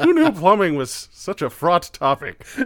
Who 0.00 0.14
knew 0.14 0.32
plumbing 0.32 0.76
was 0.76 1.08
such 1.12 1.42
a 1.42 1.50
fraught 1.50 1.90
topic? 1.92 2.46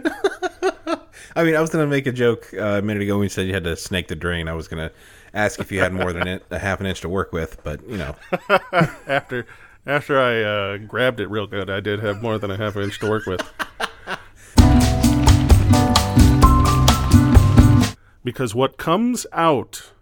I 1.35 1.43
mean, 1.43 1.55
I 1.55 1.61
was 1.61 1.69
going 1.69 1.83
to 1.83 1.89
make 1.89 2.07
a 2.07 2.11
joke 2.11 2.47
uh, 2.53 2.61
a 2.63 2.81
minute 2.81 3.03
ago 3.03 3.17
when 3.17 3.23
you 3.23 3.29
said 3.29 3.47
you 3.47 3.53
had 3.53 3.63
to 3.65 3.75
snake 3.75 4.07
the 4.07 4.15
drain. 4.15 4.47
I 4.47 4.53
was 4.53 4.67
going 4.67 4.87
to 4.87 4.95
ask 5.33 5.59
if 5.59 5.71
you 5.71 5.79
had 5.79 5.93
more 5.93 6.13
than 6.13 6.39
a 6.49 6.59
half 6.59 6.79
an 6.79 6.85
inch 6.85 7.01
to 7.01 7.09
work 7.09 7.31
with, 7.31 7.61
but 7.63 7.87
you 7.87 7.97
know, 7.97 8.15
after 9.07 9.45
after 9.87 10.19
I 10.19 10.43
uh, 10.43 10.77
grabbed 10.77 11.19
it 11.19 11.29
real 11.29 11.47
good, 11.47 11.69
I 11.69 11.79
did 11.79 12.01
have 12.01 12.21
more 12.21 12.37
than 12.37 12.51
a 12.51 12.57
half 12.57 12.75
inch 12.75 12.99
to 12.99 13.09
work 13.09 13.25
with. 13.25 13.41
because 18.27 18.53
what 18.53 18.75
comes 18.75 19.25
out 19.31 19.93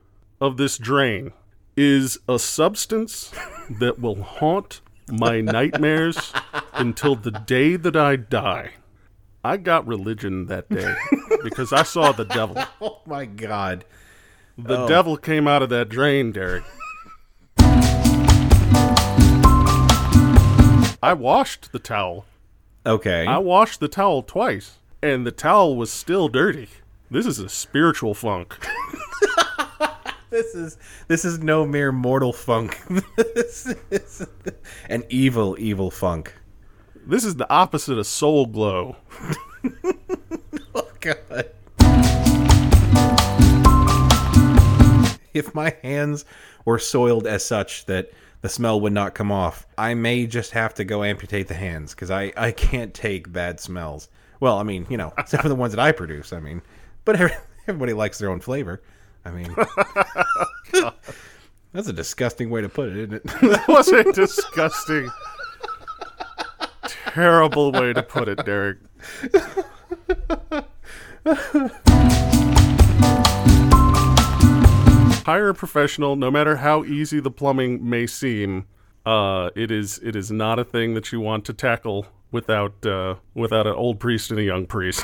of 0.41 0.57
this 0.57 0.79
drain 0.79 1.31
is 1.77 2.17
a 2.27 2.39
substance 2.39 3.31
that 3.69 3.99
will 3.99 4.23
haunt 4.23 4.81
my 5.11 5.41
nightmares 5.41 6.33
until 6.73 7.15
the 7.15 7.29
day 7.29 7.75
that 7.75 7.95
I 7.95 8.15
die. 8.15 8.71
I 9.43 9.57
got 9.57 9.85
religion 9.85 10.47
that 10.47 10.67
day 10.69 10.95
because 11.43 11.71
I 11.71 11.83
saw 11.83 12.11
the 12.13 12.25
devil. 12.25 12.57
oh 12.81 13.01
my 13.05 13.25
god. 13.25 13.85
The 14.57 14.87
devil 14.87 15.17
came 15.17 15.47
out 15.47 15.61
of 15.61 15.69
that 15.69 15.89
drain, 15.89 16.31
Derek. 16.31 16.63
I 21.01 21.13
washed 21.13 21.71
the 21.71 21.79
towel. 21.79 22.25
Okay. 22.85 23.25
I 23.25 23.37
washed 23.37 23.79
the 23.79 23.87
towel 23.87 24.21
twice, 24.21 24.79
and 25.01 25.25
the 25.25 25.31
towel 25.31 25.75
was 25.75 25.91
still 25.91 26.27
dirty. 26.27 26.69
This 27.09 27.25
is 27.25 27.39
a 27.39 27.49
spiritual 27.49 28.13
funk. 28.13 28.57
this 30.29 30.55
is 30.55 30.77
this 31.07 31.25
is 31.25 31.39
no 31.39 31.65
mere 31.65 31.91
mortal 31.91 32.33
funk. 32.33 32.81
this 33.17 33.73
is 33.91 34.27
an 34.89 35.03
evil, 35.09 35.55
evil 35.59 35.91
funk. 35.91 36.33
This 37.05 37.23
is 37.23 37.35
the 37.35 37.49
opposite 37.51 37.97
of 37.97 38.07
Soul 38.07 38.45
Glo. 38.45 38.95
Oh 40.77 40.89
god. 40.99 41.51
If 45.33 45.55
my 45.55 45.73
hands 45.81 46.25
were 46.65 46.79
soiled 46.79 47.25
as 47.25 47.45
such 47.45 47.85
that 47.85 48.11
the 48.45 48.49
smell 48.49 48.79
would 48.79 48.93
not 48.93 49.15
come 49.15 49.31
off, 49.31 49.65
I 49.75 49.95
may 49.95 50.27
just 50.27 50.51
have 50.51 50.75
to 50.75 50.83
go 50.83 51.03
amputate 51.03 51.47
the 51.47 51.55
hands 51.55 51.95
because 51.95 52.11
I, 52.11 52.31
I 52.37 52.51
can't 52.51 52.93
take 52.93 53.31
bad 53.33 53.59
smells. 53.59 54.07
Well, 54.39 54.59
I 54.59 54.63
mean, 54.63 54.85
you 54.87 54.97
know, 54.97 55.13
except 55.17 55.41
for 55.41 55.49
the 55.49 55.55
ones 55.55 55.73
that 55.73 55.81
I 55.81 55.91
produce. 55.91 56.31
I 56.31 56.39
mean, 56.39 56.61
but 57.05 57.15
every, 57.15 57.35
everybody 57.67 57.93
likes 57.93 58.19
their 58.19 58.29
own 58.29 58.39
flavor. 58.39 58.83
I 59.25 59.31
mean, 59.31 59.55
that's 61.73 61.87
a 61.87 61.93
disgusting 61.93 62.51
way 62.51 62.61
to 62.61 62.69
put 62.69 62.89
it, 62.89 62.97
isn't 62.97 63.13
it? 63.15 63.25
That 63.41 63.67
was 63.67 63.87
a 63.87 64.03
disgusting, 64.13 65.09
terrible 66.83 67.71
way 67.71 67.93
to 67.93 68.03
put 68.03 68.27
it, 68.27 68.45
Derek. 68.45 68.77
Hire 75.25 75.49
a 75.49 75.55
professional, 75.55 76.15
no 76.15 76.29
matter 76.29 76.57
how 76.57 76.83
easy 76.83 77.19
the 77.19 77.31
plumbing 77.31 77.89
may 77.89 78.05
seem. 78.05 78.67
Uh, 79.07 79.49
it 79.55 79.71
is 79.71 79.99
it 80.03 80.15
is 80.15 80.29
not 80.29 80.59
a 80.59 80.63
thing 80.63 80.93
that 80.93 81.11
you 81.11 81.19
want 81.19 81.45
to 81.45 81.53
tackle 81.53 82.05
without 82.31 82.85
uh, 82.85 83.15
without 83.33 83.65
an 83.65 83.73
old 83.73 83.99
priest 83.99 84.29
and 84.29 84.39
a 84.39 84.43
young 84.43 84.67
priest. 84.67 85.03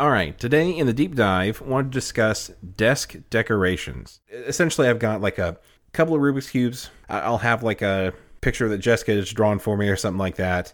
All 0.00 0.10
right, 0.10 0.36
today 0.36 0.76
in 0.76 0.88
the 0.88 0.92
deep 0.92 1.14
dive, 1.14 1.62
I 1.62 1.68
want 1.68 1.92
to 1.92 1.96
discuss 1.96 2.48
desk 2.76 3.14
decorations. 3.30 4.20
Essentially, 4.32 4.88
I've 4.88 4.98
got 4.98 5.20
like 5.20 5.38
a 5.38 5.58
couple 5.92 6.16
of 6.16 6.20
Rubik's 6.20 6.50
cubes. 6.50 6.90
I'll 7.08 7.38
have 7.38 7.62
like 7.62 7.82
a 7.82 8.14
picture 8.46 8.68
that 8.68 8.78
Jessica 8.78 9.12
has 9.12 9.30
drawn 9.32 9.58
for 9.58 9.76
me 9.76 9.88
or 9.88 9.96
something 9.96 10.18
like 10.18 10.36
that. 10.36 10.72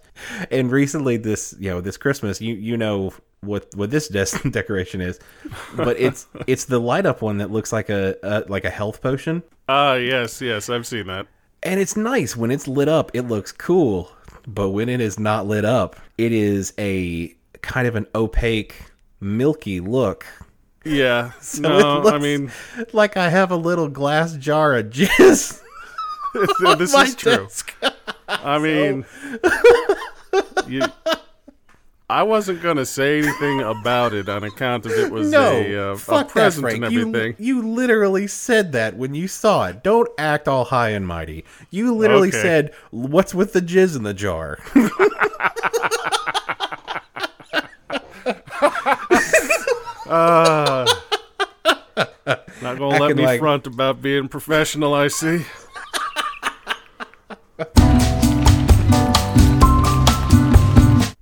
And 0.51 0.71
recently, 0.71 1.17
this 1.17 1.55
you 1.59 1.71
know 1.71 1.81
this 1.81 1.97
Christmas, 1.97 2.41
you 2.41 2.55
you 2.55 2.77
know 2.77 3.13
what 3.41 3.67
what 3.75 3.91
this 3.91 4.09
desk 4.09 4.43
decoration 4.51 5.01
is, 5.01 5.19
but 5.75 5.99
it's 5.99 6.27
it's 6.47 6.67
the 6.67 6.79
light 6.79 7.07
up 7.07 7.23
one 7.23 7.39
that 7.39 7.51
looks 7.51 7.73
like 7.73 7.89
a, 7.89 8.15
a 8.23 8.45
like 8.49 8.65
a 8.67 8.71
health 8.71 9.01
potion, 9.01 9.43
Ah, 9.69 9.95
yes, 9.95 10.41
yes, 10.43 10.69
I've 10.69 10.87
seen 10.87 11.07
that. 11.07 11.27
and 11.63 11.81
it's 11.81 11.97
nice 11.97 12.37
when 12.37 12.51
it's 12.51 12.69
lit 12.69 12.89
up. 12.89 13.11
It 13.15 13.23
looks 13.23 13.53
cool, 13.53 14.13
but 14.47 14.71
when 14.71 14.89
it 14.91 15.01
is 15.01 15.19
not 15.19 15.47
lit 15.47 15.65
up, 15.65 15.97
it 16.19 16.33
is 16.33 16.75
a 16.79 17.35
kind 17.63 17.87
of 17.89 17.97
an 17.97 18.07
opaque, 18.15 18.75
milky 19.21 19.81
look. 19.81 20.27
Yeah, 20.85 21.31
So 21.41 21.63
no, 21.63 22.07
it 22.07 22.13
I 22.13 22.19
mean 22.19 22.53
like 22.93 23.17
I 23.17 23.31
have 23.31 23.51
a 23.51 23.57
little 23.57 23.89
glass 23.89 24.35
jar 24.37 24.75
of 24.77 24.87
jizz. 24.91 25.62
this 26.79 26.95
is 26.95 27.15
true. 27.15 27.49
I 28.29 28.59
mean, 28.61 29.05
you. 30.67 30.83
I 32.11 32.25
wasn't 32.25 32.61
gonna 32.63 32.85
say 32.85 33.21
anything 33.21 33.61
about 33.63 34.13
it 34.13 34.29
on 34.29 34.45
account 34.45 34.85
of 34.85 34.93
it 34.93 35.11
was 35.11 35.31
no, 35.31 35.51
a, 35.53 35.77
uh, 35.77 35.93
a 35.93 35.97
fuck 35.97 36.27
that, 36.29 36.33
present 36.33 36.63
Frank. 36.63 36.85
and 36.85 36.93
You, 36.93 37.01
everything. 37.09 37.37
you 37.39 37.63
literally 37.67 38.27
said 38.27 38.73
that 38.73 38.97
when 38.99 39.15
you 39.15 39.27
saw 39.29 39.69
it. 39.69 39.83
Don't 39.83 40.09
act 40.19 40.47
all 40.47 40.65
high 40.65 40.91
and 40.91 41.07
mighty. 41.07 41.45
You 41.71 41.95
literally 41.95 42.29
Okay. 42.29 42.43
said, 42.43 42.75
"What's 42.91 43.35
with 43.35 43.55
the 43.55 43.63
jizz 43.63 43.97
in 43.97 44.03
the 44.03 44.13
jar?" 44.13 44.59
Not 52.63 52.79
gonna 52.79 52.99
let 52.99 53.17
me 53.17 53.25
like- 53.25 53.41
front 53.41 53.67
about 53.67 54.03
being 54.03 54.29
professional. 54.29 54.95
I 54.95 55.09
see. 55.09 55.45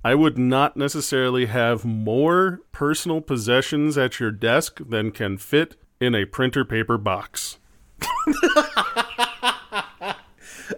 I 0.03 0.15
would 0.15 0.37
not 0.37 0.75
necessarily 0.75 1.45
have 1.45 1.85
more 1.85 2.61
personal 2.71 3.21
possessions 3.21 3.97
at 3.97 4.19
your 4.19 4.31
desk 4.31 4.79
than 4.87 5.11
can 5.11 5.37
fit 5.37 5.75
in 5.99 6.15
a 6.15 6.25
printer 6.25 6.65
paper 6.65 6.97
box. 6.97 7.59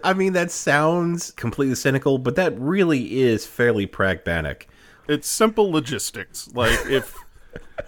I 0.02 0.12
mean, 0.14 0.34
that 0.34 0.50
sounds 0.50 1.30
completely 1.30 1.76
cynical, 1.76 2.18
but 2.18 2.36
that 2.36 2.58
really 2.58 3.20
is 3.22 3.46
fairly 3.46 3.86
pragmatic. 3.86 4.68
It's 5.08 5.28
simple 5.28 5.70
logistics. 5.70 6.52
Like 6.52 6.78
if 6.86 7.16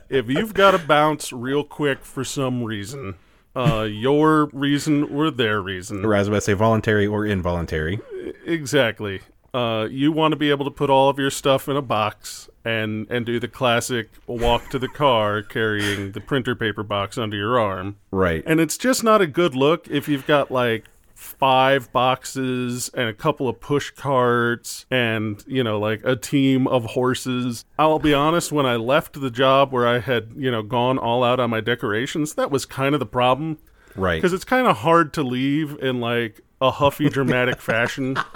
if 0.09 0.29
you've 0.31 0.55
got 0.55 0.71
to 0.71 0.79
bounce 0.79 1.33
real 1.33 1.65
quick 1.65 2.05
for 2.05 2.25
some 2.25 2.63
reason, 2.63 3.17
uh, 3.57 3.83
your 3.91 4.47
reason 4.53 5.03
or 5.05 5.31
their 5.31 5.61
reason, 5.61 6.05
Or 6.05 6.15
as 6.15 6.29
I 6.29 6.39
say, 6.41 6.53
voluntary 6.53 7.07
or 7.07 7.25
involuntary. 7.25 7.99
exactly. 8.45 9.21
Uh, 9.55 9.87
you 9.91 10.13
want 10.13 10.33
to 10.33 10.37
be 10.37 10.51
able 10.51 10.67
to 10.67 10.71
put 10.71 10.91
all 10.91 11.09
of 11.09 11.19
your 11.19 11.31
stuff 11.31 11.67
in 11.69 11.77
a 11.77 11.83
box 11.83 12.51
and 12.65 13.07
and 13.11 13.25
do 13.25 13.41
the 13.41 13.49
classic 13.49 14.11
walk 14.27 14.69
to 14.71 14.79
the 14.79 14.89
car 14.89 15.41
carrying 15.41 16.13
the 16.13 16.21
printer 16.21 16.55
paper 16.55 16.83
box 16.83 17.17
under 17.17 17.37
your 17.39 17.59
arm. 17.59 17.97
Right. 18.11 18.43
And 18.47 18.61
it's 18.61 18.77
just 18.77 19.03
not 19.03 19.23
a 19.23 19.27
good 19.27 19.55
look 19.55 19.89
if 19.89 20.09
you've 20.09 20.27
got 20.27 20.51
like 20.51 20.85
five 21.17 21.91
boxes 21.93 22.91
and 22.95 23.09
a 23.09 23.15
couple 23.15 23.49
of 23.49 23.59
push 23.59 23.91
carts 23.91 24.85
and, 24.91 25.43
you 25.47 25.65
know, 25.65 25.81
like 25.81 26.03
a 26.05 26.15
team 26.15 26.67
of 26.69 26.85
horses. 26.85 27.65
I'll 27.79 27.99
be 27.99 28.13
honest, 28.15 28.53
when 28.53 28.67
I 28.67 28.77
left 28.77 29.21
the 29.21 29.31
job 29.31 29.73
where 29.73 29.87
I 29.87 29.99
had, 29.99 30.33
you 30.37 30.51
know, 30.51 30.63
gone 30.63 30.99
all 30.99 31.25
out 31.25 31.41
on 31.41 31.51
my 31.51 31.61
decorations, 31.61 32.35
that 32.35 32.51
was 32.51 32.67
kind 32.67 32.95
of 32.95 33.01
the 33.01 33.07
problem. 33.07 33.59
Right. 33.95 34.17
Because 34.17 34.35
it's 34.35 34.45
kind 34.45 34.67
of 34.67 34.79
hard 34.79 35.15
to 35.15 35.23
leave 35.23 35.79
in 35.81 36.01
like 36.01 36.43
a 36.61 36.71
huffy, 36.71 37.09
dramatic 37.09 37.61
fashion. 37.61 38.17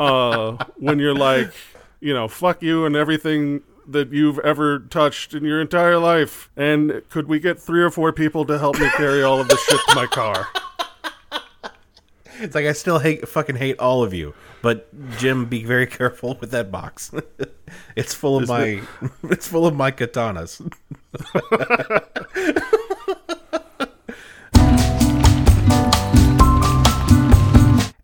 Uh, 0.00 0.56
when 0.76 0.98
you're 0.98 1.14
like, 1.14 1.52
you 2.00 2.12
know, 2.12 2.26
fuck 2.26 2.60
you 2.62 2.84
and 2.84 2.96
everything 2.96 3.62
that 3.86 4.12
you've 4.12 4.38
ever 4.40 4.80
touched 4.80 5.34
in 5.34 5.44
your 5.44 5.60
entire 5.60 5.98
life. 5.98 6.50
And 6.56 7.02
could 7.10 7.28
we 7.28 7.38
get 7.38 7.60
three 7.60 7.80
or 7.80 7.90
four 7.90 8.12
people 8.12 8.44
to 8.46 8.58
help 8.58 8.78
me 8.78 8.88
carry 8.90 9.22
all 9.22 9.40
of 9.40 9.48
this 9.48 9.62
shit 9.64 9.80
to 9.88 9.94
my 9.94 10.06
car? 10.06 10.48
It's 12.44 12.54
like 12.54 12.66
I 12.66 12.72
still 12.72 12.98
hate 12.98 13.26
fucking 13.26 13.56
hate 13.56 13.78
all 13.78 14.04
of 14.04 14.12
you. 14.12 14.34
But 14.60 14.86
Jim, 15.16 15.46
be 15.46 15.64
very 15.64 15.86
careful 15.86 16.36
with 16.42 16.50
that 16.50 16.70
box. 16.70 17.10
it's 17.96 18.12
full 18.12 18.36
of 18.36 18.48
my 18.48 18.82
it's 19.24 19.48
full 19.48 19.66
of 19.66 19.74
my 19.74 19.90
katanas. 19.90 20.60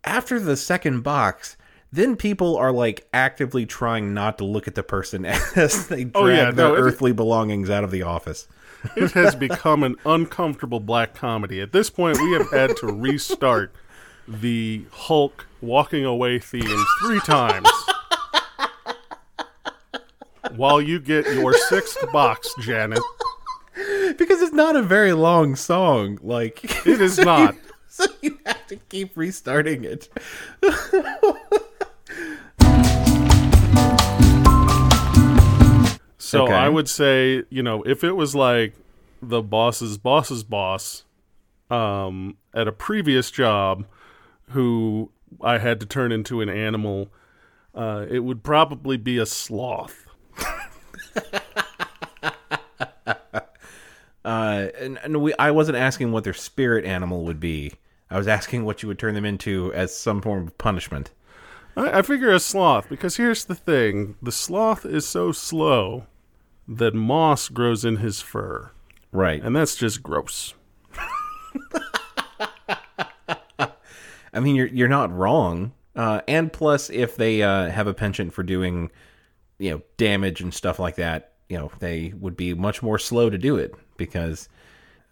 After 0.03 0.39
the 0.39 0.57
second 0.57 1.03
box, 1.03 1.55
then 1.91 2.15
people 2.15 2.57
are 2.57 2.71
like 2.71 3.07
actively 3.13 3.67
trying 3.67 4.15
not 4.15 4.39
to 4.39 4.43
look 4.43 4.67
at 4.67 4.73
the 4.73 4.81
person 4.81 5.23
as 5.23 5.87
they 5.87 6.05
drag 6.05 6.15
Oh, 6.15 6.25
yeah, 6.25 6.49
their 6.49 6.69
no, 6.69 6.75
earthly 6.75 7.11
belongings 7.11 7.69
out 7.69 7.83
of 7.83 7.91
the 7.91 8.01
office. 8.01 8.47
It 8.95 9.11
has 9.11 9.35
become 9.35 9.83
an 9.83 9.97
uncomfortable 10.03 10.79
black 10.79 11.13
comedy. 11.13 11.61
At 11.61 11.71
this 11.71 11.91
point, 11.91 12.19
we 12.19 12.33
have 12.33 12.49
had 12.49 12.75
to 12.77 12.87
restart 12.87 13.75
the 14.27 14.85
Hulk 14.91 15.47
walking 15.61 16.05
away 16.05 16.39
theme 16.39 16.85
three 17.01 17.19
times. 17.25 17.67
While 20.55 20.81
you 20.81 20.99
get 20.99 21.25
your 21.33 21.53
sixth 21.53 22.11
box, 22.11 22.53
Janet. 22.59 22.99
Because 24.17 24.41
it's 24.41 24.53
not 24.53 24.75
a 24.75 24.81
very 24.81 25.13
long 25.13 25.55
song. 25.55 26.19
Like 26.21 26.63
It 26.85 26.99
is 27.01 27.17
not. 27.19 27.55
so 27.87 28.05
you 28.21 28.37
have 28.45 28.67
to 28.67 28.75
keep 28.75 29.15
restarting 29.15 29.83
it. 29.85 30.09
So 36.17 36.43
Okay. 36.45 36.53
I 36.53 36.69
would 36.69 36.87
say, 36.89 37.43
you 37.49 37.61
know, 37.61 37.83
if 37.83 38.03
it 38.05 38.13
was 38.13 38.33
like 38.35 38.75
the 39.21 39.41
boss's 39.41 39.97
boss's 39.97 40.43
boss 40.45 41.03
um, 41.69 42.37
at 42.53 42.67
a 42.69 42.71
previous 42.71 43.29
job 43.31 43.85
who 44.51 45.11
I 45.41 45.57
had 45.57 45.79
to 45.81 45.85
turn 45.85 46.11
into 46.11 46.41
an 46.41 46.49
animal, 46.49 47.11
uh, 47.75 48.05
it 48.09 48.19
would 48.19 48.43
probably 48.43 48.97
be 48.97 49.17
a 49.17 49.25
sloth. 49.25 50.07
Uh, 54.23 54.67
and, 54.79 54.99
and 55.03 55.19
we, 55.21 55.33
I 55.39 55.49
wasn't 55.49 55.77
asking 55.79 56.11
what 56.11 56.23
their 56.23 56.31
spirit 56.33 56.85
animal 56.85 57.25
would 57.25 57.39
be. 57.39 57.73
I 58.09 58.17
was 58.19 58.27
asking 58.27 58.65
what 58.65 58.83
you 58.83 58.87
would 58.87 58.99
turn 58.99 59.15
them 59.15 59.25
into 59.25 59.73
as 59.73 59.97
some 59.97 60.21
form 60.21 60.45
of 60.47 60.57
punishment. 60.59 61.09
I, 61.75 61.99
I 61.99 62.01
figure 62.03 62.29
a 62.31 62.39
sloth 62.39 62.87
because 62.87 63.17
here's 63.17 63.45
the 63.45 63.55
thing: 63.55 64.15
the 64.21 64.31
sloth 64.31 64.85
is 64.85 65.07
so 65.07 65.31
slow 65.31 66.05
that 66.67 66.93
moss 66.93 67.49
grows 67.49 67.83
in 67.83 67.97
his 67.97 68.21
fur, 68.21 68.69
Right. 69.11 69.41
and 69.41 69.55
that's 69.55 69.75
just 69.75 70.03
gross. 70.03 70.53
I 74.33 74.39
mean, 74.39 74.55
you're 74.55 74.67
you're 74.67 74.87
not 74.87 75.11
wrong. 75.11 75.73
Uh, 75.95 76.21
and 76.27 76.51
plus, 76.51 76.89
if 76.89 77.15
they 77.15 77.41
uh, 77.41 77.69
have 77.69 77.87
a 77.87 77.93
penchant 77.93 78.33
for 78.33 78.43
doing, 78.43 78.89
you 79.59 79.71
know, 79.71 79.81
damage 79.97 80.39
and 80.41 80.53
stuff 80.53 80.79
like 80.79 80.95
that, 80.95 81.33
you 81.49 81.57
know, 81.57 81.71
they 81.79 82.13
would 82.19 82.37
be 82.37 82.53
much 82.53 82.81
more 82.81 82.97
slow 82.99 83.29
to 83.29 83.37
do 83.37 83.57
it 83.57 83.73
because. 83.97 84.49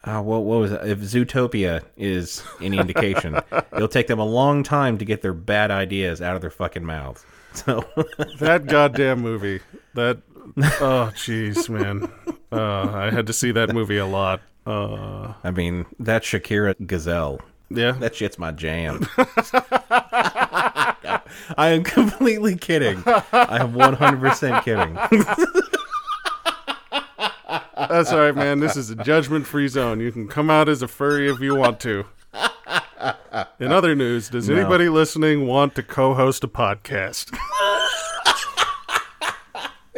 Uh, 0.05 0.21
what, 0.21 0.43
what 0.45 0.59
was 0.61 0.71
it? 0.71 0.79
If 0.87 0.99
Zootopia 0.99 1.83
is 1.97 2.41
any 2.61 2.77
indication, 2.77 3.37
it'll 3.73 3.89
take 3.89 4.07
them 4.07 4.19
a 4.19 4.25
long 4.25 4.63
time 4.63 4.97
to 4.97 5.03
get 5.03 5.21
their 5.21 5.33
bad 5.33 5.71
ideas 5.71 6.21
out 6.21 6.35
of 6.35 6.41
their 6.41 6.49
fucking 6.49 6.85
mouths. 6.85 7.25
So, 7.53 7.83
That 8.39 8.67
goddamn 8.67 9.19
movie. 9.21 9.59
That 9.95 10.21
oh 10.79 11.11
jeez, 11.15 11.67
man. 11.67 12.09
Uh, 12.51 12.91
I 12.93 13.09
had 13.09 13.27
to 13.27 13.33
see 13.33 13.51
that 13.51 13.73
movie 13.73 13.97
a 13.97 14.05
lot. 14.05 14.41
Uh, 14.65 15.33
I 15.43 15.51
mean, 15.51 15.85
that 15.99 16.23
Shakira 16.23 16.75
gazelle, 16.85 17.39
yeah, 17.69 17.91
that 17.93 18.15
shit's 18.15 18.37
my 18.39 18.51
jam. 18.51 19.05
I 21.57 21.69
am 21.69 21.83
completely 21.83 22.55
kidding. 22.55 23.03
I 23.05 23.57
am 23.59 23.73
100% 23.73 24.63
kidding. 24.63 24.93
that's 27.75 28.11
all 28.11 28.19
right, 28.19 28.35
man. 28.35 28.59
This 28.59 28.75
is 28.75 28.89
a 28.89 28.95
judgment-free 28.95 29.67
zone. 29.69 29.99
You 29.99 30.11
can 30.11 30.27
come 30.27 30.49
out 30.49 30.69
as 30.69 30.81
a 30.81 30.87
furry 30.87 31.29
if 31.29 31.39
you 31.39 31.55
want 31.55 31.79
to. 31.81 32.05
In 33.59 33.71
other 33.71 33.95
news, 33.95 34.29
does 34.29 34.49
anybody 34.49 34.89
listening 34.89 35.47
want 35.47 35.75
to 35.75 35.83
co-host 35.83 36.43
a 36.43 36.47
podcast? 36.47 37.35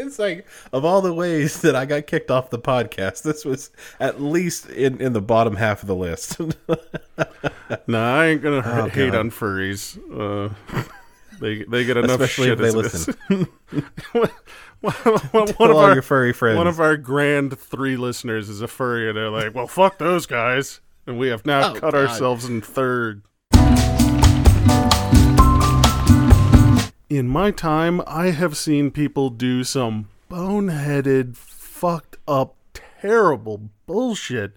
It's 0.08 0.20
like 0.20 0.45
of 0.74 0.84
all 0.86 1.02
the 1.02 1.14
ways 1.14 1.62
that 1.62 1.76
I 1.76 1.86
got 1.86 2.08
kicked 2.08 2.30
off 2.32 2.49
the 2.49 2.60
podcast, 2.60 3.24
this 3.24 3.45
was 3.45 3.70
at 3.99 4.22
least 4.22 4.70
in, 4.70 4.99
in 5.02 5.14
the 5.14 5.22
bottom 5.22 5.56
half 5.56 5.82
of 5.84 5.88
the 5.88 5.95
list. 5.95 6.39
nah, 7.88 8.20
I 8.20 8.26
ain't 8.28 8.41
gonna 8.41 8.62
Oh, 8.66 8.88
hate 8.89 9.12
God. 9.12 9.20
on 9.20 9.32
furries. 9.32 9.97
Uh, 10.12 10.54
they 11.39 11.64
they 11.64 11.84
get 11.86 11.97
enough 11.97 12.20
Especially 12.22 12.47
shit 12.49 12.60
if 12.60 12.60
they 12.60 12.72
listen. 12.72 13.16
is. 13.32 13.47
one 15.32 15.72
of 15.72 15.78
our 15.78 15.93
your 15.93 16.02
furry 16.02 16.34
friends. 16.34 16.58
one 16.58 16.68
of 16.68 16.80
our 16.80 16.97
grand 16.97 17.58
three 17.58 17.97
listeners 17.97 18.49
is 18.49 18.62
a 18.62 18.68
furry, 18.68 19.08
and 19.10 19.18
they're 19.18 19.30
like, 19.30 19.54
"Well, 19.56 19.68
fuck 19.68 19.97
those 19.97 20.26
guys," 20.26 20.82
and 21.08 21.18
we 21.18 21.30
have 21.30 21.45
now 21.45 21.72
Oh, 21.72 21.74
cut 21.74 21.93
God. 21.93 21.95
ourselves 21.95 22.45
in 22.45 22.62
third. 22.62 23.24
In 27.12 27.28
my 27.28 27.51
time, 27.51 28.01
I 28.07 28.28
have 28.28 28.55
seen 28.55 28.89
people 28.89 29.30
do 29.30 29.66
some 29.66 30.07
boneheaded, 30.30 31.36
fucked 31.36 32.16
up, 32.26 32.55
terrible 32.74 33.70
bullshit 33.86 34.53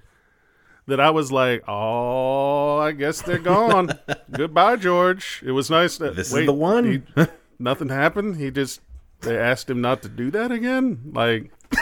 that 0.87 1.01
I 1.01 1.11
was 1.11 1.33
like, 1.33 1.65
"Oh, 1.67 2.79
I 2.79 2.93
guess 2.93 3.23
they're 3.23 3.41
gone. 3.41 3.99
Goodbye, 4.31 4.77
George. 4.77 5.43
It 5.45 5.51
was 5.51 5.69
nice 5.69 5.99
to 5.99 6.13
This 6.13 6.33
is 6.33 6.47
the 6.47 6.53
one." 6.53 7.05
he- 7.17 7.25
nothing 7.59 7.89
happened. 7.89 8.37
He 8.37 8.53
just 8.53 8.81
they 9.23 9.37
asked 9.37 9.69
him 9.69 9.81
not 9.81 10.01
to 10.03 10.09
do 10.09 10.31
that 10.31 10.53
again. 10.53 11.11
Like 11.13 11.51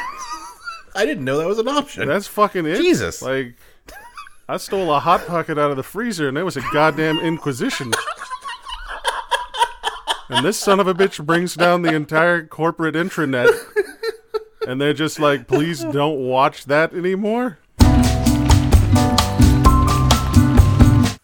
I 0.95 1.05
didn't 1.05 1.27
know 1.27 1.37
that 1.37 1.49
was 1.49 1.59
an 1.59 1.69
option. 1.69 2.09
that's 2.09 2.27
fucking 2.29 2.65
it. 2.65 2.77
Jesus. 2.79 3.21
Like 3.21 3.57
I 4.49 4.57
stole 4.57 4.91
a 4.91 5.01
hot 5.01 5.27
pocket 5.27 5.59
out 5.59 5.71
of 5.71 5.77
the 5.77 5.83
freezer 5.83 6.29
and 6.29 6.37
there 6.37 6.47
was 6.47 6.57
a 6.57 6.63
goddamn 6.73 7.19
inquisition. 7.19 7.93
And 10.33 10.45
this 10.47 10.59
son 10.59 10.81
of 10.81 10.87
a 10.87 10.95
bitch 10.95 11.25
brings 11.25 11.55
down 11.55 11.83
the 11.83 11.95
entire 11.95 12.47
corporate 12.47 12.95
intranet. 12.95 13.49
And 14.67 14.81
they're 14.81 14.95
just 14.95 15.19
like, 15.19 15.49
please 15.49 15.83
don't 15.83 16.21
watch 16.21 16.67
that 16.67 16.95
anymore. 16.95 17.59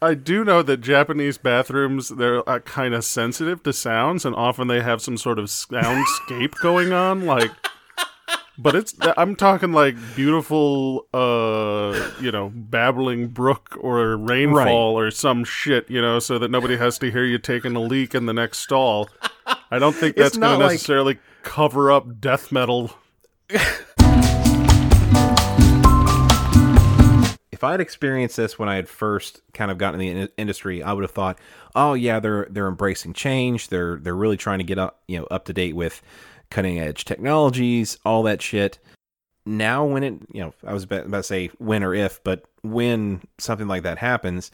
I 0.01 0.15
do 0.15 0.45
know 0.45 0.63
that 0.63 0.81
Japanese 0.81 1.39
bathrooms 1.39 2.09
they're 2.11 2.49
uh, 2.49 2.61
kind 2.61 2.95
of 2.95 3.05
sensitive 3.05 3.63
to 3.65 3.73
sounds, 3.73 4.25
and 4.25 4.35
often 4.35 4.69
they 4.69 4.81
have 4.81 5.03
some 5.03 5.17
sort 5.17 5.39
of 5.39 5.47
soundscape 5.47 6.55
going 6.61 6.93
on, 6.93 7.27
like. 7.27 7.51
But 8.61 8.75
it's 8.75 8.95
I'm 9.17 9.37
talking 9.37 9.73
like 9.73 9.95
beautiful, 10.17 11.07
uh, 11.15 12.11
you 12.21 12.33
know, 12.33 12.51
babbling 12.53 13.29
brook 13.29 13.79
or 13.81 14.17
rainfall 14.17 14.99
or 14.99 15.13
some 15.13 15.45
shit, 15.45 15.89
you 15.89 16.03
know, 16.03 16.19
so 16.19 16.41
that 16.41 16.51
nobody 16.51 16.77
has 16.77 16.99
to 16.99 17.11
hear 17.11 17.25
you 17.25 17.39
taking 17.39 17.77
a 17.77 17.81
leak 17.81 18.17
in 18.17 18.27
the 18.27 18.35
next 18.35 18.59
stall. 18.59 19.09
I 19.71 19.79
don't 19.79 19.95
think 19.95 20.17
that's 20.17 20.37
going 20.37 20.59
to 20.59 20.67
necessarily 20.67 21.19
cover 21.45 21.93
up 21.93 22.21
death 22.21 22.51
metal. 22.51 22.91
if 27.59 27.65
I 27.65 27.73
had 27.73 27.81
experienced 27.81 28.37
this 28.37 28.57
when 28.57 28.69
I 28.69 28.77
had 28.77 28.89
first 28.89 29.41
kind 29.53 29.71
of 29.71 29.79
gotten 29.79 30.01
in 30.01 30.15
the 30.15 30.23
in- 30.23 30.29
industry, 30.37 30.81
I 30.83 30.93
would 30.93 31.03
have 31.03 31.11
thought, 31.11 31.39
"Oh 31.75 31.95
yeah, 31.95 32.21
they're 32.21 32.47
they're 32.51 32.69
embracing 32.69 33.15
change. 33.15 33.69
They're 33.69 33.97
they're 33.97 34.15
really 34.15 34.37
trying 34.37 34.59
to 34.59 34.65
get 34.65 34.79
up, 34.79 35.01
you 35.09 35.19
know, 35.19 35.27
up 35.31 35.45
to 35.47 35.53
date 35.53 35.75
with 35.75 36.01
cutting 36.51 36.79
edge 36.79 37.05
technologies, 37.05 37.99
all 38.05 38.23
that 38.25 38.43
shit." 38.43 38.79
Now, 39.47 39.85
when 39.85 40.05
it, 40.05 40.15
you 40.33 40.43
know, 40.43 40.53
I 40.67 40.75
was 40.75 40.85
about, 40.85 41.11
to 41.11 41.23
say 41.23 41.49
when 41.59 41.83
or 41.83 41.95
if, 41.95 42.23
but 42.23 42.45
when 42.63 43.23
something 43.39 43.67
like 43.67 43.83
that 43.85 43.97
happens, 43.97 44.51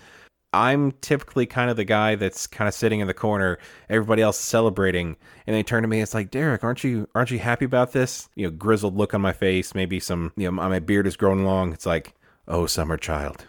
I'm 0.52 0.92
typically 1.00 1.46
kind 1.46 1.68
of 1.68 1.76
the 1.76 1.84
guy 1.84 2.14
that's 2.14 2.46
kind 2.46 2.68
of 2.68 2.74
sitting 2.74 3.00
in 3.00 3.08
the 3.08 3.14
corner, 3.14 3.58
everybody 3.90 4.22
else 4.22 4.38
celebrating, 4.38 5.16
and 5.48 5.56
they 5.56 5.64
turn 5.64 5.82
to 5.82 5.88
me. 5.88 6.00
It's 6.00 6.14
like, 6.14 6.30
Derek, 6.30 6.62
aren't 6.62 6.84
you 6.84 7.08
aren't 7.16 7.32
you 7.32 7.40
happy 7.40 7.64
about 7.64 7.92
this? 7.92 8.28
You 8.36 8.46
know, 8.46 8.50
grizzled 8.52 8.96
look 8.96 9.14
on 9.14 9.20
my 9.20 9.32
face, 9.32 9.74
maybe 9.74 9.98
some, 9.98 10.32
you 10.36 10.44
know, 10.44 10.52
my 10.52 10.78
beard 10.78 11.08
is 11.08 11.16
growing 11.16 11.44
long. 11.44 11.72
It's 11.72 11.86
like, 11.86 12.14
oh, 12.46 12.66
summer 12.66 12.96
child, 12.96 13.44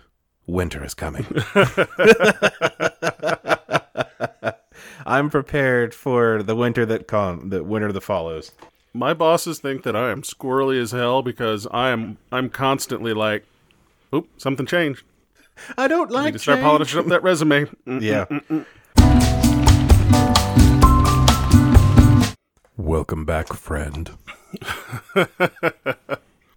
winter 0.47 0.83
is 0.83 0.95
coming. 0.95 1.25
I'm 5.07 5.29
prepared 5.29 5.93
for 5.93 6.41
the 6.41 6.55
winter 6.55 6.83
that 6.87 7.07
come, 7.07 7.49
the 7.49 7.63
winter 7.63 7.91
that 7.91 8.01
follows. 8.01 8.51
My 8.91 9.13
bosses 9.13 9.59
think 9.59 9.83
that 9.83 9.95
I 9.95 10.09
am 10.09 10.23
squirrely 10.23 10.81
as 10.81 10.91
hell 10.91 11.21
because 11.21 11.67
I 11.69 11.89
am 11.89 12.17
I'm 12.31 12.49
constantly 12.49 13.13
like, 13.13 13.45
oop, 14.11 14.27
something 14.37 14.65
changed. 14.65 15.03
I 15.77 15.87
don't 15.87 16.09
like. 16.09 16.23
Need 16.23 16.25
like 16.25 16.33
to 16.33 16.39
start 16.39 16.57
change. 16.57 16.65
polishing 16.65 16.99
up 17.01 17.05
that 17.07 17.21
resume. 17.21 17.65
Mm. 17.85 18.01
Yeah. 18.01 18.25
Welcome 22.75 23.25
back, 23.25 23.53
friend. 23.53 24.09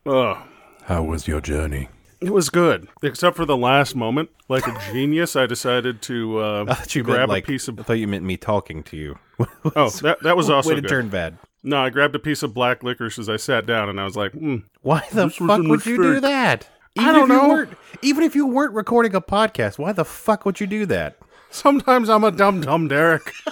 Ugh. 0.07 0.39
How 0.85 1.03
was 1.03 1.29
your 1.29 1.43
journey? 1.43 1.91
It 2.21 2.31
was 2.33 2.51
good, 2.51 2.89
except 3.03 3.37
for 3.37 3.45
the 3.45 3.57
last 3.57 3.95
moment. 3.95 4.31
Like 4.49 4.67
a 4.67 4.77
genius, 4.93 5.37
I 5.37 5.47
decided 5.47 6.03
to 6.03 6.41
uh, 6.41 6.65
I 6.69 6.75
thought 6.75 6.95
you 6.97 7.05
grab 7.05 7.19
meant 7.21 7.31
like, 7.31 7.45
a 7.45 7.47
piece 7.47 7.69
of. 7.69 7.79
I 7.79 7.85
thought 7.85 7.93
you 7.95 8.09
meant 8.09 8.25
me 8.25 8.37
talking 8.37 8.83
to 8.85 8.97
you. 8.97 9.19
Oh, 9.77 9.89
that 10.03 10.21
that 10.25 10.37
was 10.37 10.51
also 10.51 10.71
Way 10.71 10.75
to 10.77 10.81
good. 10.81 10.89
turn 10.89 11.09
bad. 11.11 11.39
No, 11.63 11.79
I 11.79 11.91
grabbed 11.91 12.15
a 12.17 12.19
piece 12.19 12.43
of 12.43 12.53
black 12.55 12.83
licorice 12.83 13.19
as 13.21 13.29
I 13.29 13.37
sat 13.37 13.67
down, 13.67 13.89
and 13.89 14.01
I 14.01 14.05
was 14.05 14.17
like, 14.17 14.33
mm, 14.33 14.65
Why 14.83 15.05
the 15.13 15.31
fuck 15.31 15.63
would 15.63 15.87
you 15.87 15.97
do 15.97 16.21
that? 16.21 16.69
I 16.99 17.03
Even 17.03 17.15
don't 17.15 17.23
if 17.23 17.29
you 17.29 17.37
know. 17.43 17.49
weren't- 17.49 17.75
even 18.03 18.25
if 18.25 18.35
you 18.35 18.47
weren't 18.47 18.73
recording 18.75 19.15
a 19.15 19.21
podcast, 19.21 19.79
why 19.79 19.93
the 19.93 20.05
fuck 20.05 20.45
would 20.45 20.59
you 20.59 20.67
do 20.67 20.87
that? 20.87 21.17
"Sometimes 21.51 22.09
I'm 22.11 22.25
a 22.25 22.33
dumb 22.33 22.63
dumb, 22.63 22.89
Derek." 22.89 23.33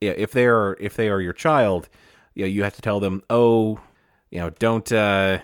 Yeah, 0.00 0.12
if 0.12 0.30
they 0.30 0.46
are 0.46 0.76
if 0.78 0.94
they 0.94 1.08
are 1.08 1.20
your 1.20 1.32
child, 1.32 1.88
you 2.38 2.44
know, 2.44 2.48
you 2.48 2.62
have 2.62 2.74
to 2.76 2.82
tell 2.82 3.00
them, 3.00 3.22
oh, 3.28 3.80
you 4.30 4.38
know, 4.38 4.50
don't. 4.50 4.90
uh 4.92 5.40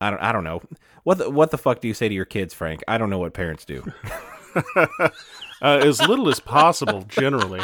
I 0.00 0.10
don't. 0.10 0.20
I 0.20 0.32
don't 0.32 0.44
know. 0.44 0.62
What 1.04 1.18
the, 1.18 1.30
what 1.30 1.50
the 1.50 1.58
fuck 1.58 1.80
do 1.80 1.88
you 1.88 1.94
say 1.94 2.08
to 2.08 2.14
your 2.14 2.24
kids, 2.24 2.54
Frank? 2.54 2.82
I 2.88 2.96
don't 2.96 3.10
know 3.10 3.18
what 3.18 3.34
parents 3.34 3.64
do. 3.64 3.84
uh, 4.76 5.08
as 5.62 6.00
little 6.00 6.28
as 6.28 6.40
possible, 6.40 7.04
generally. 7.08 7.60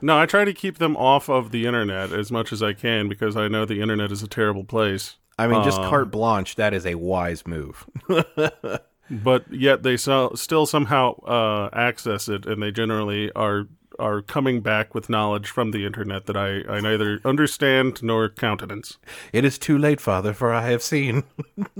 no, 0.00 0.18
I 0.18 0.26
try 0.26 0.44
to 0.44 0.52
keep 0.52 0.78
them 0.78 0.96
off 0.96 1.28
of 1.28 1.50
the 1.50 1.66
internet 1.66 2.12
as 2.12 2.30
much 2.30 2.52
as 2.52 2.62
I 2.62 2.72
can 2.72 3.08
because 3.08 3.36
I 3.36 3.48
know 3.48 3.64
the 3.64 3.80
internet 3.80 4.12
is 4.12 4.22
a 4.22 4.28
terrible 4.28 4.64
place. 4.64 5.16
I 5.38 5.46
mean, 5.46 5.62
just 5.64 5.80
Uh, 5.80 5.88
carte 5.88 6.10
blanche. 6.10 6.56
That 6.56 6.74
is 6.74 6.84
a 6.84 6.96
wise 6.96 7.46
move. 7.46 7.86
But 9.10 9.52
yet 9.52 9.82
they 9.82 9.96
so, 9.96 10.30
still 10.36 10.66
somehow 10.66 11.18
uh, 11.22 11.68
access 11.72 12.28
it, 12.28 12.46
and 12.46 12.62
they 12.62 12.70
generally 12.70 13.32
are 13.32 13.66
are 14.00 14.22
coming 14.22 14.60
back 14.60 14.94
with 14.94 15.08
knowledge 15.08 15.48
from 15.50 15.70
the 15.70 15.86
internet 15.86 16.26
that 16.26 16.36
I, 16.36 16.62
I 16.68 16.80
neither 16.80 17.20
understand 17.24 18.02
nor 18.02 18.28
countenance. 18.28 18.98
It 19.32 19.44
is 19.44 19.58
too 19.58 19.78
late, 19.78 20.00
father, 20.00 20.32
for 20.32 20.52
I 20.52 20.68
have 20.70 20.82
seen. 20.82 21.24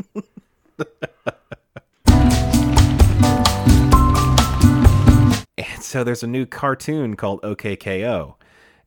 and 5.59 5.83
so 5.83 6.05
there's 6.05 6.23
a 6.23 6.29
new 6.29 6.47
cartoon 6.47 7.17
called 7.17 7.43
OKKO. 7.43 8.35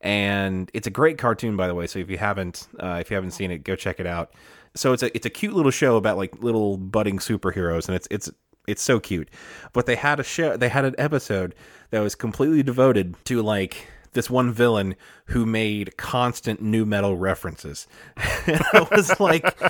And 0.01 0.69
it's 0.73 0.85
a 0.85 0.91
great 0.91 1.17
cartoon, 1.17 1.55
by 1.55 1.67
the 1.67 1.75
way. 1.75 1.87
So 1.87 1.99
if 1.99 2.09
you 2.09 2.17
haven't, 2.17 2.67
uh, 2.79 2.97
if 2.99 3.09
you 3.09 3.15
haven't 3.15 3.31
seen 3.31 3.51
it, 3.51 3.63
go 3.63 3.75
check 3.75 3.99
it 3.99 4.05
out. 4.05 4.33
So 4.75 4.91
it's 4.91 5.03
a 5.03 5.15
it's 5.15 5.25
a 5.25 5.29
cute 5.29 5.53
little 5.53 5.71
show 5.71 5.95
about 5.97 6.17
like 6.17 6.41
little 6.43 6.77
budding 6.77 7.19
superheroes, 7.19 7.87
and 7.87 7.95
it's 7.95 8.07
it's 8.11 8.29
it's 8.67 8.81
so 8.81 8.99
cute. 8.99 9.29
But 9.73 9.85
they 9.85 9.95
had 9.95 10.19
a 10.19 10.23
show, 10.23 10.57
they 10.57 10.69
had 10.69 10.85
an 10.85 10.95
episode 10.97 11.55
that 11.91 12.01
was 12.01 12.15
completely 12.15 12.63
devoted 12.63 13.15
to 13.25 13.41
like 13.41 13.87
this 14.13 14.29
one 14.29 14.51
villain 14.51 14.95
who 15.27 15.45
made 15.45 15.97
constant 15.97 16.61
nu 16.61 16.85
metal 16.85 17.17
references. 17.17 17.87
and 18.47 18.61
I 18.73 18.87
was 18.91 19.19
like, 19.19 19.61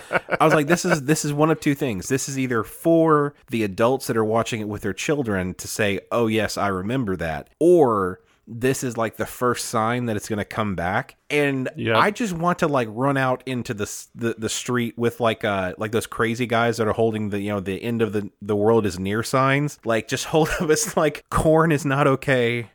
I 0.41 0.45
was 0.45 0.53
like, 0.53 0.67
this 0.67 0.85
is 0.85 1.03
this 1.03 1.25
is 1.25 1.33
one 1.33 1.49
of 1.49 1.59
two 1.59 1.75
things. 1.75 2.09
This 2.09 2.29
is 2.29 2.37
either 2.37 2.63
for 2.63 3.33
the 3.49 3.63
adults 3.63 4.07
that 4.07 4.17
are 4.17 4.25
watching 4.25 4.61
it 4.61 4.67
with 4.67 4.81
their 4.81 4.93
children 4.93 5.53
to 5.55 5.67
say, 5.67 5.99
"Oh 6.11 6.27
yes, 6.27 6.57
I 6.57 6.67
remember 6.67 7.15
that," 7.15 7.49
or 7.59 8.19
this 8.45 8.83
is 8.83 8.97
like 8.97 9.15
the 9.17 9.25
first 9.25 9.65
sign 9.65 10.05
that 10.07 10.15
it's 10.17 10.27
going 10.27 10.37
to 10.37 10.43
come 10.45 10.75
back 10.75 11.15
and 11.29 11.69
Yep. 11.77 11.95
i 11.95 12.11
just 12.11 12.33
want 12.33 12.59
to 12.59 12.67
like 12.67 12.87
run 12.91 13.15
out 13.15 13.41
into 13.45 13.73
the, 13.73 13.89
the 14.15 14.35
the 14.37 14.49
street 14.49 14.97
with 14.97 15.19
like 15.21 15.45
uh 15.45 15.73
like 15.77 15.91
those 15.91 16.07
crazy 16.07 16.45
guys 16.45 16.77
that 16.77 16.87
are 16.87 16.93
holding 16.93 17.29
the 17.29 17.39
you 17.39 17.49
know 17.49 17.59
the 17.61 17.81
end 17.81 18.01
of 18.01 18.11
the 18.11 18.29
the 18.41 18.55
world 18.55 18.85
is 18.85 18.99
near 18.99 19.23
signs 19.23 19.79
like 19.85 20.07
just 20.09 20.25
hold 20.33 20.49
up 20.59 20.69
it's 20.69 20.97
like 20.97 21.23
Korn 21.29 21.71
is 21.71 21.85
not 21.85 22.05
okay 22.07 22.69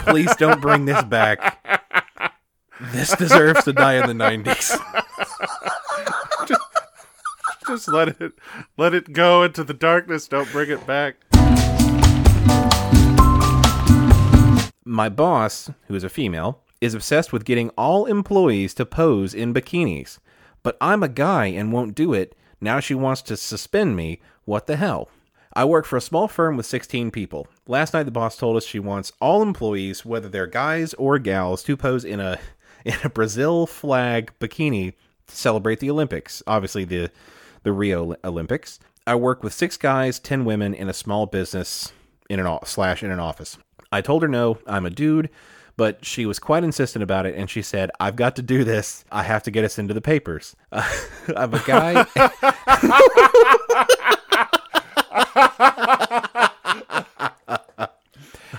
please 0.00 0.34
don't 0.36 0.60
bring 0.60 0.86
this 0.86 1.04
back 1.04 1.64
this 2.92 3.14
deserves 3.16 3.62
to 3.64 3.72
die 3.72 3.94
in 3.94 4.06
the 4.18 4.24
90s 4.24 4.76
Just 7.68 7.88
let 7.88 8.20
it 8.20 8.32
let 8.76 8.94
it 8.94 9.12
go 9.12 9.42
into 9.42 9.64
the 9.64 9.74
darkness. 9.74 10.28
Don't 10.28 10.48
bring 10.52 10.70
it 10.70 10.86
back. 10.86 11.16
My 14.88 15.08
boss, 15.08 15.68
who 15.88 15.96
is 15.96 16.04
a 16.04 16.08
female, 16.08 16.62
is 16.80 16.94
obsessed 16.94 17.32
with 17.32 17.44
getting 17.44 17.70
all 17.70 18.06
employees 18.06 18.72
to 18.74 18.86
pose 18.86 19.34
in 19.34 19.52
bikinis. 19.52 20.20
But 20.62 20.76
I'm 20.80 21.02
a 21.02 21.08
guy 21.08 21.46
and 21.46 21.72
won't 21.72 21.96
do 21.96 22.14
it. 22.14 22.36
Now 22.60 22.78
she 22.78 22.94
wants 22.94 23.20
to 23.22 23.36
suspend 23.36 23.96
me. 23.96 24.20
What 24.44 24.68
the 24.68 24.76
hell? 24.76 25.08
I 25.54 25.64
work 25.64 25.86
for 25.86 25.96
a 25.96 26.00
small 26.00 26.28
firm 26.28 26.56
with 26.56 26.66
16 26.66 27.10
people. 27.10 27.48
Last 27.66 27.94
night 27.94 28.04
the 28.04 28.12
boss 28.12 28.36
told 28.36 28.56
us 28.56 28.64
she 28.64 28.78
wants 28.78 29.10
all 29.20 29.42
employees, 29.42 30.04
whether 30.04 30.28
they're 30.28 30.46
guys 30.46 30.94
or 30.94 31.18
gals, 31.18 31.64
to 31.64 31.76
pose 31.76 32.04
in 32.04 32.20
a 32.20 32.38
in 32.84 32.94
a 33.02 33.10
Brazil 33.10 33.66
flag 33.66 34.32
bikini 34.38 34.94
to 35.26 35.36
celebrate 35.36 35.80
the 35.80 35.90
Olympics. 35.90 36.44
Obviously 36.46 36.84
the 36.84 37.10
the 37.64 37.72
Rio 37.72 38.14
Olympics. 38.22 38.78
I 39.04 39.16
work 39.16 39.42
with 39.42 39.52
6 39.52 39.76
guys, 39.78 40.20
10 40.20 40.44
women 40.44 40.74
in 40.74 40.88
a 40.88 40.92
small 40.92 41.26
business 41.26 41.92
in 42.30 42.38
an 42.38 42.58
slash 42.64 43.02
in 43.02 43.10
an 43.10 43.18
office. 43.18 43.58
I 43.92 44.00
told 44.00 44.22
her 44.22 44.28
no, 44.28 44.58
I'm 44.66 44.86
a 44.86 44.90
dude, 44.90 45.30
but 45.76 46.04
she 46.04 46.26
was 46.26 46.38
quite 46.38 46.64
insistent 46.64 47.02
about 47.02 47.26
it, 47.26 47.34
and 47.34 47.50
she 47.50 47.62
said, 47.62 47.90
"I've 48.00 48.16
got 48.16 48.36
to 48.36 48.42
do 48.42 48.64
this. 48.64 49.04
I 49.10 49.22
have 49.22 49.42
to 49.44 49.50
get 49.50 49.64
us 49.64 49.78
into 49.78 49.94
the 49.94 50.00
papers." 50.00 50.56
Uh, 50.72 50.88
I'm 51.36 51.54
a 51.54 51.62
guy. 51.66 52.06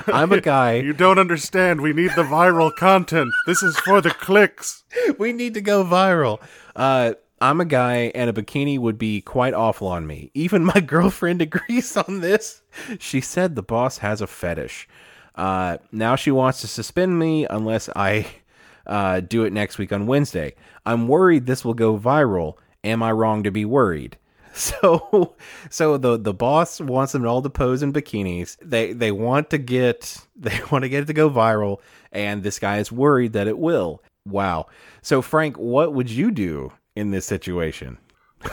I'm 0.07 0.31
a 0.31 0.41
guy. 0.41 0.75
You 0.75 0.93
don't 0.93 1.19
understand. 1.19 1.81
We 1.81 1.93
need 1.93 2.11
the 2.15 2.23
viral 2.23 2.73
content. 2.75 3.31
This 3.45 3.61
is 3.61 3.77
for 3.79 4.01
the 4.01 4.11
clicks. 4.11 4.83
we 5.17 5.33
need 5.33 5.53
to 5.55 5.61
go 5.61 5.83
viral. 5.83 6.39
Uh, 6.75 7.13
I'm 7.41 7.61
a 7.61 7.65
guy, 7.65 8.11
and 8.15 8.29
a 8.29 8.33
bikini 8.33 8.79
would 8.79 8.97
be 8.97 9.21
quite 9.21 9.53
awful 9.53 9.87
on 9.87 10.07
me. 10.07 10.31
Even 10.33 10.65
my 10.65 10.79
girlfriend 10.79 11.41
agrees 11.41 11.95
on 11.97 12.21
this. 12.21 12.61
She 12.99 13.21
said 13.21 13.55
the 13.55 13.63
boss 13.63 13.99
has 13.99 14.21
a 14.21 14.27
fetish. 14.27 14.87
Uh, 15.37 15.77
now 15.91 16.15
she 16.15 16.31
wants 16.31 16.61
to 16.61 16.67
suspend 16.67 17.17
me 17.17 17.45
unless 17.49 17.89
I 17.95 18.27
uh, 18.87 19.19
do 19.19 19.43
it 19.43 19.53
next 19.53 19.77
week 19.77 19.93
on 19.93 20.07
Wednesday. 20.07 20.55
I'm 20.85 21.07
worried 21.07 21.45
this 21.45 21.63
will 21.63 21.75
go 21.75 21.97
viral. 21.97 22.55
Am 22.83 23.03
I 23.03 23.11
wrong 23.11 23.43
to 23.43 23.51
be 23.51 23.65
worried? 23.65 24.17
So, 24.57 25.35
so 25.69 25.97
the 25.97 26.17
the 26.17 26.33
boss 26.33 26.81
wants 26.81 27.11
them 27.11 27.27
all 27.27 27.43
to 27.43 27.49
pose 27.49 27.83
in 27.83 27.93
bikinis. 27.93 28.57
They 28.59 28.91
they 28.91 29.11
want 29.11 29.51
to 29.51 29.59
get 29.59 30.17
they 30.35 30.59
want 30.71 30.81
to 30.81 30.89
get 30.89 31.03
it 31.03 31.05
to 31.05 31.13
go 31.13 31.29
viral, 31.29 31.77
and 32.11 32.41
this 32.41 32.57
guy 32.57 32.79
is 32.79 32.91
worried 32.91 33.33
that 33.33 33.47
it 33.47 33.59
will. 33.59 34.01
Wow. 34.25 34.65
So, 35.03 35.21
Frank, 35.21 35.57
what 35.57 35.93
would 35.93 36.09
you 36.09 36.31
do 36.31 36.73
in 36.95 37.11
this 37.11 37.27
situation? 37.27 37.99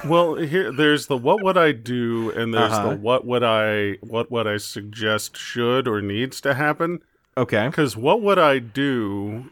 Well, 0.05 0.35
here 0.37 0.73
there's 0.73 1.07
the 1.07 1.17
what 1.17 1.43
would 1.43 1.57
I 1.59 1.73
do, 1.73 2.31
and 2.31 2.53
there's 2.55 2.73
Uh-huh. 2.73 2.91
the 2.91 2.97
what 2.97 3.27
would 3.27 3.43
I 3.43 3.99
what 4.01 4.31
would 4.31 4.47
I 4.47 4.57
suggest 4.57 5.37
should 5.37 5.87
or 5.87 6.01
needs 6.01 6.41
to 6.43 6.55
happen. 6.55 7.01
Okay. 7.37 7.67
Because 7.67 7.97
what 7.97 8.23
would 8.23 8.39
I 8.39 8.59
do? 8.61 9.51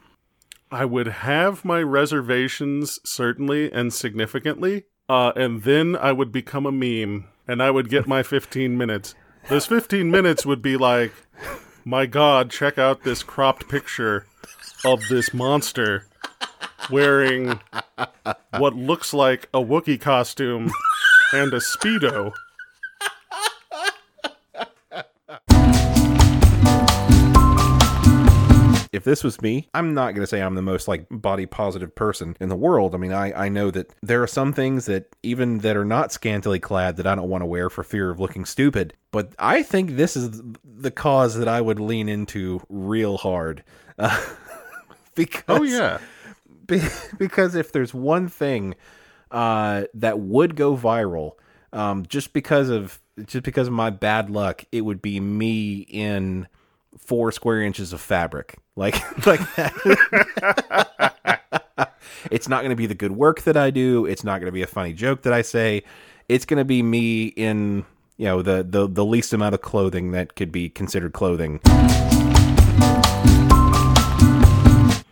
I 0.71 0.85
would 0.87 1.07
have 1.09 1.65
my 1.65 1.83
reservations 1.83 2.99
certainly 3.05 3.71
and 3.71 3.93
significantly, 3.93 4.85
uh, 5.09 5.33
and 5.37 5.65
then 5.65 5.97
I 5.97 6.13
would 6.13 6.33
become 6.33 6.65
a 6.65 6.73
meme, 6.73 7.27
and 7.47 7.63
I 7.63 7.71
would 7.71 7.91
get 7.91 8.07
my 8.09 8.23
15 8.35 8.79
minutes. 8.79 9.15
Those 9.51 9.67
15 9.67 10.11
minutes 10.11 10.47
would 10.47 10.63
be 10.63 10.77
like, 10.77 11.13
my 11.85 12.07
God, 12.07 12.51
check 12.51 12.79
out 12.79 13.03
this 13.03 13.23
cropped 13.23 13.69
picture 13.69 14.25
of 14.85 15.01
this 15.09 15.35
monster 15.35 16.07
wearing 16.91 17.61
what 18.59 18.75
looks 18.75 19.13
like 19.15 19.49
a 19.55 19.59
Wookiee 19.59 20.01
costume 20.01 20.71
and 21.33 21.53
a 21.53 21.59
Speedo. 21.59 22.33
if 28.93 29.05
this 29.05 29.25
was 29.25 29.41
me, 29.43 29.69
I'm 29.75 29.95
not 29.95 30.15
going 30.15 30.23
to 30.23 30.27
say 30.27 30.41
I'm 30.41 30.55
the 30.55 30.63
most 30.63 30.87
like 30.87 31.07
body 31.11 31.47
positive 31.47 31.95
person 31.95 32.37
in 32.41 32.49
the 32.49 32.57
world. 32.57 32.95
I 32.95 32.99
mean, 32.99 33.13
I, 33.13 33.47
I 33.47 33.49
know 33.49 33.71
that 33.71 33.93
there 34.03 34.23
are 34.23 34.29
some 34.29 34.53
things 34.53 34.87
that 34.87 35.17
even 35.23 35.59
that 35.59 35.77
are 35.77 35.85
not 35.85 36.13
scantily 36.13 36.61
clad 36.61 36.97
that 36.99 37.07
I 37.07 37.15
don't 37.15 37.29
want 37.29 37.43
to 37.43 37.47
wear 37.47 37.69
for 37.69 37.83
fear 37.83 38.11
of 38.11 38.21
looking 38.21 38.45
stupid. 38.45 38.95
But 39.11 39.33
I 39.39 39.63
think 39.63 39.97
this 39.97 40.17
is 40.17 40.43
the 40.65 40.91
cause 40.91 41.37
that 41.37 41.49
I 41.49 41.61
would 41.61 41.81
lean 41.81 42.09
into 42.09 42.63
real 42.69 43.17
hard. 43.17 43.65
Uh, 43.99 44.25
because 45.15 45.43
Oh 45.49 45.63
yeah. 45.63 45.99
Be- 46.73 46.89
because 47.19 47.55
if 47.55 47.73
there's 47.73 47.93
one 47.93 48.29
thing 48.29 48.75
uh, 49.31 49.85
that 49.95 50.19
would 50.19 50.57
go 50.57 50.77
viral, 50.77 51.33
um, 51.73 52.07
just 52.07 52.33
because 52.33 52.69
of 52.69 52.99
just 53.27 53.45
because 53.45 53.67
of 53.67 53.75
my 53.75 53.91
bad 53.91 54.31
luck, 54.31 54.65
it 54.73 54.81
would 54.83 55.03
be 55.03 55.21
me 55.21 55.87
in 55.89 56.49
four 56.99 57.31
square 57.33 57.63
inches 57.63 57.93
of 57.93 58.01
fabric, 58.01 58.57
like 58.75 58.95
like 59.27 59.41
that. 59.57 59.73
it's 62.31 62.49
not 62.49 62.63
going 62.63 62.71
to 62.71 62.77
be 62.77 62.87
the 62.87 62.95
good 62.95 63.13
work 63.13 63.43
that 63.43 63.57
I 63.57 63.71
do. 63.71 64.07
It's 64.07 64.25
not 64.25 64.41
going 64.41 64.47
to 64.47 64.53
be 64.53 64.63
a 64.63 64.67
funny 64.67 64.95
joke 64.95 65.23
that 65.23 65.33
I 65.33 65.43
say. 65.43 65.83
It's 66.29 66.47
going 66.47 66.59
to 66.59 66.65
be 66.65 66.83
me 66.83 67.27
in 67.27 67.85
you 68.17 68.27
know 68.27 68.41
the 68.41 68.63
the 68.63 68.89
the 68.89 69.05
least 69.05 69.35
amount 69.35 69.55
of 69.55 69.61
clothing 69.61 70.13
that 70.13 70.37
could 70.37 70.53
be 70.53 70.71
considered 70.71 71.13
clothing. 71.13 71.61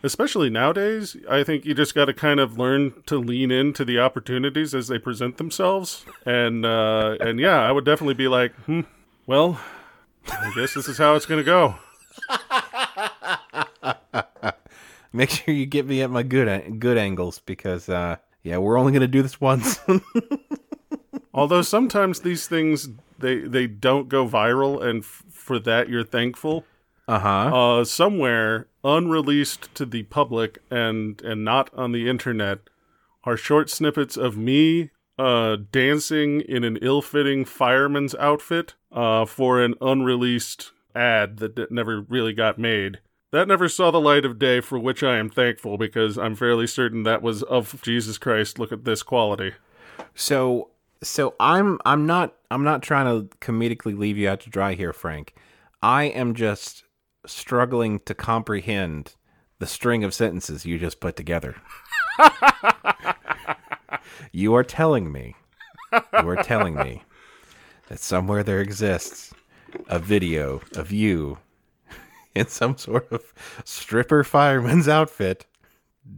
Especially 0.03 0.48
nowadays, 0.48 1.16
I 1.28 1.44
think 1.44 1.66
you 1.66 1.74
just 1.74 1.94
got 1.94 2.07
to 2.07 2.14
kind 2.14 2.40
of 2.40 2.59
learn 2.59 3.03
to 3.07 3.18
lean 3.18 3.51
into 3.51 3.84
the 3.84 3.98
opportunities 3.98 4.74
as 4.74 4.88
they 4.88 4.98
present 4.98 5.36
themselves. 5.36 6.07
And 6.24 6.64
uh, 6.64 7.16
and 7.20 7.38
yeah, 7.38 7.59
I 7.61 7.70
would 7.70 7.84
definitely 7.84 8.14
be 8.14 8.28
like, 8.28 8.55
hmm, 8.64 8.80
well, 9.26 9.61
I 10.30 10.53
guess 10.57 10.74
this 10.74 10.88
is 10.88 10.96
how 10.96 11.16
it's 11.16 11.26
going 11.26 11.44
to 11.44 11.44
go. 11.44 11.74
Make 15.12 15.30
sure 15.30 15.53
you 15.53 15.66
get 15.66 15.86
me 15.86 16.03
at 16.03 16.11
my 16.11 16.22
good 16.22 16.80
good 16.80 16.96
angles 16.96 17.40
because 17.40 17.88
uh, 17.88 18.16
yeah, 18.42 18.57
we're 18.57 18.78
only 18.78 18.92
going 18.92 19.01
to 19.03 19.09
do 19.09 19.22
this 19.22 19.40
once. 19.40 19.80
Although 21.34 21.62
sometimes 21.62 22.20
these 22.20 22.46
things 22.48 22.88
they 23.18 23.38
they 23.40 23.66
don't 23.66 24.09
go 24.09 24.26
viral, 24.26 24.82
and 24.82 25.03
f- 25.03 25.24
for 25.30 25.59
that 25.61 25.88
you're 25.88 26.05
thankful. 26.05 26.64
uh-huh. 27.07 27.78
Uh, 27.80 27.84
somewhere 27.84 28.66
unreleased 28.85 29.74
to 29.74 29.85
the 29.85 30.03
public 30.05 30.59
and 30.70 31.20
and 31.22 31.45
not 31.45 31.72
on 31.74 31.93
the 31.93 32.09
internet 32.09 32.61
are 33.24 33.37
short 33.37 33.68
snippets 33.68 34.16
of 34.16 34.37
me 34.37 34.91
uh, 35.18 35.59
dancing 35.70 36.41
in 36.41 36.64
an 36.64 36.78
ill-fitting 36.81 37.45
fireman's 37.45 38.14
outfit 38.14 38.74
uh, 38.91 39.26
for 39.26 39.62
an 39.62 39.74
unreleased 39.83 40.72
ad 40.95 41.37
that 41.37 41.55
d- 41.55 41.66
never 41.70 42.01
really 42.01 42.33
got 42.33 42.59
made. 42.59 43.01
That 43.31 43.47
never 43.47 43.68
saw 43.68 43.91
the 43.91 44.01
light 44.01 44.24
of 44.24 44.39
day, 44.39 44.61
for 44.61 44.78
which 44.78 45.03
I 45.03 45.18
am 45.18 45.28
thankful 45.28 45.76
because 45.76 46.16
I'm 46.16 46.35
fairly 46.35 46.66
certain 46.66 47.03
that 47.03 47.22
was 47.22 47.43
of 47.45 47.81
Jesus 47.83 48.16
Christ. 48.16 48.59
Look 48.59 48.72
at 48.72 48.85
this 48.85 49.03
quality. 49.03 49.53
So 50.14 50.70
so 51.03 51.35
I'm 51.39 51.78
I'm 51.85 52.07
not 52.07 52.35
I'm 52.51 52.64
not 52.64 52.83
trying 52.83 53.07
to 53.07 53.37
comedically 53.39 53.97
leave 53.97 54.18
you 54.18 54.28
out 54.28 54.41
to 54.41 54.51
dry 54.51 54.74
here, 54.74 54.93
Frank. 54.93 55.35
I 55.83 56.05
am 56.05 56.35
just 56.35 56.85
struggling 57.27 58.01
to 58.01 58.14
comprehend 58.14 59.14
the 59.59 59.66
string 59.66 60.05
of 60.05 60.14
sentences 60.14 60.64
you 60.64 60.79
just 60.79 61.01
put 61.01 61.16
together. 61.16 61.57
you 64.33 64.55
are 64.55 64.64
telling 64.64 65.12
me 65.12 65.37
you 65.93 66.29
are 66.29 66.43
telling 66.43 66.77
me 66.77 67.03
that 67.89 67.99
somewhere 67.99 68.43
there 68.43 68.61
exists 68.61 69.35
a 69.89 69.99
video 69.99 70.61
of 70.77 70.93
you 70.93 71.39
in 72.35 72.47
some 72.47 72.77
sort 72.77 73.11
of 73.11 73.33
stripper 73.64 74.25
fireman's 74.25 74.89
outfit 74.89 75.47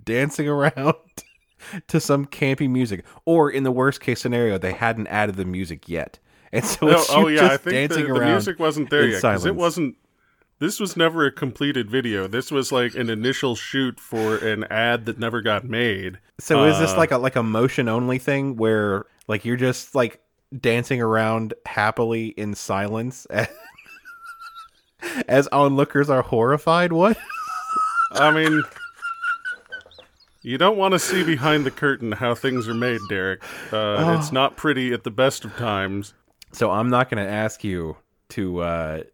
dancing 0.04 0.48
around 0.48 0.94
to 1.88 2.00
some 2.00 2.26
campy 2.26 2.68
music, 2.68 3.04
or 3.24 3.50
in 3.50 3.62
the 3.62 3.72
worst 3.72 4.00
case 4.00 4.20
scenario, 4.20 4.58
they 4.58 4.72
hadn't 4.72 5.06
added 5.06 5.36
the 5.36 5.44
music 5.44 5.88
yet, 5.88 6.18
and 6.52 6.64
so 6.64 6.86
No, 6.86 6.98
it's 6.98 7.10
oh 7.10 7.28
yeah, 7.28 7.44
I 7.44 7.48
just 7.48 7.64
think 7.64 7.90
dancing 7.90 8.12
the, 8.12 8.20
the 8.20 8.26
music 8.26 8.58
wasn't 8.58 8.90
there 8.90 9.06
yet 9.06 9.22
because 9.22 9.46
it 9.46 9.54
wasn't. 9.54 9.96
This 10.62 10.78
was 10.78 10.96
never 10.96 11.26
a 11.26 11.32
completed 11.32 11.90
video. 11.90 12.28
This 12.28 12.52
was 12.52 12.70
like 12.70 12.94
an 12.94 13.10
initial 13.10 13.56
shoot 13.56 13.98
for 13.98 14.36
an 14.36 14.62
ad 14.70 15.06
that 15.06 15.18
never 15.18 15.42
got 15.42 15.64
made. 15.64 16.20
So 16.38 16.62
is 16.66 16.78
this 16.78 16.92
Uh, 16.92 16.98
like 16.98 17.10
a 17.10 17.18
like 17.18 17.34
a 17.34 17.42
motion 17.42 17.88
only 17.88 18.18
thing 18.18 18.54
where 18.54 19.06
like 19.26 19.44
you're 19.44 19.56
just 19.56 19.96
like 19.96 20.20
dancing 20.56 21.02
around 21.02 21.52
happily 21.66 22.28
in 22.28 22.54
silence 22.54 23.26
as, 23.26 23.48
as 25.26 25.48
onlookers 25.48 26.08
are 26.08 26.22
horrified? 26.22 26.92
What? 26.92 27.18
I 28.12 28.30
mean, 28.30 28.62
you 30.42 30.58
don't 30.58 30.76
want 30.76 30.92
to 30.92 31.00
see 31.00 31.24
behind 31.24 31.66
the 31.66 31.72
curtain 31.72 32.12
how 32.12 32.36
things 32.36 32.68
are 32.68 32.74
made, 32.74 33.00
Derek. 33.08 33.42
Uh, 33.72 34.16
It's 34.16 34.30
not 34.40 34.56
pretty 34.56 34.92
at 34.92 35.02
the 35.02 35.10
best 35.10 35.44
of 35.44 35.56
times. 35.56 36.14
So 36.52 36.70
I'm 36.70 36.88
not 36.88 37.10
going 37.10 37.26
to 37.26 37.28
ask 37.28 37.64
you 37.64 37.96
to. 38.28 38.60
uh 38.60 38.98
to, 38.98 39.06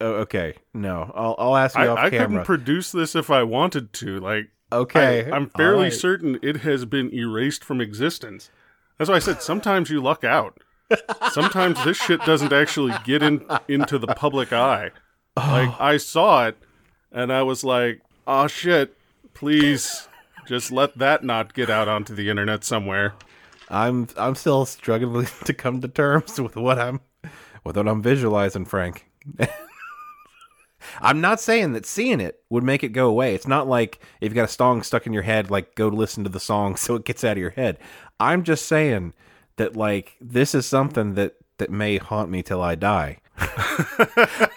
oh, 0.00 0.12
okay, 0.22 0.54
no, 0.74 1.10
I'll 1.14 1.34
I'll 1.38 1.56
ask 1.56 1.76
you 1.76 1.84
I, 1.84 1.88
off 1.88 1.98
I 1.98 2.10
camera. 2.10 2.26
couldn't 2.26 2.44
produce 2.44 2.92
this 2.92 3.14
if 3.14 3.30
I 3.30 3.42
wanted 3.42 3.92
to. 3.94 4.20
Like, 4.20 4.50
okay, 4.72 5.30
I, 5.30 5.36
am 5.36 5.50
fairly 5.50 5.76
all 5.76 5.82
right. 5.84 5.92
certain 5.92 6.38
it 6.42 6.58
has 6.58 6.84
been 6.84 7.12
erased 7.12 7.64
from 7.64 7.80
existence. 7.80 8.50
That's 8.96 9.10
why 9.10 9.16
I 9.16 9.20
said 9.20 9.42
sometimes 9.42 9.90
you 9.90 10.02
luck 10.02 10.24
out. 10.24 10.60
Sometimes 11.32 11.84
this 11.84 11.98
shit 11.98 12.18
doesn't 12.22 12.50
actually 12.50 12.94
get 13.04 13.22
in 13.22 13.44
into 13.68 13.98
the 13.98 14.06
public 14.06 14.54
eye. 14.54 14.90
Like 15.36 15.78
I 15.78 15.98
saw 15.98 16.46
it, 16.46 16.56
and 17.12 17.30
I 17.30 17.42
was 17.42 17.62
like, 17.62 18.00
"Oh 18.26 18.46
shit! 18.46 18.96
Please, 19.34 20.08
just 20.46 20.72
let 20.72 20.96
that 20.96 21.22
not 21.22 21.52
get 21.52 21.68
out 21.68 21.88
onto 21.88 22.14
the 22.14 22.30
internet 22.30 22.64
somewhere." 22.64 23.12
I'm 23.68 24.08
I'm 24.16 24.34
still 24.34 24.64
struggling 24.64 25.28
to 25.44 25.52
come 25.54 25.80
to 25.82 25.88
terms 25.88 26.40
with 26.40 26.56
what 26.56 26.78
I'm 26.78 27.00
with 27.64 27.76
what 27.76 27.86
I'm 27.86 28.02
visualizing, 28.02 28.64
Frank. 28.64 29.06
I'm 31.00 31.20
not 31.20 31.40
saying 31.40 31.72
that 31.72 31.86
seeing 31.86 32.20
it 32.20 32.40
would 32.50 32.64
make 32.64 32.82
it 32.82 32.88
go 32.88 33.08
away. 33.08 33.34
It's 33.34 33.46
not 33.46 33.68
like 33.68 34.00
if 34.20 34.30
you 34.30 34.34
got 34.34 34.48
a 34.48 34.52
song 34.52 34.82
stuck 34.82 35.06
in 35.06 35.12
your 35.12 35.22
head, 35.22 35.50
like 35.50 35.74
go 35.74 35.88
listen 35.88 36.24
to 36.24 36.30
the 36.30 36.40
song 36.40 36.76
so 36.76 36.94
it 36.94 37.04
gets 37.04 37.24
out 37.24 37.32
of 37.32 37.38
your 37.38 37.50
head. 37.50 37.78
I'm 38.20 38.42
just 38.42 38.66
saying 38.66 39.14
that 39.56 39.76
like 39.76 40.16
this 40.20 40.54
is 40.54 40.66
something 40.66 41.14
that 41.14 41.36
that 41.58 41.70
may 41.70 41.98
haunt 41.98 42.30
me 42.30 42.42
till 42.42 42.62
I 42.62 42.74
die. 42.74 43.18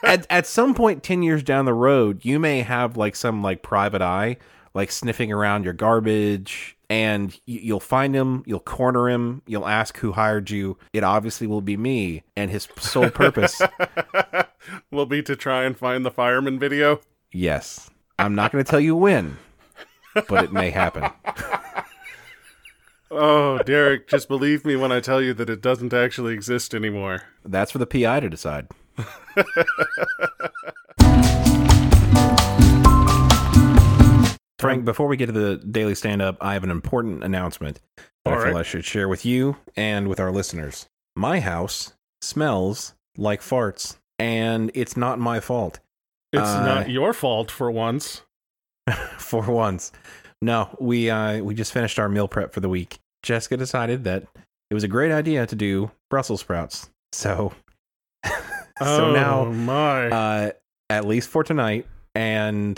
at 0.03 0.25
at 0.29 0.47
some 0.47 0.73
point 0.73 1.03
10 1.03 1.23
years 1.23 1.43
down 1.43 1.65
the 1.65 1.73
road, 1.73 2.25
you 2.25 2.39
may 2.39 2.61
have 2.61 2.97
like 2.97 3.15
some 3.15 3.41
like 3.41 3.61
private 3.61 4.01
eye 4.01 4.37
like 4.73 4.91
sniffing 4.91 5.31
around 5.31 5.63
your 5.63 5.73
garbage 5.73 6.77
and 6.89 7.39
you'll 7.45 7.79
find 7.79 8.13
him, 8.13 8.43
you'll 8.45 8.59
corner 8.59 9.09
him, 9.09 9.41
you'll 9.47 9.67
ask 9.67 9.97
who 9.97 10.11
hired 10.11 10.49
you. 10.49 10.77
It 10.93 11.03
obviously 11.03 11.47
will 11.47 11.61
be 11.61 11.77
me 11.77 12.23
and 12.35 12.51
his 12.51 12.67
sole 12.77 13.09
purpose. 13.09 13.61
Will 14.91 15.05
be 15.05 15.21
to 15.23 15.35
try 15.35 15.63
and 15.63 15.77
find 15.77 16.05
the 16.05 16.11
fireman 16.11 16.59
video. 16.59 17.01
yes. 17.31 17.89
I'm 18.19 18.35
not 18.35 18.51
going 18.51 18.63
to 18.63 18.69
tell 18.69 18.79
you 18.79 18.95
when, 18.95 19.37
but 20.27 20.43
it 20.43 20.53
may 20.53 20.69
happen. 20.69 21.09
Oh, 23.13 23.57
Derek, 23.65 24.07
just 24.07 24.29
believe 24.29 24.63
me 24.63 24.77
when 24.77 24.89
I 24.93 25.01
tell 25.01 25.21
you 25.21 25.33
that 25.33 25.49
it 25.49 25.59
doesn't 25.61 25.93
actually 25.93 26.33
exist 26.33 26.73
anymore. 26.73 27.23
That's 27.43 27.69
for 27.69 27.77
the 27.77 27.85
PI 27.85 28.21
to 28.21 28.29
decide. 28.29 28.69
Frank, 34.59 34.85
before 34.85 35.07
we 35.07 35.17
get 35.17 35.25
to 35.25 35.31
the 35.31 35.57
daily 35.57 35.95
stand 35.95 36.21
up, 36.21 36.37
I 36.39 36.53
have 36.53 36.63
an 36.63 36.69
important 36.69 37.23
announcement 37.23 37.79
that 38.23 38.33
All 38.33 38.39
I 38.39 38.43
feel 38.43 38.53
right. 38.53 38.59
I 38.59 38.63
should 38.63 38.85
share 38.85 39.09
with 39.09 39.25
you 39.25 39.57
and 39.75 40.07
with 40.07 40.19
our 40.19 40.31
listeners. 40.31 40.87
My 41.15 41.39
house 41.39 41.93
smells 42.21 42.93
like 43.17 43.41
farts, 43.41 43.97
and 44.21 44.71
it's 44.73 44.95
not 44.95 45.19
my 45.19 45.39
fault 45.39 45.79
It's 46.33 46.47
Uh, 46.47 46.65
not 46.65 46.89
your 46.89 47.11
fault 47.13 47.49
for 47.51 47.69
once. 47.71 48.21
for 49.17 49.41
once. 49.51 49.91
No, 50.41 50.69
we 50.79 51.09
uh, 51.09 51.39
we 51.43 51.53
just 51.55 51.73
finished 51.73 51.99
our 51.99 52.07
meal 52.09 52.27
prep 52.27 52.53
for 52.53 52.61
the 52.61 52.69
week. 52.69 52.99
Jessica 53.23 53.57
decided 53.57 54.03
that 54.05 54.23
it 54.69 54.73
was 54.73 54.83
a 54.83 54.87
great 54.87 55.11
idea 55.11 55.45
to 55.45 55.55
do 55.55 55.91
Brussels 56.09 56.39
sprouts. 56.41 56.89
So, 57.11 57.53
so 58.25 58.31
oh 58.81 59.11
now 59.13 59.45
my. 59.45 60.09
uh, 60.09 60.51
at 60.89 61.05
least 61.05 61.29
for 61.29 61.43
tonight 61.43 61.85
and 62.15 62.75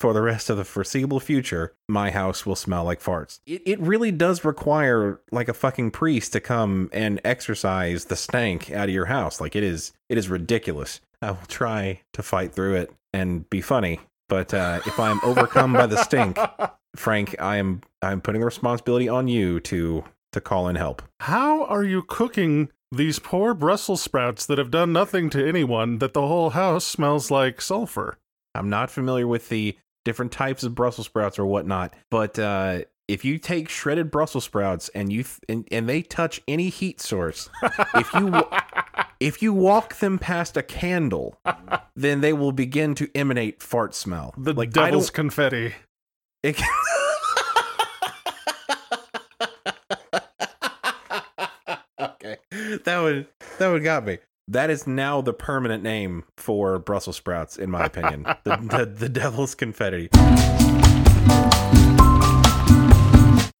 for 0.00 0.14
the 0.14 0.22
rest 0.22 0.48
of 0.48 0.56
the 0.56 0.64
foreseeable 0.64 1.20
future, 1.20 1.74
my 1.86 2.10
house 2.10 2.46
will 2.46 2.56
smell 2.56 2.84
like 2.84 3.02
farts. 3.02 3.40
It, 3.46 3.62
it 3.66 3.80
really 3.80 4.10
does 4.10 4.44
require 4.46 5.20
like 5.30 5.48
a 5.48 5.54
fucking 5.54 5.90
priest 5.90 6.32
to 6.32 6.40
come 6.40 6.88
and 6.90 7.20
exorcise 7.22 8.06
the 8.06 8.16
stank 8.16 8.70
out 8.72 8.88
of 8.88 8.94
your 8.94 9.04
house. 9.06 9.40
Like 9.42 9.54
it 9.54 9.62
is, 9.62 9.92
it 10.08 10.16
is 10.16 10.30
ridiculous. 10.30 11.02
I 11.20 11.32
will 11.32 11.38
try 11.48 12.00
to 12.14 12.22
fight 12.22 12.54
through 12.54 12.76
it 12.76 12.90
and 13.12 13.48
be 13.50 13.60
funny, 13.60 14.00
but 14.30 14.54
uh, 14.54 14.80
if 14.86 14.98
I 14.98 15.10
am 15.10 15.20
overcome 15.22 15.74
by 15.74 15.86
the 15.86 16.02
stink, 16.02 16.38
Frank, 16.96 17.36
I 17.38 17.56
am 17.56 17.82
I'm 18.00 18.22
putting 18.22 18.40
the 18.40 18.46
responsibility 18.46 19.08
on 19.08 19.28
you 19.28 19.60
to 19.60 20.04
to 20.32 20.40
call 20.40 20.68
in 20.68 20.76
help. 20.76 21.02
How 21.20 21.64
are 21.64 21.84
you 21.84 22.02
cooking 22.02 22.70
these 22.90 23.18
poor 23.18 23.52
Brussels 23.52 24.00
sprouts 24.00 24.46
that 24.46 24.58
have 24.58 24.70
done 24.70 24.92
nothing 24.92 25.28
to 25.30 25.46
anyone 25.46 25.98
that 25.98 26.14
the 26.14 26.26
whole 26.26 26.50
house 26.50 26.86
smells 26.86 27.30
like 27.30 27.60
sulfur? 27.60 28.16
I'm 28.54 28.70
not 28.70 28.90
familiar 28.90 29.26
with 29.26 29.48
the 29.48 29.76
different 30.04 30.32
types 30.32 30.62
of 30.62 30.74
Brussels 30.74 31.06
sprouts 31.06 31.38
or 31.38 31.46
whatnot. 31.46 31.94
But 32.10 32.38
uh, 32.38 32.80
if 33.08 33.24
you 33.24 33.38
take 33.38 33.68
shredded 33.68 34.10
Brussels 34.10 34.44
sprouts 34.44 34.88
and 34.90 35.12
you 35.12 35.24
th- 35.24 35.38
and, 35.48 35.66
and 35.70 35.88
they 35.88 36.02
touch 36.02 36.40
any 36.46 36.68
heat 36.68 37.00
source, 37.00 37.48
if 37.94 38.12
you 38.14 38.30
w- 38.30 38.46
if 39.20 39.42
you 39.42 39.52
walk 39.52 39.96
them 39.96 40.18
past 40.18 40.56
a 40.56 40.62
candle, 40.62 41.38
then 41.96 42.20
they 42.20 42.32
will 42.32 42.52
begin 42.52 42.94
to 42.96 43.08
emanate 43.14 43.62
fart 43.62 43.94
smell. 43.94 44.34
The 44.36 44.54
like, 44.54 44.72
devil's 44.72 45.10
confetti. 45.10 45.74
It- 46.42 46.60
okay, 52.00 52.36
that 52.84 53.00
would 53.02 53.26
that 53.58 53.68
would 53.68 53.84
got 53.84 54.04
me. 54.04 54.18
That 54.50 54.68
is 54.68 54.84
now 54.84 55.20
the 55.20 55.32
permanent 55.32 55.84
name 55.84 56.24
for 56.36 56.80
Brussels 56.80 57.14
sprouts, 57.14 57.56
in 57.56 57.70
my 57.70 57.84
opinion. 57.84 58.24
the, 58.44 58.56
the, 58.56 58.84
the 58.84 59.08
devil's 59.08 59.54
confetti. 59.54 60.08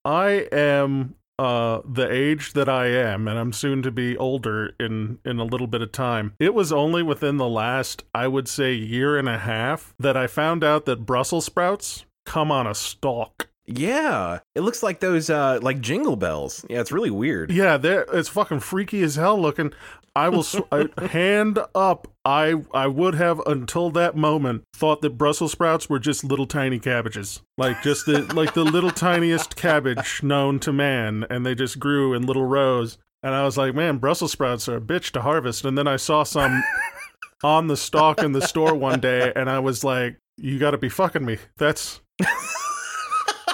I 0.05 0.49
am 0.51 1.15
uh, 1.39 1.83
the 1.89 2.09
age 2.11 2.55
that 2.55 2.69
I 2.69 2.87
am, 2.87 3.29
and 3.29 3.39
I'm 3.39 3.53
soon 3.53 3.83
to 3.83 3.93
be 3.93 4.17
older 4.17 4.75
in 4.81 5.21
in 5.25 5.39
a 5.39 5.45
little 5.45 5.69
bit 5.69 5.81
of 5.81 5.93
time. 5.93 6.35
It 6.41 6.55
was 6.55 6.73
only 6.73 7.05
within 7.05 7.37
the 7.37 7.49
last, 7.49 8.03
I 8.13 8.27
would 8.27 8.49
say, 8.49 8.75
year 8.75 9.17
and 9.17 9.29
a 9.29 9.39
half 9.39 9.95
that 10.01 10.17
I 10.17 10.27
found 10.27 10.65
out 10.65 10.87
that 10.87 11.07
Brussels 11.07 11.45
sprouts 11.45 12.05
come 12.27 12.51
on 12.51 12.67
a 12.67 12.75
stalk. 12.75 13.50
Yeah, 13.73 14.41
it 14.57 14.63
looks 14.63 14.83
like 14.83 14.99
those 15.01 15.31
uh 15.31 15.61
like 15.63 15.81
jingle 15.81 16.17
bells. 16.17 16.65
Yeah, 16.69 16.81
it's 16.81 16.91
really 16.91 17.11
weird. 17.11 17.53
Yeah, 17.53 17.77
they're, 17.77 18.05
it's 18.13 18.29
fucking 18.29 18.61
freaky 18.61 19.03
as 19.03 19.15
hell 19.15 19.41
looking. 19.41 19.73
I 20.17 20.29
will 20.29 20.43
sw- 20.43 20.63
I, 20.73 20.89
hand 21.07 21.61
up. 21.75 22.09
I 22.25 22.63
I 22.75 22.89
would 22.89 23.15
have 23.15 23.41
until 23.47 23.91
that 23.93 24.17
moment 24.17 24.65
thought 24.75 25.03
that 25.03 25.17
Brussels 25.17 25.53
sprouts 25.53 25.89
were 25.89 26.01
just 26.01 26.25
little 26.25 26.47
tiny 26.47 26.81
cabbages, 26.81 27.43
like 27.57 27.81
just 27.83 28.07
the 28.07 28.23
like 28.35 28.55
the 28.55 28.65
little 28.65 28.91
tiniest 28.91 29.55
cabbage 29.55 30.23
known 30.23 30.59
to 30.61 30.73
man, 30.73 31.25
and 31.31 31.47
they 31.47 31.55
just 31.55 31.79
grew 31.79 32.13
in 32.13 32.27
little 32.27 32.47
rows. 32.47 32.99
And 33.23 33.35
I 33.35 33.45
was 33.45 33.57
like, 33.57 33.75
man, 33.75 33.99
Brussels 33.99 34.33
sprouts 34.33 34.69
are 34.69 34.77
a 34.77 34.81
bitch 34.81 35.11
to 35.13 35.21
harvest. 35.21 35.65
And 35.65 35.77
then 35.77 35.87
I 35.87 35.97
saw 35.97 36.23
some 36.23 36.65
on 37.45 37.67
the 37.69 37.77
stalk 37.77 38.23
in 38.23 38.33
the 38.33 38.41
store 38.41 38.75
one 38.75 38.99
day, 38.99 39.33
and 39.37 39.49
I 39.49 39.59
was 39.59 39.85
like, 39.85 40.17
you 40.39 40.59
got 40.59 40.71
to 40.73 40.79
be 40.79 40.89
fucking 40.89 41.25
me. 41.25 41.39
That's 41.59 42.01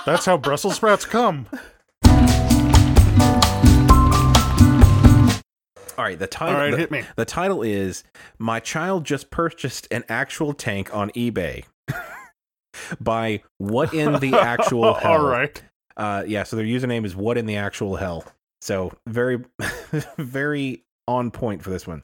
that's 0.06 0.24
how 0.24 0.38
Brussels 0.38 0.76
sprouts 0.76 1.04
come. 1.04 1.46
All 5.98 6.04
right, 6.04 6.18
the 6.18 6.26
title. 6.26 6.54
All 6.54 6.60
right, 6.60 6.70
the, 6.70 6.76
hit 6.76 6.90
me. 6.90 7.02
The 7.16 7.24
title 7.24 7.62
is 7.62 8.04
"My 8.38 8.60
Child 8.60 9.04
Just 9.04 9.30
Purchased 9.30 9.88
an 9.90 10.04
Actual 10.08 10.52
Tank 10.54 10.94
on 10.94 11.10
eBay." 11.10 11.64
By 13.00 13.42
what 13.58 13.92
in 13.92 14.20
the 14.20 14.34
actual 14.34 14.94
hell? 14.94 15.12
All 15.12 15.26
right. 15.26 15.62
Uh, 15.96 16.24
yeah, 16.26 16.42
so 16.42 16.56
their 16.56 16.66
username 16.66 17.04
is 17.04 17.16
what 17.16 17.38
in 17.38 17.46
the 17.46 17.56
actual 17.56 17.96
hell. 17.96 18.24
So 18.60 18.92
very, 19.06 19.42
very 20.18 20.84
on 21.08 21.30
point 21.30 21.62
for 21.62 21.70
this 21.70 21.86
one. 21.86 22.02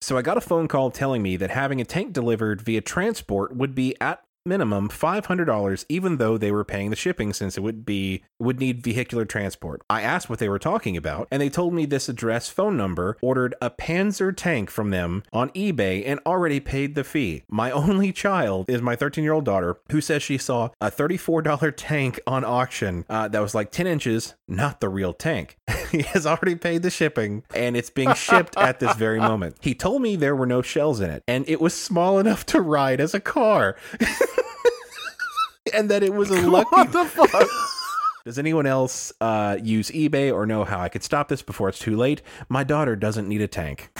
So 0.00 0.16
I 0.16 0.22
got 0.22 0.38
a 0.38 0.40
phone 0.40 0.66
call 0.66 0.90
telling 0.90 1.22
me 1.22 1.36
that 1.36 1.50
having 1.50 1.80
a 1.80 1.84
tank 1.84 2.12
delivered 2.12 2.62
via 2.62 2.80
transport 2.80 3.54
would 3.54 3.74
be 3.74 3.94
at 4.00 4.22
minimum 4.46 4.88
$500 4.88 5.84
even 5.88 6.16
though 6.16 6.38
they 6.38 6.52
were 6.52 6.64
paying 6.64 6.90
the 6.90 6.96
shipping 6.96 7.32
since 7.32 7.56
it 7.56 7.62
would 7.62 7.84
be 7.84 8.22
would 8.38 8.60
need 8.60 8.82
vehicular 8.82 9.24
transport. 9.24 9.82
I 9.90 10.02
asked 10.02 10.30
what 10.30 10.38
they 10.38 10.48
were 10.48 10.58
talking 10.58 10.96
about 10.96 11.28
and 11.30 11.42
they 11.42 11.48
told 11.48 11.74
me 11.74 11.86
this 11.86 12.08
address 12.08 12.48
phone 12.48 12.76
number 12.76 13.16
ordered 13.20 13.54
a 13.60 13.70
Panzer 13.70 14.34
tank 14.34 14.70
from 14.70 14.90
them 14.90 15.22
on 15.32 15.50
eBay 15.50 16.02
and 16.06 16.20
already 16.24 16.60
paid 16.60 16.94
the 16.94 17.04
fee. 17.04 17.42
My 17.48 17.70
only 17.70 18.12
child 18.12 18.66
is 18.68 18.82
my 18.82 18.96
13-year-old 18.96 19.44
daughter 19.44 19.76
who 19.90 20.00
says 20.00 20.22
she 20.22 20.38
saw 20.38 20.70
a 20.80 20.90
$34 20.90 21.72
tank 21.76 22.20
on 22.26 22.44
auction 22.44 23.04
uh, 23.08 23.28
that 23.28 23.40
was 23.40 23.54
like 23.54 23.70
10 23.70 23.86
inches, 23.86 24.34
not 24.46 24.80
the 24.80 24.88
real 24.88 25.12
tank. 25.12 25.56
he 25.92 26.02
has 26.02 26.26
already 26.26 26.54
paid 26.54 26.82
the 26.82 26.90
shipping 26.90 27.42
and 27.54 27.76
it's 27.76 27.90
being 27.90 28.14
shipped 28.14 28.56
at 28.56 28.80
this 28.80 28.94
very 28.96 29.18
moment. 29.18 29.56
He 29.60 29.74
told 29.74 30.02
me 30.02 30.16
there 30.16 30.36
were 30.36 30.46
no 30.46 30.62
shells 30.62 31.00
in 31.00 31.10
it 31.10 31.22
and 31.26 31.48
it 31.48 31.60
was 31.60 31.74
small 31.74 32.18
enough 32.18 32.46
to 32.46 32.60
ride 32.60 33.00
as 33.00 33.14
a 33.14 33.20
car. 33.20 33.76
and 35.74 35.90
that 35.90 36.02
it 36.02 36.14
was 36.14 36.30
a 36.30 36.48
lucky. 36.48 36.68
What 36.70 36.92
the 36.92 37.04
fuck? 37.04 37.48
Does 38.24 38.38
anyone 38.40 38.66
else 38.66 39.12
uh, 39.20 39.56
use 39.62 39.90
eBay 39.90 40.32
or 40.34 40.46
know 40.46 40.64
how 40.64 40.80
I 40.80 40.88
could 40.88 41.04
stop 41.04 41.28
this 41.28 41.42
before 41.42 41.68
it's 41.68 41.78
too 41.78 41.96
late? 41.96 42.22
My 42.48 42.64
daughter 42.64 42.96
doesn't 42.96 43.28
need 43.28 43.40
a 43.40 43.46
tank. 43.46 43.90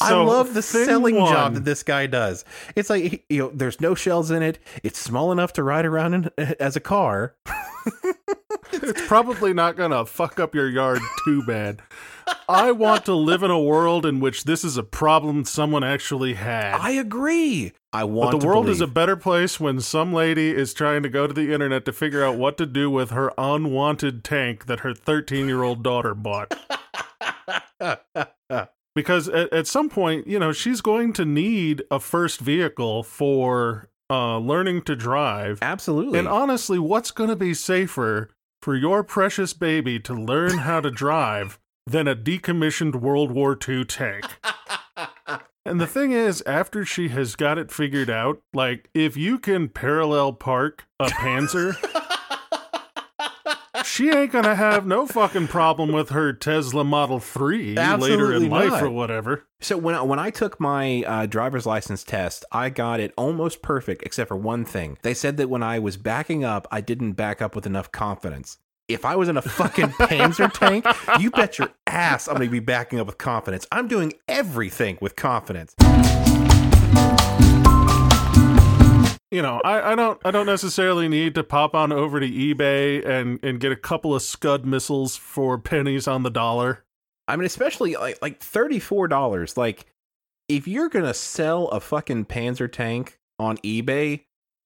I 0.00 0.14
love 0.14 0.54
the 0.54 0.62
selling 0.62 1.16
one- 1.16 1.32
job 1.32 1.54
that 1.54 1.64
this 1.64 1.82
guy 1.82 2.06
does. 2.06 2.44
It's 2.76 2.90
like 2.90 3.24
you 3.28 3.38
know, 3.38 3.50
there's 3.52 3.80
no 3.80 3.94
shells 3.94 4.30
in 4.30 4.42
it. 4.42 4.58
It's 4.82 4.98
small 4.98 5.32
enough 5.32 5.52
to 5.54 5.62
ride 5.62 5.84
around 5.84 6.14
in 6.14 6.30
eh, 6.38 6.54
as 6.60 6.76
a 6.76 6.80
car. 6.80 7.34
It's 8.74 9.06
probably 9.06 9.52
not 9.52 9.76
gonna 9.76 10.06
fuck 10.06 10.40
up 10.40 10.54
your 10.54 10.68
yard 10.68 11.00
too 11.24 11.44
bad. 11.44 11.82
I 12.48 12.72
want 12.72 13.04
to 13.04 13.14
live 13.14 13.42
in 13.42 13.50
a 13.50 13.60
world 13.60 14.06
in 14.06 14.18
which 14.18 14.44
this 14.44 14.64
is 14.64 14.76
a 14.78 14.82
problem 14.82 15.44
someone 15.44 15.84
actually 15.84 16.34
had. 16.34 16.74
I 16.74 16.90
agree. 16.92 17.72
I 17.92 18.02
but 18.02 18.06
want 18.08 18.30
the 18.32 18.38
to 18.38 18.46
world 18.46 18.68
is 18.68 18.80
a 18.80 18.86
better 18.86 19.16
place 19.16 19.60
when 19.60 19.80
some 19.80 20.14
lady 20.14 20.50
is 20.50 20.72
trying 20.72 21.02
to 21.02 21.10
go 21.10 21.26
to 21.26 21.34
the 21.34 21.52
internet 21.52 21.84
to 21.84 21.92
figure 21.92 22.24
out 22.24 22.36
what 22.36 22.56
to 22.58 22.66
do 22.66 22.90
with 22.90 23.10
her 23.10 23.32
unwanted 23.36 24.24
tank 24.24 24.66
that 24.66 24.80
her 24.80 24.94
13 24.94 25.48
year 25.48 25.62
old 25.62 25.82
daughter 25.82 26.14
bought. 26.14 26.54
because 28.94 29.28
at, 29.28 29.52
at 29.52 29.66
some 29.66 29.88
point, 29.88 30.26
you 30.26 30.38
know, 30.38 30.52
she's 30.52 30.80
going 30.80 31.12
to 31.14 31.24
need 31.24 31.82
a 31.90 31.98
first 32.00 32.40
vehicle 32.40 33.02
for 33.02 33.88
uh, 34.10 34.38
learning 34.38 34.82
to 34.82 34.96
drive. 34.96 35.58
Absolutely. 35.62 36.18
And 36.18 36.28
honestly, 36.28 36.78
what's 36.78 37.10
going 37.10 37.30
to 37.30 37.36
be 37.36 37.54
safer 37.54 38.30
for 38.60 38.76
your 38.76 39.02
precious 39.02 39.54
baby 39.54 39.98
to 40.00 40.14
learn 40.14 40.58
how 40.58 40.80
to 40.80 40.90
drive 40.90 41.58
than 41.86 42.06
a 42.06 42.14
decommissioned 42.14 42.96
World 42.96 43.32
War 43.32 43.58
II 43.68 43.84
tank? 43.84 44.24
and 45.64 45.80
the 45.80 45.86
thing 45.86 46.12
is, 46.12 46.42
after 46.46 46.84
she 46.84 47.08
has 47.08 47.36
got 47.36 47.58
it 47.58 47.72
figured 47.72 48.10
out, 48.10 48.42
like 48.52 48.90
if 48.92 49.16
you 49.16 49.38
can 49.38 49.68
parallel 49.68 50.34
park 50.34 50.84
a 51.00 51.06
Panzer, 51.06 51.74
she 53.84 54.10
ain't 54.10 54.32
to 54.44 54.54
have 54.54 54.86
no 54.86 55.06
fucking 55.06 55.48
problem 55.48 55.92
with 55.92 56.10
her 56.10 56.32
Tesla 56.32 56.84
Model 56.84 57.20
3 57.20 57.74
later 57.74 57.80
Absolutely 57.80 58.46
in 58.46 58.50
life 58.50 58.82
or 58.82 58.90
whatever. 58.90 59.46
So 59.60 59.76
when 59.76 59.94
I, 59.94 60.02
when 60.02 60.18
I 60.18 60.30
took 60.30 60.58
my 60.60 61.02
uh, 61.02 61.26
driver's 61.26 61.66
license 61.66 62.04
test, 62.04 62.44
I 62.52 62.70
got 62.70 63.00
it 63.00 63.12
almost 63.16 63.62
perfect, 63.62 64.02
except 64.04 64.28
for 64.28 64.36
one 64.36 64.64
thing. 64.64 64.98
They 65.02 65.14
said 65.14 65.36
that 65.36 65.48
when 65.48 65.62
I 65.62 65.78
was 65.78 65.96
backing 65.96 66.44
up, 66.44 66.66
I 66.70 66.80
didn't 66.80 67.12
back 67.12 67.40
up 67.40 67.54
with 67.54 67.66
enough 67.66 67.92
confidence. 67.92 68.58
If 68.88 69.04
I 69.04 69.16
was 69.16 69.28
in 69.28 69.36
a 69.36 69.42
fucking 69.42 69.86
Panzer 69.92 70.52
tank, 70.52 70.84
you 71.20 71.30
bet 71.30 71.58
your 71.58 71.70
ass 71.86 72.28
I'm 72.28 72.36
to 72.38 72.48
be 72.48 72.60
backing 72.60 73.00
up 73.00 73.06
with 73.06 73.18
confidence. 73.18 73.66
I'm 73.70 73.88
doing 73.88 74.12
everything 74.28 74.98
with 75.00 75.16
confidence. 75.16 75.74
You 79.32 79.40
know, 79.40 79.62
I, 79.64 79.92
I 79.92 79.94
don't 79.94 80.20
I 80.26 80.30
don't 80.30 80.44
necessarily 80.44 81.08
need 81.08 81.34
to 81.36 81.42
pop 81.42 81.74
on 81.74 81.90
over 81.90 82.20
to 82.20 82.28
eBay 82.28 83.04
and, 83.04 83.42
and 83.42 83.58
get 83.58 83.72
a 83.72 83.76
couple 83.76 84.14
of 84.14 84.20
Scud 84.20 84.66
missiles 84.66 85.16
for 85.16 85.56
pennies 85.56 86.06
on 86.06 86.22
the 86.22 86.30
dollar. 86.30 86.84
I 87.26 87.36
mean, 87.36 87.46
especially 87.46 87.94
like 87.96 88.20
like 88.20 88.40
thirty 88.40 88.78
four 88.78 89.08
dollars. 89.08 89.56
Like, 89.56 89.86
if 90.48 90.68
you're 90.68 90.90
gonna 90.90 91.14
sell 91.14 91.68
a 91.68 91.80
fucking 91.80 92.26
Panzer 92.26 92.70
tank 92.70 93.18
on 93.38 93.56
eBay, 93.58 94.24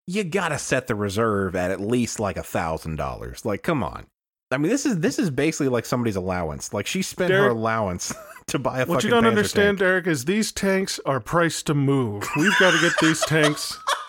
you 0.09 0.25
gotta 0.25 0.59
set 0.59 0.89
the 0.89 0.97
reserve 0.97 1.55
at 1.55 1.71
at 1.71 1.81
least 1.81 2.19
like 2.19 2.37
a 2.37 2.43
thousand 2.43 2.97
dollars. 2.97 3.45
Like, 3.45 3.63
come 3.63 3.85
on. 3.85 4.07
I 4.51 4.59
mean, 4.59 4.71
this 4.71 4.85
is 4.85 4.99
this 4.99 5.21
is 5.21 5.31
basically 5.31 5.69
like 5.69 5.87
somebody's 5.87 6.17
allowance. 6.17 6.75
Like, 6.75 6.89
she 6.89 7.03
spent 7.03 7.31
her 7.31 7.49
allowance 7.51 8.13
to 8.49 8.59
buy 8.59 8.81
a 8.81 8.87
What 8.87 8.97
fucking 8.97 9.11
you 9.11 9.15
don't 9.15 9.23
Panzer 9.23 9.29
understand, 9.29 9.79
tank. 9.79 9.79
Derek, 9.79 10.07
is 10.09 10.25
these 10.25 10.51
tanks 10.51 10.99
are 11.07 11.21
priced 11.21 11.67
to 11.67 11.75
move. 11.75 12.29
We've 12.37 12.59
got 12.59 12.73
to 12.73 12.81
get 12.81 12.95
these 13.01 13.21
tanks 13.21 13.79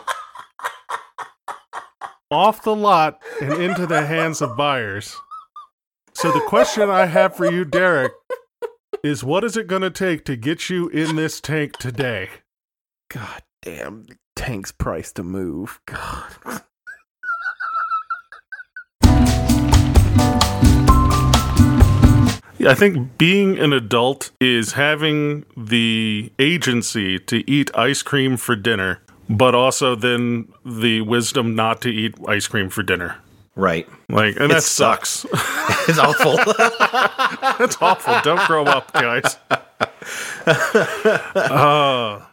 off 2.30 2.64
the 2.64 2.76
lot 2.76 3.22
and 3.42 3.54
into 3.54 3.88
the 3.88 4.06
hands 4.06 4.42
of 4.42 4.58
buyers. 4.58 5.16
So 6.14 6.32
the 6.32 6.42
question 6.42 6.90
I 6.90 7.06
have 7.06 7.36
for 7.36 7.50
you, 7.50 7.64
Derek, 7.64 8.12
is 9.04 9.24
what 9.24 9.44
is 9.44 9.56
it 9.56 9.68
going 9.68 9.84
to 9.84 9.92
take 9.92 10.26
to 10.26 10.36
get 10.36 10.70
you 10.70 10.90
in 10.90 11.16
this 11.16 11.40
tank 11.40 11.78
today? 11.78 12.30
God 13.10 13.44
damn, 13.62 14.08
tank's 14.36 14.72
price 14.72 15.12
to 15.14 15.24
move. 15.24 15.80
God. 15.86 16.62
Yeah, 22.60 22.72
I 22.72 22.74
think 22.74 23.20
being 23.20 23.60
an 23.60 23.72
adult 23.72 24.32
is 24.42 24.74
having 24.74 25.46
the 25.56 26.32
agency 26.40 27.20
to 27.20 27.50
eat 27.50 27.70
ice 27.78 28.02
cream 28.02 28.36
for 28.36 28.56
dinner, 28.56 29.00
but 29.30 29.56
also 29.56 29.96
then 29.96 30.48
the 30.66 31.02
wisdom 31.02 31.56
not 31.56 31.82
to 31.82 31.90
eat 31.90 32.16
ice 32.28 32.48
cream 32.48 32.70
for 32.70 32.84
dinner. 32.84 33.18
Right. 33.56 33.88
Like, 34.10 34.40
and 34.40 34.52
that 34.52 34.64
sucks. 34.64 35.26
It's 35.90 36.00
awful. 36.00 36.36
That's 37.58 37.78
awful. 37.82 38.20
Don't 38.22 38.46
grow 38.46 38.66
up, 38.66 38.92
guys. 38.92 39.38
Uh, 40.46 42.26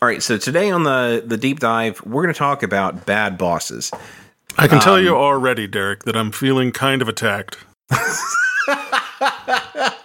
All 0.00 0.08
right, 0.08 0.22
so 0.22 0.38
today 0.38 0.70
on 0.70 0.84
the 0.84 1.24
the 1.26 1.36
deep 1.36 1.58
dive, 1.58 2.00
we're 2.06 2.22
going 2.22 2.32
to 2.32 2.38
talk 2.38 2.62
about 2.62 3.04
bad 3.04 3.36
bosses. 3.36 3.90
I 4.56 4.68
can 4.68 4.78
tell 4.78 5.00
you 5.00 5.16
already, 5.16 5.66
Derek, 5.66 6.04
that 6.04 6.16
I'm 6.16 6.30
feeling 6.30 6.70
kind 6.70 7.02
of 7.02 7.08
attacked. 7.08 7.58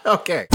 Okay. 0.05 0.47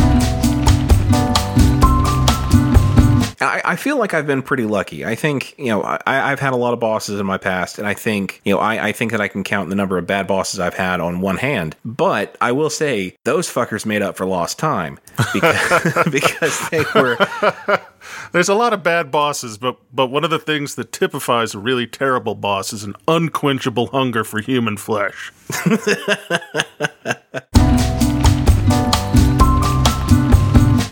I, 3.41 3.61
I 3.65 3.77
feel 3.77 3.99
like 3.99 4.15
I've 4.15 4.27
been 4.27 4.43
pretty 4.43 4.65
lucky. 4.65 5.05
I 5.05 5.15
think 5.15 5.55
you 5.59 5.67
know 5.67 5.83
I, 5.83 5.99
I've 6.07 6.41
had 6.41 6.53
a 6.53 6.57
lot 6.57 6.73
of 6.73 6.81
bosses 6.81 7.21
in 7.21 7.27
my 7.27 7.39
past, 7.39 7.79
and 7.79 7.87
I 7.87 7.95
think 7.95 8.41
you 8.45 8.55
know 8.55 8.61
I, 8.61 8.89
I 8.89 8.93
think 8.93 9.13
that 9.13 9.21
I 9.21 9.29
can 9.29 9.45
count 9.45 9.69
the 9.69 9.75
number 9.75 9.99
of 9.99 10.07
bad 10.07 10.27
bosses 10.27 10.61
I've 10.61 10.75
had 10.75 11.01
on 11.01 11.21
one 11.21 11.37
hand. 11.37 11.77
But 11.85 12.37
I 12.41 12.53
will 12.53 12.71
say 12.71 13.17
those 13.25 13.49
fuckers 13.49 13.85
made 13.85 14.03
up 14.03 14.17
for 14.17 14.27
lost 14.27 14.59
time 14.59 14.99
because, 15.33 16.05
because 16.11 16.71
they 16.71 16.85
were 16.95 17.17
There's 18.33 18.49
a 18.49 18.55
lot 18.55 18.73
of 18.73 18.83
bad 18.83 19.11
bosses, 19.11 19.59
but 19.59 19.77
but 19.93 20.07
one 20.07 20.25
of 20.25 20.31
the 20.31 20.39
things 20.39 20.75
that 20.77 20.93
typifies 20.93 21.55
a 21.55 21.59
really 21.59 21.87
terrible 21.87 22.35
boss 22.35 22.73
is 22.73 22.85
an 22.85 22.95
unquenchable 23.09 23.89
hunger 23.89 24.25
for 24.25 24.41
human 24.41 24.77
flesh. 24.77 25.33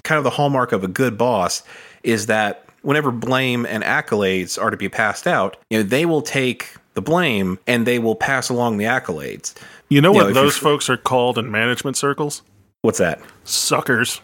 kind 0.05 0.19
of 0.19 0.25
the 0.25 0.31
hallmark 0.31 0.73
of 0.73 0.85
a 0.85 0.89
good 0.89 1.17
boss 1.17 1.63
is 2.05 2.27
that 2.27 2.65
whenever 2.83 3.11
blame 3.11 3.67
and 3.67 3.83
accolades 3.83 4.61
are 4.61 4.71
to 4.71 4.77
be 4.77 4.89
passed 4.89 5.27
out, 5.27 5.57
you 5.71 5.79
know, 5.79 5.83
they 5.83 6.07
will 6.07 6.23
take 6.23 6.75
the 6.93 7.03
blame 7.03 7.59
and 7.67 7.87
they 7.87 7.99
will 7.99 8.15
pass 8.15 8.49
along 8.49 8.77
the 8.77 8.85
accolades. 8.85 9.55
You 9.89 10.01
know 10.01 10.13
You 10.13 10.19
what 10.19 10.29
if 10.29 10.35
those 10.35 10.57
folks 10.57 10.89
are 10.89 10.97
called 10.97 11.39
in 11.39 11.51
management 11.51 11.97
circles? 11.97 12.43
What's 12.83 12.99
that? 12.99 13.21
Suckers. 13.45 14.21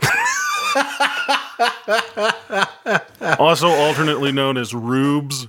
also 3.38 3.68
alternately 3.68 4.32
known 4.32 4.56
as 4.56 4.74
rubes. 4.74 5.48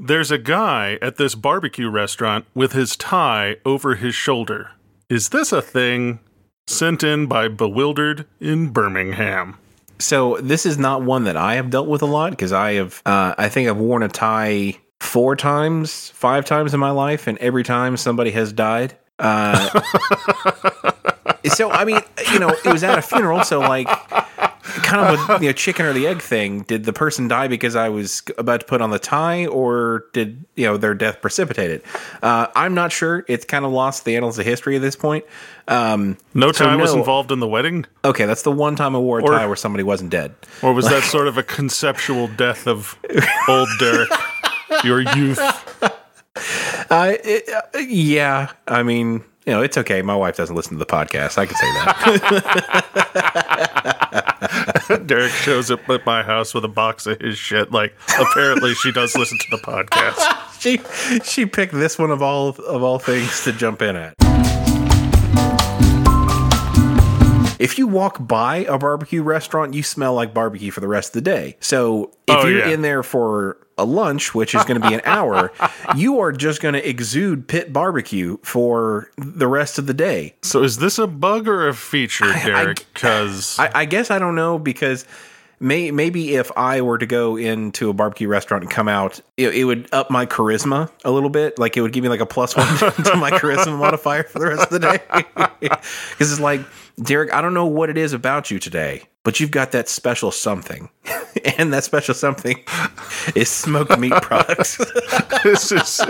There's 0.00 0.30
a 0.30 0.38
guy 0.38 0.98
at 1.02 1.16
this 1.16 1.34
barbecue 1.34 1.90
restaurant 1.90 2.46
with 2.54 2.72
his 2.72 2.96
tie 2.96 3.56
over 3.64 3.96
his 3.96 4.14
shoulder. 4.14 4.70
Is 5.10 5.28
this 5.28 5.52
a 5.52 5.60
thing? 5.60 6.20
Sent 6.68 7.02
in 7.02 7.26
by 7.26 7.48
Bewildered 7.48 8.26
in 8.40 8.68
Birmingham. 8.68 9.56
So 9.98 10.36
this 10.36 10.66
is 10.66 10.76
not 10.76 11.00
one 11.00 11.24
that 11.24 11.34
I 11.34 11.54
have 11.54 11.70
dealt 11.70 11.88
with 11.88 12.02
a 12.02 12.06
lot 12.06 12.30
because 12.30 12.52
I 12.52 12.74
have, 12.74 13.00
uh, 13.06 13.34
I 13.38 13.48
think 13.48 13.70
I've 13.70 13.78
worn 13.78 14.02
a 14.02 14.08
tie 14.08 14.74
four 15.00 15.34
times, 15.34 16.10
five 16.10 16.44
times 16.44 16.74
in 16.74 16.78
my 16.78 16.90
life, 16.90 17.26
and 17.26 17.38
every 17.38 17.64
time 17.64 17.96
somebody 17.96 18.32
has 18.32 18.52
died. 18.52 18.94
Uh, 19.18 19.80
so 21.46 21.70
I 21.70 21.86
mean, 21.86 22.00
you 22.32 22.38
know, 22.38 22.50
it 22.50 22.70
was 22.70 22.84
at 22.84 22.98
a 22.98 23.02
funeral, 23.02 23.44
so 23.44 23.60
like, 23.60 23.88
kind 24.82 25.14
of 25.14 25.28
a 25.30 25.32
you 25.42 25.48
know, 25.48 25.52
chicken 25.52 25.86
or 25.86 25.92
the 25.92 26.06
egg 26.06 26.20
thing. 26.22 26.62
Did 26.62 26.84
the 26.84 26.92
person 26.92 27.28
die 27.28 27.48
because 27.48 27.76
I 27.76 27.88
was 27.88 28.22
about 28.38 28.60
to 28.60 28.66
put 28.66 28.80
on 28.80 28.90
the 28.90 28.98
tie, 28.98 29.46
or 29.46 30.04
did 30.12 30.44
you 30.56 30.66
know 30.66 30.76
their 30.76 30.94
death 30.94 31.20
precipitate 31.20 31.70
it? 31.70 31.84
Uh, 32.22 32.46
I'm 32.54 32.74
not 32.74 32.92
sure. 32.92 33.24
It's 33.28 33.44
kind 33.44 33.64
of 33.64 33.72
lost 33.72 34.04
the 34.04 34.16
annals 34.16 34.38
of 34.38 34.44
history 34.46 34.76
at 34.76 34.82
this 34.82 34.96
point. 34.96 35.24
Um, 35.68 36.16
No 36.34 36.52
So 36.52 36.64
tie 36.64 36.76
was 36.76 36.94
involved 36.94 37.30
in 37.32 37.40
the 37.40 37.48
wedding? 37.48 37.84
okay, 38.04 38.24
that's 38.26 38.42
the 38.42 38.52
one 38.52 38.74
time 38.76 38.96
I 38.96 38.98
wore 38.98 39.18
a 39.18 39.22
Or- 39.22 39.32
tie 39.32 39.46
where 39.46 39.56
somebody 39.56 39.84
wasn't 39.84 40.10
dead. 40.10 40.34
Or 40.62 40.72
was 40.72 40.88
that 40.88 41.02
sort 41.16 41.28
of 41.28 41.36
a 41.38 41.42
conceptual 41.42 42.26
death 42.28 42.66
of 42.66 42.98
old 43.48 43.68
Derek, 43.78 44.10
your 44.84 45.00
youth? 45.00 45.38
Uh, 46.90 47.14
it, 47.24 47.48
uh, 47.52 47.78
yeah, 47.80 48.52
I 48.68 48.82
mean, 48.84 49.24
you 49.48 49.54
know, 49.54 49.62
it's 49.62 49.78
okay. 49.78 50.02
My 50.02 50.14
wife 50.14 50.36
doesn't 50.36 50.54
listen 50.54 50.74
to 50.74 50.78
the 50.78 50.84
podcast. 50.84 51.38
I 51.38 51.46
can 51.46 51.56
say 51.56 51.72
that. 54.90 55.06
Derek 55.06 55.32
shows 55.32 55.70
up 55.70 55.88
at 55.88 56.04
my 56.04 56.22
house 56.22 56.52
with 56.52 56.66
a 56.66 56.68
box 56.68 57.06
of 57.06 57.18
his 57.18 57.38
shit. 57.38 57.72
Like, 57.72 57.96
apparently 58.20 58.74
she 58.74 58.92
does 58.92 59.16
listen 59.16 59.38
to 59.38 59.46
the 59.56 59.56
podcast. 59.62 60.18
she 60.60 60.80
she 61.24 61.46
picked 61.46 61.72
this 61.72 61.98
one 61.98 62.10
of 62.10 62.20
all 62.20 62.48
of 62.50 62.82
all 62.82 62.98
things 62.98 63.42
to 63.44 63.52
jump 63.52 63.80
in 63.80 63.96
at. 63.96 64.12
If 67.58 67.78
you 67.78 67.86
walk 67.86 68.18
by 68.28 68.66
a 68.68 68.76
barbecue 68.76 69.22
restaurant, 69.22 69.72
you 69.72 69.82
smell 69.82 70.12
like 70.12 70.34
barbecue 70.34 70.70
for 70.70 70.80
the 70.80 70.88
rest 70.88 71.08
of 71.16 71.24
the 71.24 71.30
day. 71.30 71.56
So 71.60 72.10
if 72.26 72.36
Oh, 72.36 72.46
you're 72.46 72.58
yeah. 72.66 72.68
in 72.74 72.82
there 72.82 73.02
for 73.02 73.56
a 73.78 73.84
lunch, 73.84 74.34
which 74.34 74.54
is 74.54 74.64
going 74.64 74.80
to 74.80 74.86
be 74.86 74.94
an 74.94 75.00
hour, 75.04 75.52
you 75.96 76.20
are 76.20 76.32
just 76.32 76.60
going 76.60 76.74
to 76.74 76.88
exude 76.88 77.46
pit 77.48 77.72
barbecue 77.72 78.36
for 78.42 79.10
the 79.16 79.46
rest 79.46 79.78
of 79.78 79.86
the 79.86 79.94
day. 79.94 80.34
So, 80.42 80.62
is 80.62 80.78
this 80.78 80.98
a 80.98 81.06
bug 81.06 81.48
or 81.48 81.68
a 81.68 81.74
feature, 81.74 82.32
Derek? 82.32 82.86
Because 82.92 83.58
I, 83.58 83.70
I 83.74 83.84
guess 83.84 84.10
I 84.10 84.18
don't 84.18 84.34
know 84.34 84.58
because 84.58 85.06
may, 85.60 85.90
maybe 85.90 86.36
if 86.36 86.50
I 86.56 86.80
were 86.80 86.98
to 86.98 87.06
go 87.06 87.36
into 87.36 87.90
a 87.90 87.92
barbecue 87.92 88.28
restaurant 88.28 88.64
and 88.64 88.70
come 88.70 88.88
out, 88.88 89.20
it, 89.36 89.54
it 89.54 89.64
would 89.64 89.88
up 89.92 90.10
my 90.10 90.26
charisma 90.26 90.90
a 91.04 91.10
little 91.10 91.30
bit. 91.30 91.58
Like 91.58 91.76
it 91.76 91.80
would 91.82 91.92
give 91.92 92.02
me 92.02 92.08
like 92.08 92.20
a 92.20 92.26
plus 92.26 92.56
one 92.56 92.66
to 92.78 93.16
my 93.16 93.30
charisma 93.30 93.78
modifier 93.78 94.24
for 94.24 94.38
the 94.38 94.46
rest 94.46 94.70
of 94.70 94.70
the 94.70 94.78
day. 94.80 94.98
Because 95.60 96.32
it's 96.32 96.40
like, 96.40 96.60
Derek, 97.02 97.32
I 97.34 97.40
don't 97.40 97.54
know 97.54 97.66
what 97.66 97.90
it 97.90 97.98
is 97.98 98.12
about 98.12 98.50
you 98.50 98.58
today, 98.60 99.02
but 99.28 99.40
you've 99.40 99.50
got 99.50 99.72
that 99.72 99.90
special 99.90 100.30
something. 100.30 100.88
and 101.58 101.70
that 101.70 101.84
special 101.84 102.14
something 102.14 102.64
is 103.34 103.50
smoked 103.50 103.98
meat 103.98 104.10
products. 104.22 104.78
this 105.44 105.70
is 105.70 106.00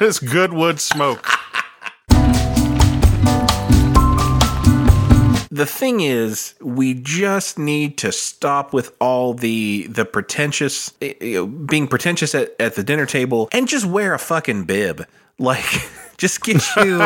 this 0.00 0.18
good 0.18 0.54
wood 0.54 0.80
smoke. 0.80 1.28
the 5.50 5.66
thing 5.66 6.00
is 6.00 6.54
we 6.62 6.94
just 6.94 7.58
need 7.58 7.98
to 7.98 8.10
stop 8.10 8.72
with 8.72 8.96
all 8.98 9.34
the 9.34 9.86
the 9.88 10.06
pretentious 10.06 10.94
eh, 11.02 11.12
you 11.20 11.34
know, 11.34 11.46
being 11.46 11.86
pretentious 11.86 12.34
at, 12.34 12.56
at 12.58 12.76
the 12.76 12.82
dinner 12.82 13.04
table 13.04 13.50
and 13.52 13.68
just 13.68 13.84
wear 13.84 14.14
a 14.14 14.18
fucking 14.18 14.64
bib 14.64 15.06
like 15.38 15.86
just 16.16 16.42
get 16.42 16.64
you 16.76 16.96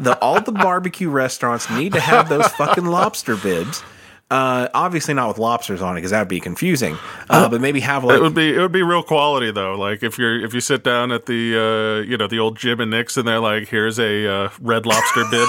the 0.00 0.18
all 0.20 0.40
the 0.40 0.50
barbecue 0.50 1.10
restaurants 1.10 1.68
need 1.70 1.92
to 1.92 2.00
have 2.00 2.28
those 2.28 2.48
fucking 2.54 2.86
lobster 2.86 3.36
bibs 3.36 3.84
uh 4.30 4.68
obviously 4.74 5.14
not 5.14 5.28
with 5.28 5.38
lobsters 5.38 5.80
on 5.80 5.94
it 5.94 5.98
because 5.98 6.10
that 6.10 6.18
would 6.18 6.28
be 6.28 6.40
confusing 6.40 6.98
uh, 7.30 7.48
but 7.48 7.60
maybe 7.60 7.78
have 7.80 8.02
like 8.02 8.18
It 8.18 8.22
would 8.22 8.34
be 8.34 8.54
it 8.54 8.58
would 8.58 8.72
be 8.72 8.82
real 8.82 9.02
quality 9.04 9.52
though. 9.52 9.74
Like 9.78 10.02
if 10.02 10.18
you're 10.18 10.44
if 10.44 10.52
you 10.52 10.60
sit 10.60 10.82
down 10.82 11.12
at 11.12 11.26
the 11.26 11.54
uh, 11.56 12.08
you 12.08 12.16
know 12.16 12.26
the 12.26 12.38
old 12.40 12.56
Jim 12.58 12.80
and 12.80 12.90
Nick's 12.90 13.16
and 13.16 13.26
they're 13.28 13.38
like, 13.40 13.68
here's 13.68 13.98
a 14.00 14.26
uh, 14.26 14.48
red 14.60 14.84
lobster 14.86 15.24
bib. 15.30 15.48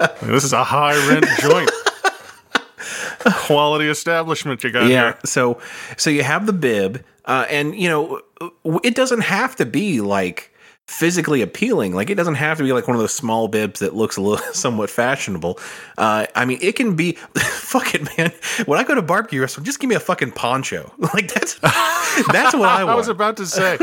Like, 0.00 0.20
this 0.22 0.44
is 0.44 0.52
a 0.52 0.64
high 0.64 0.96
rent 1.08 1.26
joint. 1.40 1.70
Quality 3.46 3.88
establishment 3.88 4.62
you 4.64 4.70
got 4.70 4.88
yeah 4.88 5.12
here. 5.12 5.18
so 5.24 5.60
so 5.96 6.08
you 6.10 6.22
have 6.22 6.46
the 6.46 6.52
bib 6.52 7.04
uh, 7.26 7.46
and 7.50 7.74
you 7.74 7.88
know 7.88 8.20
it 8.82 8.94
doesn't 8.94 9.22
have 9.22 9.56
to 9.56 9.66
be 9.66 10.00
like 10.00 10.52
physically 10.88 11.42
appealing. 11.42 11.94
Like 11.94 12.08
it 12.08 12.14
doesn't 12.14 12.36
have 12.36 12.56
to 12.58 12.64
be 12.64 12.72
like 12.72 12.88
one 12.88 12.96
of 12.96 13.00
those 13.00 13.12
small 13.12 13.46
bibs 13.46 13.80
that 13.80 13.94
looks 13.94 14.16
a 14.16 14.22
little 14.22 14.44
somewhat 14.54 14.90
fashionable. 14.90 15.58
Uh, 15.96 16.26
i 16.34 16.44
mean 16.44 16.58
it 16.62 16.76
can 16.76 16.96
be 16.96 17.12
fuck 17.36 17.94
it 17.94 18.04
man. 18.16 18.32
When 18.66 18.80
i 18.80 18.84
go 18.84 18.94
to 18.94 19.02
barbecue 19.02 19.40
restaurant 19.40 19.66
just 19.66 19.80
give 19.80 19.88
me 19.88 19.96
a 19.96 20.00
fucking 20.00 20.32
poncho. 20.32 20.92
Like 21.14 21.32
that's 21.32 21.54
that's 21.54 22.54
what 22.54 22.68
i 22.68 22.82
I 22.82 22.94
was 22.94 23.08
about 23.08 23.36
to 23.38 23.46
say, 23.46 23.78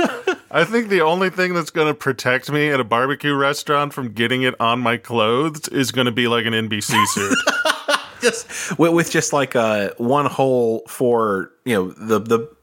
I 0.52 0.64
think 0.64 0.90
the 0.90 1.02
only 1.02 1.30
thing 1.30 1.54
that's 1.54 1.72
going 1.72 1.88
to 1.88 1.94
protect 1.94 2.52
me 2.52 2.70
at 2.70 2.80
a 2.80 2.84
barbecue 2.84 3.34
restaurant 3.34 3.94
from 3.94 4.14
getting 4.14 4.44
it 4.44 4.54
on 4.60 4.80
my 4.80 4.98
clothes 4.98 5.68
is 5.70 5.92
going 5.92 6.06
to 6.06 6.12
be 6.12 6.28
like 6.28 6.46
an 6.46 6.54
NBC 6.54 7.06
suit. 7.08 7.38
just 8.22 8.78
with, 8.80 8.94
with 8.94 9.12
just 9.12 9.34
like 9.34 9.56
uh, 9.56 9.92
one 9.98 10.26
hole 10.26 10.84
for 10.88 11.52
you 11.66 11.74
know 11.76 11.92
the 11.92 12.20
the 12.20 12.55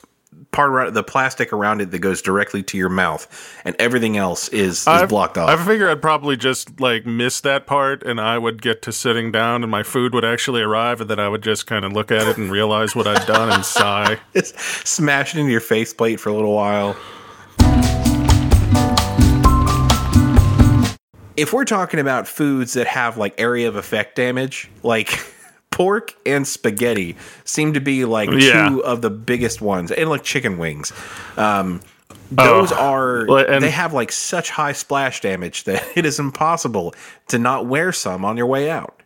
part 0.52 0.70
around 0.70 0.94
the 0.94 1.02
plastic 1.02 1.52
around 1.52 1.80
it 1.80 1.90
that 1.90 1.98
goes 1.98 2.22
directly 2.22 2.62
to 2.62 2.78
your 2.78 2.88
mouth 2.88 3.26
and 3.64 3.74
everything 3.78 4.16
else 4.16 4.48
is, 4.48 4.86
is 4.86 5.08
blocked 5.08 5.38
off 5.38 5.48
I 5.48 5.62
figure 5.64 5.90
I'd 5.90 6.02
probably 6.02 6.36
just 6.36 6.80
like 6.80 7.04
miss 7.04 7.40
that 7.42 7.66
part, 7.66 8.02
and 8.02 8.20
I 8.20 8.38
would 8.38 8.62
get 8.62 8.82
to 8.82 8.92
sitting 8.92 9.30
down, 9.32 9.62
and 9.62 9.70
my 9.70 9.82
food 9.82 10.14
would 10.14 10.24
actually 10.24 10.62
arrive, 10.62 11.00
and 11.00 11.10
then 11.10 11.18
I 11.18 11.28
would 11.28 11.42
just 11.42 11.66
kind 11.66 11.84
of 11.84 11.92
look 11.92 12.10
at 12.10 12.26
it 12.26 12.38
and 12.38 12.50
realize 12.50 12.96
what 12.96 13.06
I'd 13.06 13.26
done 13.26 13.50
and 13.50 13.64
sigh. 13.64 14.18
Just 14.34 14.58
smash 14.58 15.34
it 15.34 15.40
into 15.40 15.52
your 15.52 15.60
faceplate 15.60 16.20
for 16.20 16.30
a 16.30 16.34
little 16.34 16.54
while. 16.54 16.96
If 21.36 21.52
we're 21.52 21.64
talking 21.64 22.00
about 22.00 22.28
foods 22.28 22.74
that 22.74 22.86
have 22.86 23.16
like 23.16 23.34
area 23.38 23.68
of 23.68 23.76
effect 23.76 24.16
damage, 24.16 24.70
like 24.82 25.18
pork 25.72 26.14
and 26.24 26.46
spaghetti 26.46 27.16
seem 27.44 27.72
to 27.72 27.80
be 27.80 28.04
like 28.04 28.30
Yeah. 28.30 28.68
two 28.68 28.84
of 28.84 29.02
the 29.02 29.10
biggest 29.10 29.60
ones, 29.60 29.90
and 29.90 30.08
like 30.08 30.22
chicken 30.22 30.58
wings. 30.58 30.92
Um, 31.36 31.80
those 32.30 32.70
Oh, 32.72 32.76
are 32.76 33.38
and- 33.46 33.62
they 33.62 33.70
have 33.70 33.92
like 33.92 34.12
such 34.12 34.50
high 34.50 34.72
splash 34.72 35.20
damage 35.20 35.64
that 35.64 35.84
it 35.96 36.06
is 36.06 36.18
impossible 36.18 36.94
to 37.28 37.38
not 37.38 37.66
wear 37.66 37.92
some 37.92 38.24
on 38.24 38.36
your 38.36 38.46
way 38.46 38.70
out. 38.70 39.00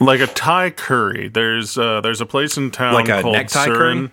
Like 0.00 0.20
a 0.20 0.26
Thai 0.26 0.70
curry. 0.70 1.28
There's 1.28 1.78
uh, 1.78 2.00
there's 2.02 2.20
a 2.20 2.26
place 2.26 2.56
in 2.56 2.70
town 2.70 2.94
Like 2.94 3.06
called 3.06 3.32
necktie 3.34 3.66
Surin. 3.66 4.10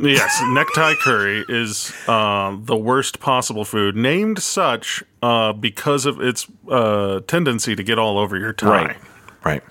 Yes, 0.00 0.40
necktie 0.48 0.94
curry 1.02 1.44
is 1.48 1.92
uh, 2.08 2.56
the 2.60 2.76
worst 2.76 3.20
possible 3.20 3.64
food, 3.64 3.96
named 3.96 4.38
such 4.42 5.02
uh, 5.22 5.52
because 5.52 6.04
of 6.06 6.20
its 6.20 6.46
uh, 6.70 7.20
tendency 7.26 7.74
to 7.76 7.82
get 7.82 7.98
all 7.98 8.18
over 8.18 8.36
your 8.38 8.52
tie. 8.52 8.96
Right. 9.44 9.62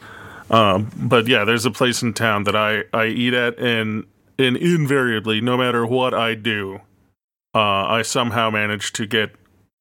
But 0.96 1.28
yeah, 1.28 1.46
there's 1.46 1.66
a 1.66 1.72
place 1.72 2.02
in 2.02 2.14
town 2.14 2.44
that 2.44 2.56
I, 2.56 2.84
I 2.94 3.08
eat 3.08 3.34
at, 3.34 3.58
and 3.58 4.06
and 4.38 4.58
invariably, 4.58 5.42
no 5.42 5.58
matter 5.58 5.86
what 5.86 6.14
I 6.14 6.36
do, 6.36 6.82
uh, 7.56 7.60
I 7.60 8.02
somehow 8.02 8.50
manage 8.50 8.94
to 8.94 9.06
get 9.06 9.32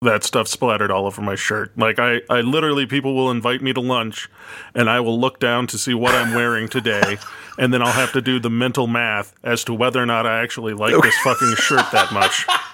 that 0.03 0.25
stuff 0.25 0.49
splattered 0.49 0.91
all 0.91 1.07
over 1.07 1.23
my 1.23 1.35
shirt. 1.35 1.77
Like 1.79 1.99
I, 1.99 2.20
I 2.29 2.41
literally 2.41 2.87
people 2.87 3.14
will 3.14 3.31
invite 3.31 3.62
me 3.62 3.73
to 3.73 3.81
lunch 3.81 4.29
and 4.75 4.91
I 4.91 5.01
will 5.01 5.18
look 5.18 5.39
down 5.39 5.68
to 5.68 5.79
see 5.79 5.95
what 5.95 6.14
I'm 6.14 6.35
wearing 6.35 6.68
today 6.68 7.18
and 7.59 7.73
then 7.73 7.83
I'll 7.83 7.93
have 7.93 8.12
to 8.12 8.20
do 8.20 8.41
the 8.41 8.51
mental 8.51 8.87
math 8.87 9.35
as 9.45 9.64
to 9.64 9.75
whether 9.75 10.03
or 10.03 10.07
not 10.07 10.27
I 10.27 10.43
actually 10.43 10.75
like 10.75 11.01
this 11.03 11.16
fucking 11.18 11.55
shirt 11.57 11.85
that 11.93 12.12
much. 12.12 12.47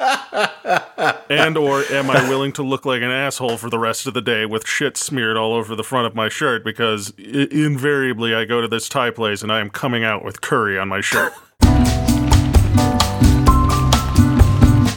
and 0.00 1.56
or 1.56 1.82
am 1.90 2.10
I 2.10 2.26
willing 2.28 2.52
to 2.54 2.62
look 2.62 2.84
like 2.86 3.02
an 3.02 3.10
asshole 3.10 3.56
for 3.58 3.68
the 3.70 3.78
rest 3.78 4.06
of 4.06 4.14
the 4.14 4.20
day 4.22 4.46
with 4.46 4.66
shit 4.66 4.96
smeared 4.96 5.36
all 5.36 5.52
over 5.54 5.76
the 5.76 5.84
front 5.84 6.06
of 6.06 6.14
my 6.14 6.28
shirt 6.28 6.64
because 6.64 7.12
I- 7.18 7.48
invariably 7.50 8.34
I 8.34 8.44
go 8.44 8.60
to 8.60 8.68
this 8.68 8.88
Thai 8.88 9.10
place 9.10 9.42
and 9.42 9.52
I 9.52 9.60
am 9.60 9.70
coming 9.70 10.04
out 10.04 10.24
with 10.24 10.40
curry 10.40 10.78
on 10.78 10.88
my 10.88 11.00
shirt. 11.00 11.32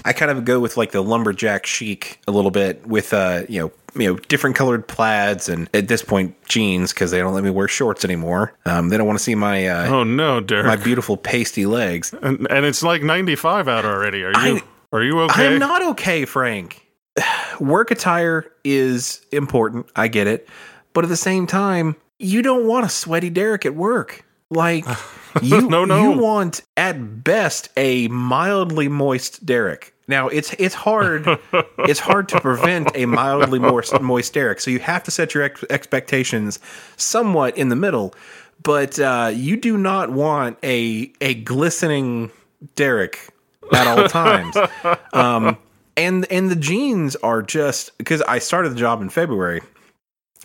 I 0.05 0.11
kind 0.11 0.31
of 0.31 0.43
go 0.43 0.59
with 0.59 0.75
like 0.75 0.91
the 0.91 1.01
lumberjack 1.01 1.65
chic 1.65 2.19
a 2.27 2.31
little 2.31 2.51
bit 2.51 2.85
with 2.85 3.13
uh 3.13 3.43
you 3.47 3.61
know 3.61 3.71
you 3.95 4.07
know 4.11 4.19
different 4.27 4.55
colored 4.55 4.85
plaids 4.87 5.47
and 5.47 5.69
at 5.73 5.87
this 5.87 6.01
point 6.03 6.35
jeans 6.45 6.91
because 6.93 7.11
they 7.11 7.19
don't 7.19 7.33
let 7.33 7.43
me 7.43 7.49
wear 7.49 7.67
shorts 7.69 8.03
anymore. 8.03 8.53
Um, 8.65 8.89
they 8.89 8.97
don't 8.97 9.07
want 9.07 9.17
to 9.17 9.23
see 9.23 9.35
my 9.35 9.65
uh, 9.67 9.87
Oh 9.87 10.03
no, 10.03 10.41
Derek. 10.41 10.65
my 10.65 10.75
beautiful 10.75 11.15
pasty 11.15 11.65
legs. 11.65 12.13
and, 12.21 12.45
and 12.49 12.65
it's 12.65 12.83
like 12.83 13.01
95 13.01 13.67
out 13.69 13.85
already. 13.85 14.23
Are 14.23 14.31
you 14.45 14.57
I- 14.57 14.61
are 14.93 15.03
you 15.03 15.19
okay? 15.21 15.47
I'm 15.47 15.59
not 15.59 15.81
okay, 15.89 16.23
Frank. 16.25 16.85
Work 17.59 17.91
attire 17.91 18.45
is 18.63 19.25
important. 19.31 19.87
I 19.95 20.07
get 20.07 20.27
it, 20.27 20.47
but 20.93 21.03
at 21.03 21.09
the 21.09 21.17
same 21.17 21.45
time, 21.47 21.95
you 22.19 22.41
don't 22.41 22.65
want 22.67 22.85
a 22.85 22.89
sweaty 22.89 23.29
Derek 23.29 23.65
at 23.65 23.75
work. 23.75 24.23
Like 24.49 24.85
you, 25.41 25.67
No, 25.67 25.83
no. 25.83 26.01
you 26.13 26.19
want 26.19 26.61
at 26.77 27.23
best 27.23 27.69
a 27.75 28.07
mildly 28.07 28.87
moist 28.87 29.45
Derek. 29.45 29.93
Now 30.07 30.27
it's 30.27 30.53
it's 30.59 30.75
hard 30.75 31.27
it's 31.79 31.99
hard 31.99 32.29
to 32.29 32.39
prevent 32.41 32.91
a 32.95 33.05
mildly 33.05 33.59
moist, 33.59 33.99
moist 34.01 34.33
Derek, 34.33 34.59
so 34.59 34.69
you 34.71 34.79
have 34.79 35.03
to 35.03 35.11
set 35.11 35.33
your 35.33 35.43
ex- 35.43 35.63
expectations 35.69 36.59
somewhat 36.97 37.57
in 37.57 37.69
the 37.69 37.75
middle. 37.75 38.13
But 38.61 38.99
uh, 38.99 39.31
you 39.33 39.57
do 39.57 39.77
not 39.77 40.11
want 40.11 40.57
a 40.63 41.11
a 41.21 41.33
glistening 41.35 42.31
Derek 42.75 43.32
at 43.73 43.87
all 43.87 44.07
times. 44.07 44.55
um, 45.13 45.57
and 45.95 46.25
and 46.31 46.49
the 46.49 46.55
jeans 46.55 47.15
are 47.17 47.41
just 47.41 47.97
because 47.97 48.21
I 48.23 48.39
started 48.39 48.69
the 48.69 48.79
job 48.79 49.01
in 49.01 49.09
February, 49.09 49.61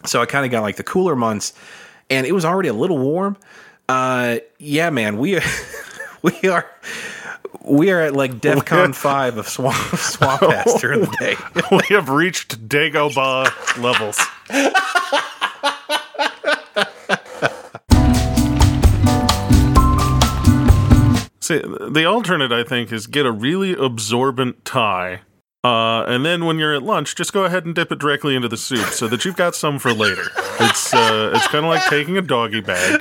so 0.04 0.20
I 0.20 0.26
kind 0.26 0.44
of 0.44 0.50
got 0.50 0.62
like 0.62 0.76
the 0.76 0.84
cooler 0.84 1.16
months, 1.16 1.54
and 2.10 2.26
it 2.26 2.32
was 2.32 2.44
already 2.44 2.68
a 2.68 2.74
little 2.74 2.98
warm. 2.98 3.36
Uh, 3.88 4.38
yeah, 4.58 4.90
man, 4.90 5.18
we 5.18 5.40
we 6.22 6.48
are 6.48 6.66
we 7.64 7.90
are 7.90 8.00
at 8.00 8.14
like 8.14 8.34
DefCon 8.34 8.94
five 8.94 9.38
of 9.38 9.48
swamp 9.48 9.76
swamp 9.96 10.42
ass 10.42 10.80
during 10.80 11.00
the 11.00 11.16
day. 11.18 11.36
we 11.70 11.94
have 11.94 12.10
reached 12.10 12.68
Dagobah 12.68 13.82
levels. 13.82 14.18
See, 21.48 21.62
the 21.62 22.04
alternate, 22.04 22.52
I 22.52 22.62
think, 22.62 22.92
is 22.92 23.06
get 23.06 23.24
a 23.24 23.32
really 23.32 23.72
absorbent 23.72 24.66
tie. 24.66 25.22
Uh, 25.64 26.02
and 26.02 26.22
then 26.22 26.44
when 26.44 26.58
you're 26.58 26.74
at 26.74 26.82
lunch, 26.82 27.14
just 27.14 27.32
go 27.32 27.44
ahead 27.44 27.64
and 27.64 27.74
dip 27.74 27.90
it 27.90 27.98
directly 27.98 28.36
into 28.36 28.48
the 28.48 28.58
soup 28.58 28.84
so 28.90 29.08
that 29.08 29.24
you've 29.24 29.36
got 29.36 29.54
some 29.54 29.78
for 29.78 29.94
later. 29.94 30.26
It's 30.60 30.92
uh, 30.92 31.32
it's 31.34 31.46
kind 31.48 31.64
of 31.64 31.70
like 31.70 31.88
taking 31.88 32.18
a 32.18 32.20
doggy 32.20 32.60
bag. 32.60 33.00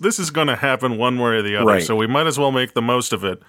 This 0.00 0.18
is 0.18 0.30
going 0.30 0.48
to 0.48 0.56
happen 0.56 0.98
one 0.98 1.20
way 1.20 1.30
or 1.36 1.42
the 1.42 1.54
other, 1.54 1.66
Right. 1.66 1.82
so 1.84 1.94
we 1.94 2.08
might 2.08 2.26
as 2.26 2.40
well 2.40 2.50
make 2.50 2.74
the 2.74 2.82
most 2.82 3.12
of 3.12 3.22
it. 3.22 3.40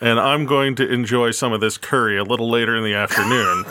And 0.00 0.18
I'm 0.18 0.46
going 0.46 0.74
to 0.76 0.90
enjoy 0.90 1.32
some 1.32 1.52
of 1.52 1.60
this 1.60 1.76
curry 1.76 2.16
a 2.16 2.24
little 2.24 2.48
later 2.48 2.74
in 2.76 2.82
the 2.82 2.94
afternoon. 2.94 3.64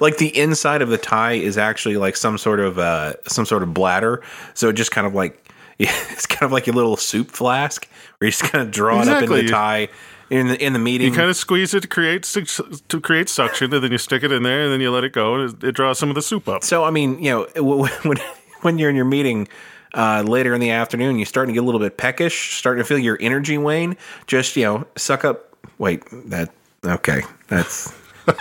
like 0.00 0.16
the 0.16 0.32
inside 0.34 0.80
of 0.80 0.88
the 0.88 0.96
tie 0.98 1.32
is 1.32 1.58
actually 1.58 1.98
like 1.98 2.16
some 2.16 2.38
sort 2.38 2.60
of 2.60 2.78
uh 2.78 3.12
some 3.28 3.44
sort 3.44 3.62
of 3.62 3.74
bladder, 3.74 4.22
so 4.54 4.70
it 4.70 4.74
just 4.74 4.92
kind 4.92 5.06
of 5.06 5.14
like 5.14 5.40
it's 5.78 6.26
kind 6.26 6.44
of 6.44 6.52
like 6.52 6.68
a 6.68 6.72
little 6.72 6.96
soup 6.96 7.30
flask 7.30 7.88
where 8.18 8.26
you 8.26 8.30
just 8.30 8.44
kind 8.44 8.66
of 8.66 8.70
draw 8.70 9.02
it 9.02 9.08
up 9.08 9.22
Exactly. 9.22 9.42
the 9.42 9.48
tie 9.48 9.88
in 10.30 10.48
the 10.48 10.64
in 10.64 10.72
the 10.72 10.78
meeting. 10.78 11.10
You 11.10 11.16
kind 11.16 11.30
of 11.30 11.36
squeeze 11.36 11.74
it 11.74 11.80
to 11.80 11.88
create 11.88 12.22
to 12.24 13.00
create 13.00 13.28
suction, 13.28 13.72
and 13.74 13.84
then 13.84 13.92
you 13.92 13.98
stick 13.98 14.22
it 14.22 14.32
in 14.32 14.42
there, 14.42 14.62
and 14.62 14.72
then 14.72 14.80
you 14.80 14.90
let 14.90 15.04
it 15.04 15.12
go, 15.12 15.34
and 15.34 15.62
it, 15.62 15.68
it 15.68 15.72
draws 15.72 15.98
some 15.98 16.08
of 16.08 16.14
the 16.14 16.22
soup 16.22 16.48
up. 16.48 16.64
So 16.64 16.84
I 16.84 16.90
mean, 16.90 17.22
you 17.22 17.30
know, 17.30 17.46
when 18.04 18.18
when 18.62 18.78
you're 18.78 18.90
in 18.90 18.96
your 18.96 19.04
meeting 19.04 19.48
uh, 19.94 20.22
later 20.26 20.54
in 20.54 20.60
the 20.60 20.70
afternoon, 20.70 21.18
you're 21.18 21.26
starting 21.26 21.54
to 21.54 21.60
get 21.60 21.62
a 21.62 21.66
little 21.66 21.80
bit 21.80 21.96
peckish, 21.96 22.56
starting 22.56 22.82
to 22.82 22.88
feel 22.88 22.98
your 22.98 23.18
energy 23.20 23.58
wane. 23.58 23.96
Just 24.26 24.56
you 24.56 24.64
know, 24.64 24.86
suck 24.96 25.24
up. 25.24 25.50
Wait, 25.78 26.02
that 26.30 26.50
okay? 26.84 27.22
That's 27.48 27.92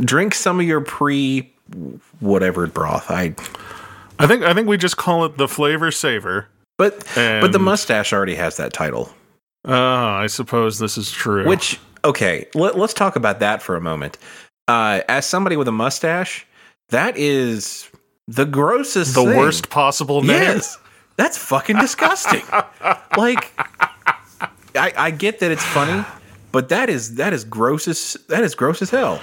drink 0.00 0.34
some 0.34 0.60
of 0.60 0.66
your 0.66 0.80
pre 0.80 1.52
whatever 2.20 2.66
broth. 2.66 3.10
I 3.10 3.34
I 4.18 4.26
think 4.26 4.42
I 4.42 4.54
think 4.54 4.68
we 4.68 4.76
just 4.76 4.96
call 4.96 5.24
it 5.24 5.36
the 5.36 5.48
flavor 5.48 5.90
saver. 5.90 6.48
but 6.78 7.04
but 7.14 7.52
the 7.52 7.58
mustache 7.58 8.12
already 8.12 8.34
has 8.34 8.56
that 8.56 8.72
title. 8.72 9.12
Ah, 9.66 10.16
I 10.18 10.26
suppose 10.26 10.78
this 10.78 10.96
is 10.96 11.10
true. 11.10 11.46
Which 11.46 11.78
okay, 12.04 12.46
let, 12.54 12.78
let's 12.78 12.94
talk 12.94 13.16
about 13.16 13.40
that 13.40 13.62
for 13.62 13.76
a 13.76 13.80
moment. 13.80 14.18
Uh, 14.68 15.00
as 15.08 15.26
somebody 15.26 15.56
with 15.56 15.68
a 15.68 15.72
mustache, 15.72 16.46
that 16.88 17.16
is 17.16 17.88
the 18.28 18.44
grossest, 18.44 19.14
the 19.14 19.24
thing. 19.24 19.36
worst 19.36 19.70
possible 19.70 20.22
name. 20.22 20.42
Yes, 20.42 20.78
that's 21.16 21.36
fucking 21.38 21.76
disgusting. 21.76 22.42
like, 23.16 23.52
I, 24.74 24.92
I 24.96 25.10
get 25.10 25.40
that 25.40 25.50
it's 25.50 25.64
funny, 25.64 26.04
but 26.52 26.68
that 26.68 26.88
is 26.88 27.16
that 27.16 27.32
is 27.32 27.44
gross 27.44 27.88
as 27.88 28.16
that 28.28 28.44
is 28.44 28.54
gross 28.54 28.82
as 28.82 28.90
hell. 28.90 29.20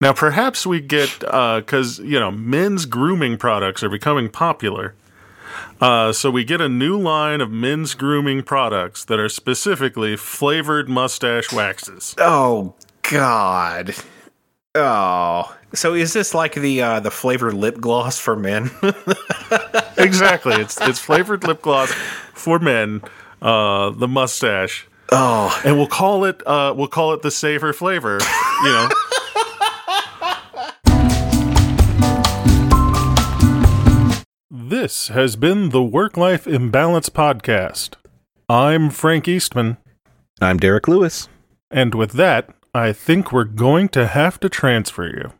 Now, 0.00 0.12
perhaps 0.12 0.64
we 0.64 0.80
get 0.80 1.18
because 1.18 1.98
you 1.98 2.20
know 2.20 2.30
men's 2.30 2.86
grooming 2.86 3.36
products 3.36 3.82
are 3.82 3.88
becoming 3.88 4.28
popular. 4.28 4.94
Uh, 5.80 6.12
so 6.12 6.30
we 6.30 6.44
get 6.44 6.60
a 6.60 6.68
new 6.68 6.98
line 6.98 7.40
of 7.40 7.50
men's 7.50 7.94
grooming 7.94 8.42
products 8.42 9.04
that 9.04 9.18
are 9.18 9.28
specifically 9.28 10.16
flavored 10.16 10.88
mustache 10.88 11.52
waxes. 11.52 12.14
Oh 12.18 12.74
God. 13.02 13.94
Oh, 14.74 15.56
so 15.74 15.94
is 15.94 16.12
this 16.12 16.34
like 16.34 16.54
the 16.54 16.80
uh, 16.80 17.00
the 17.00 17.10
flavored 17.10 17.54
lip 17.54 17.80
gloss 17.80 18.20
for 18.20 18.36
men? 18.36 18.70
exactly, 19.96 20.54
it's 20.54 20.80
it's 20.80 21.00
flavored 21.00 21.42
lip 21.44 21.62
gloss 21.62 21.90
for 22.34 22.60
men. 22.60 23.02
Uh, 23.42 23.90
the 23.90 24.06
mustache, 24.06 24.86
oh, 25.10 25.60
and 25.64 25.76
we'll 25.76 25.88
call 25.88 26.24
it 26.24 26.40
uh, 26.46 26.72
we'll 26.76 26.86
call 26.86 27.12
it 27.12 27.22
the 27.22 27.30
safer 27.32 27.72
flavor. 27.72 28.18
You 28.62 28.68
know. 28.68 28.88
This 34.68 35.08
has 35.08 35.34
been 35.34 35.70
the 35.70 35.82
Work 35.82 36.18
Life 36.18 36.46
Imbalance 36.46 37.08
Podcast. 37.08 37.94
I'm 38.50 38.90
Frank 38.90 39.26
Eastman, 39.26 39.78
I'm 40.42 40.58
Derek 40.58 40.86
Lewis. 40.86 41.26
and 41.70 41.94
with 41.94 42.12
that, 42.12 42.50
I 42.74 42.92
think 42.92 43.32
we're 43.32 43.44
going 43.44 43.88
to 43.88 44.06
have 44.06 44.38
to 44.40 44.50
transfer 44.50 45.06
you. 45.06 45.32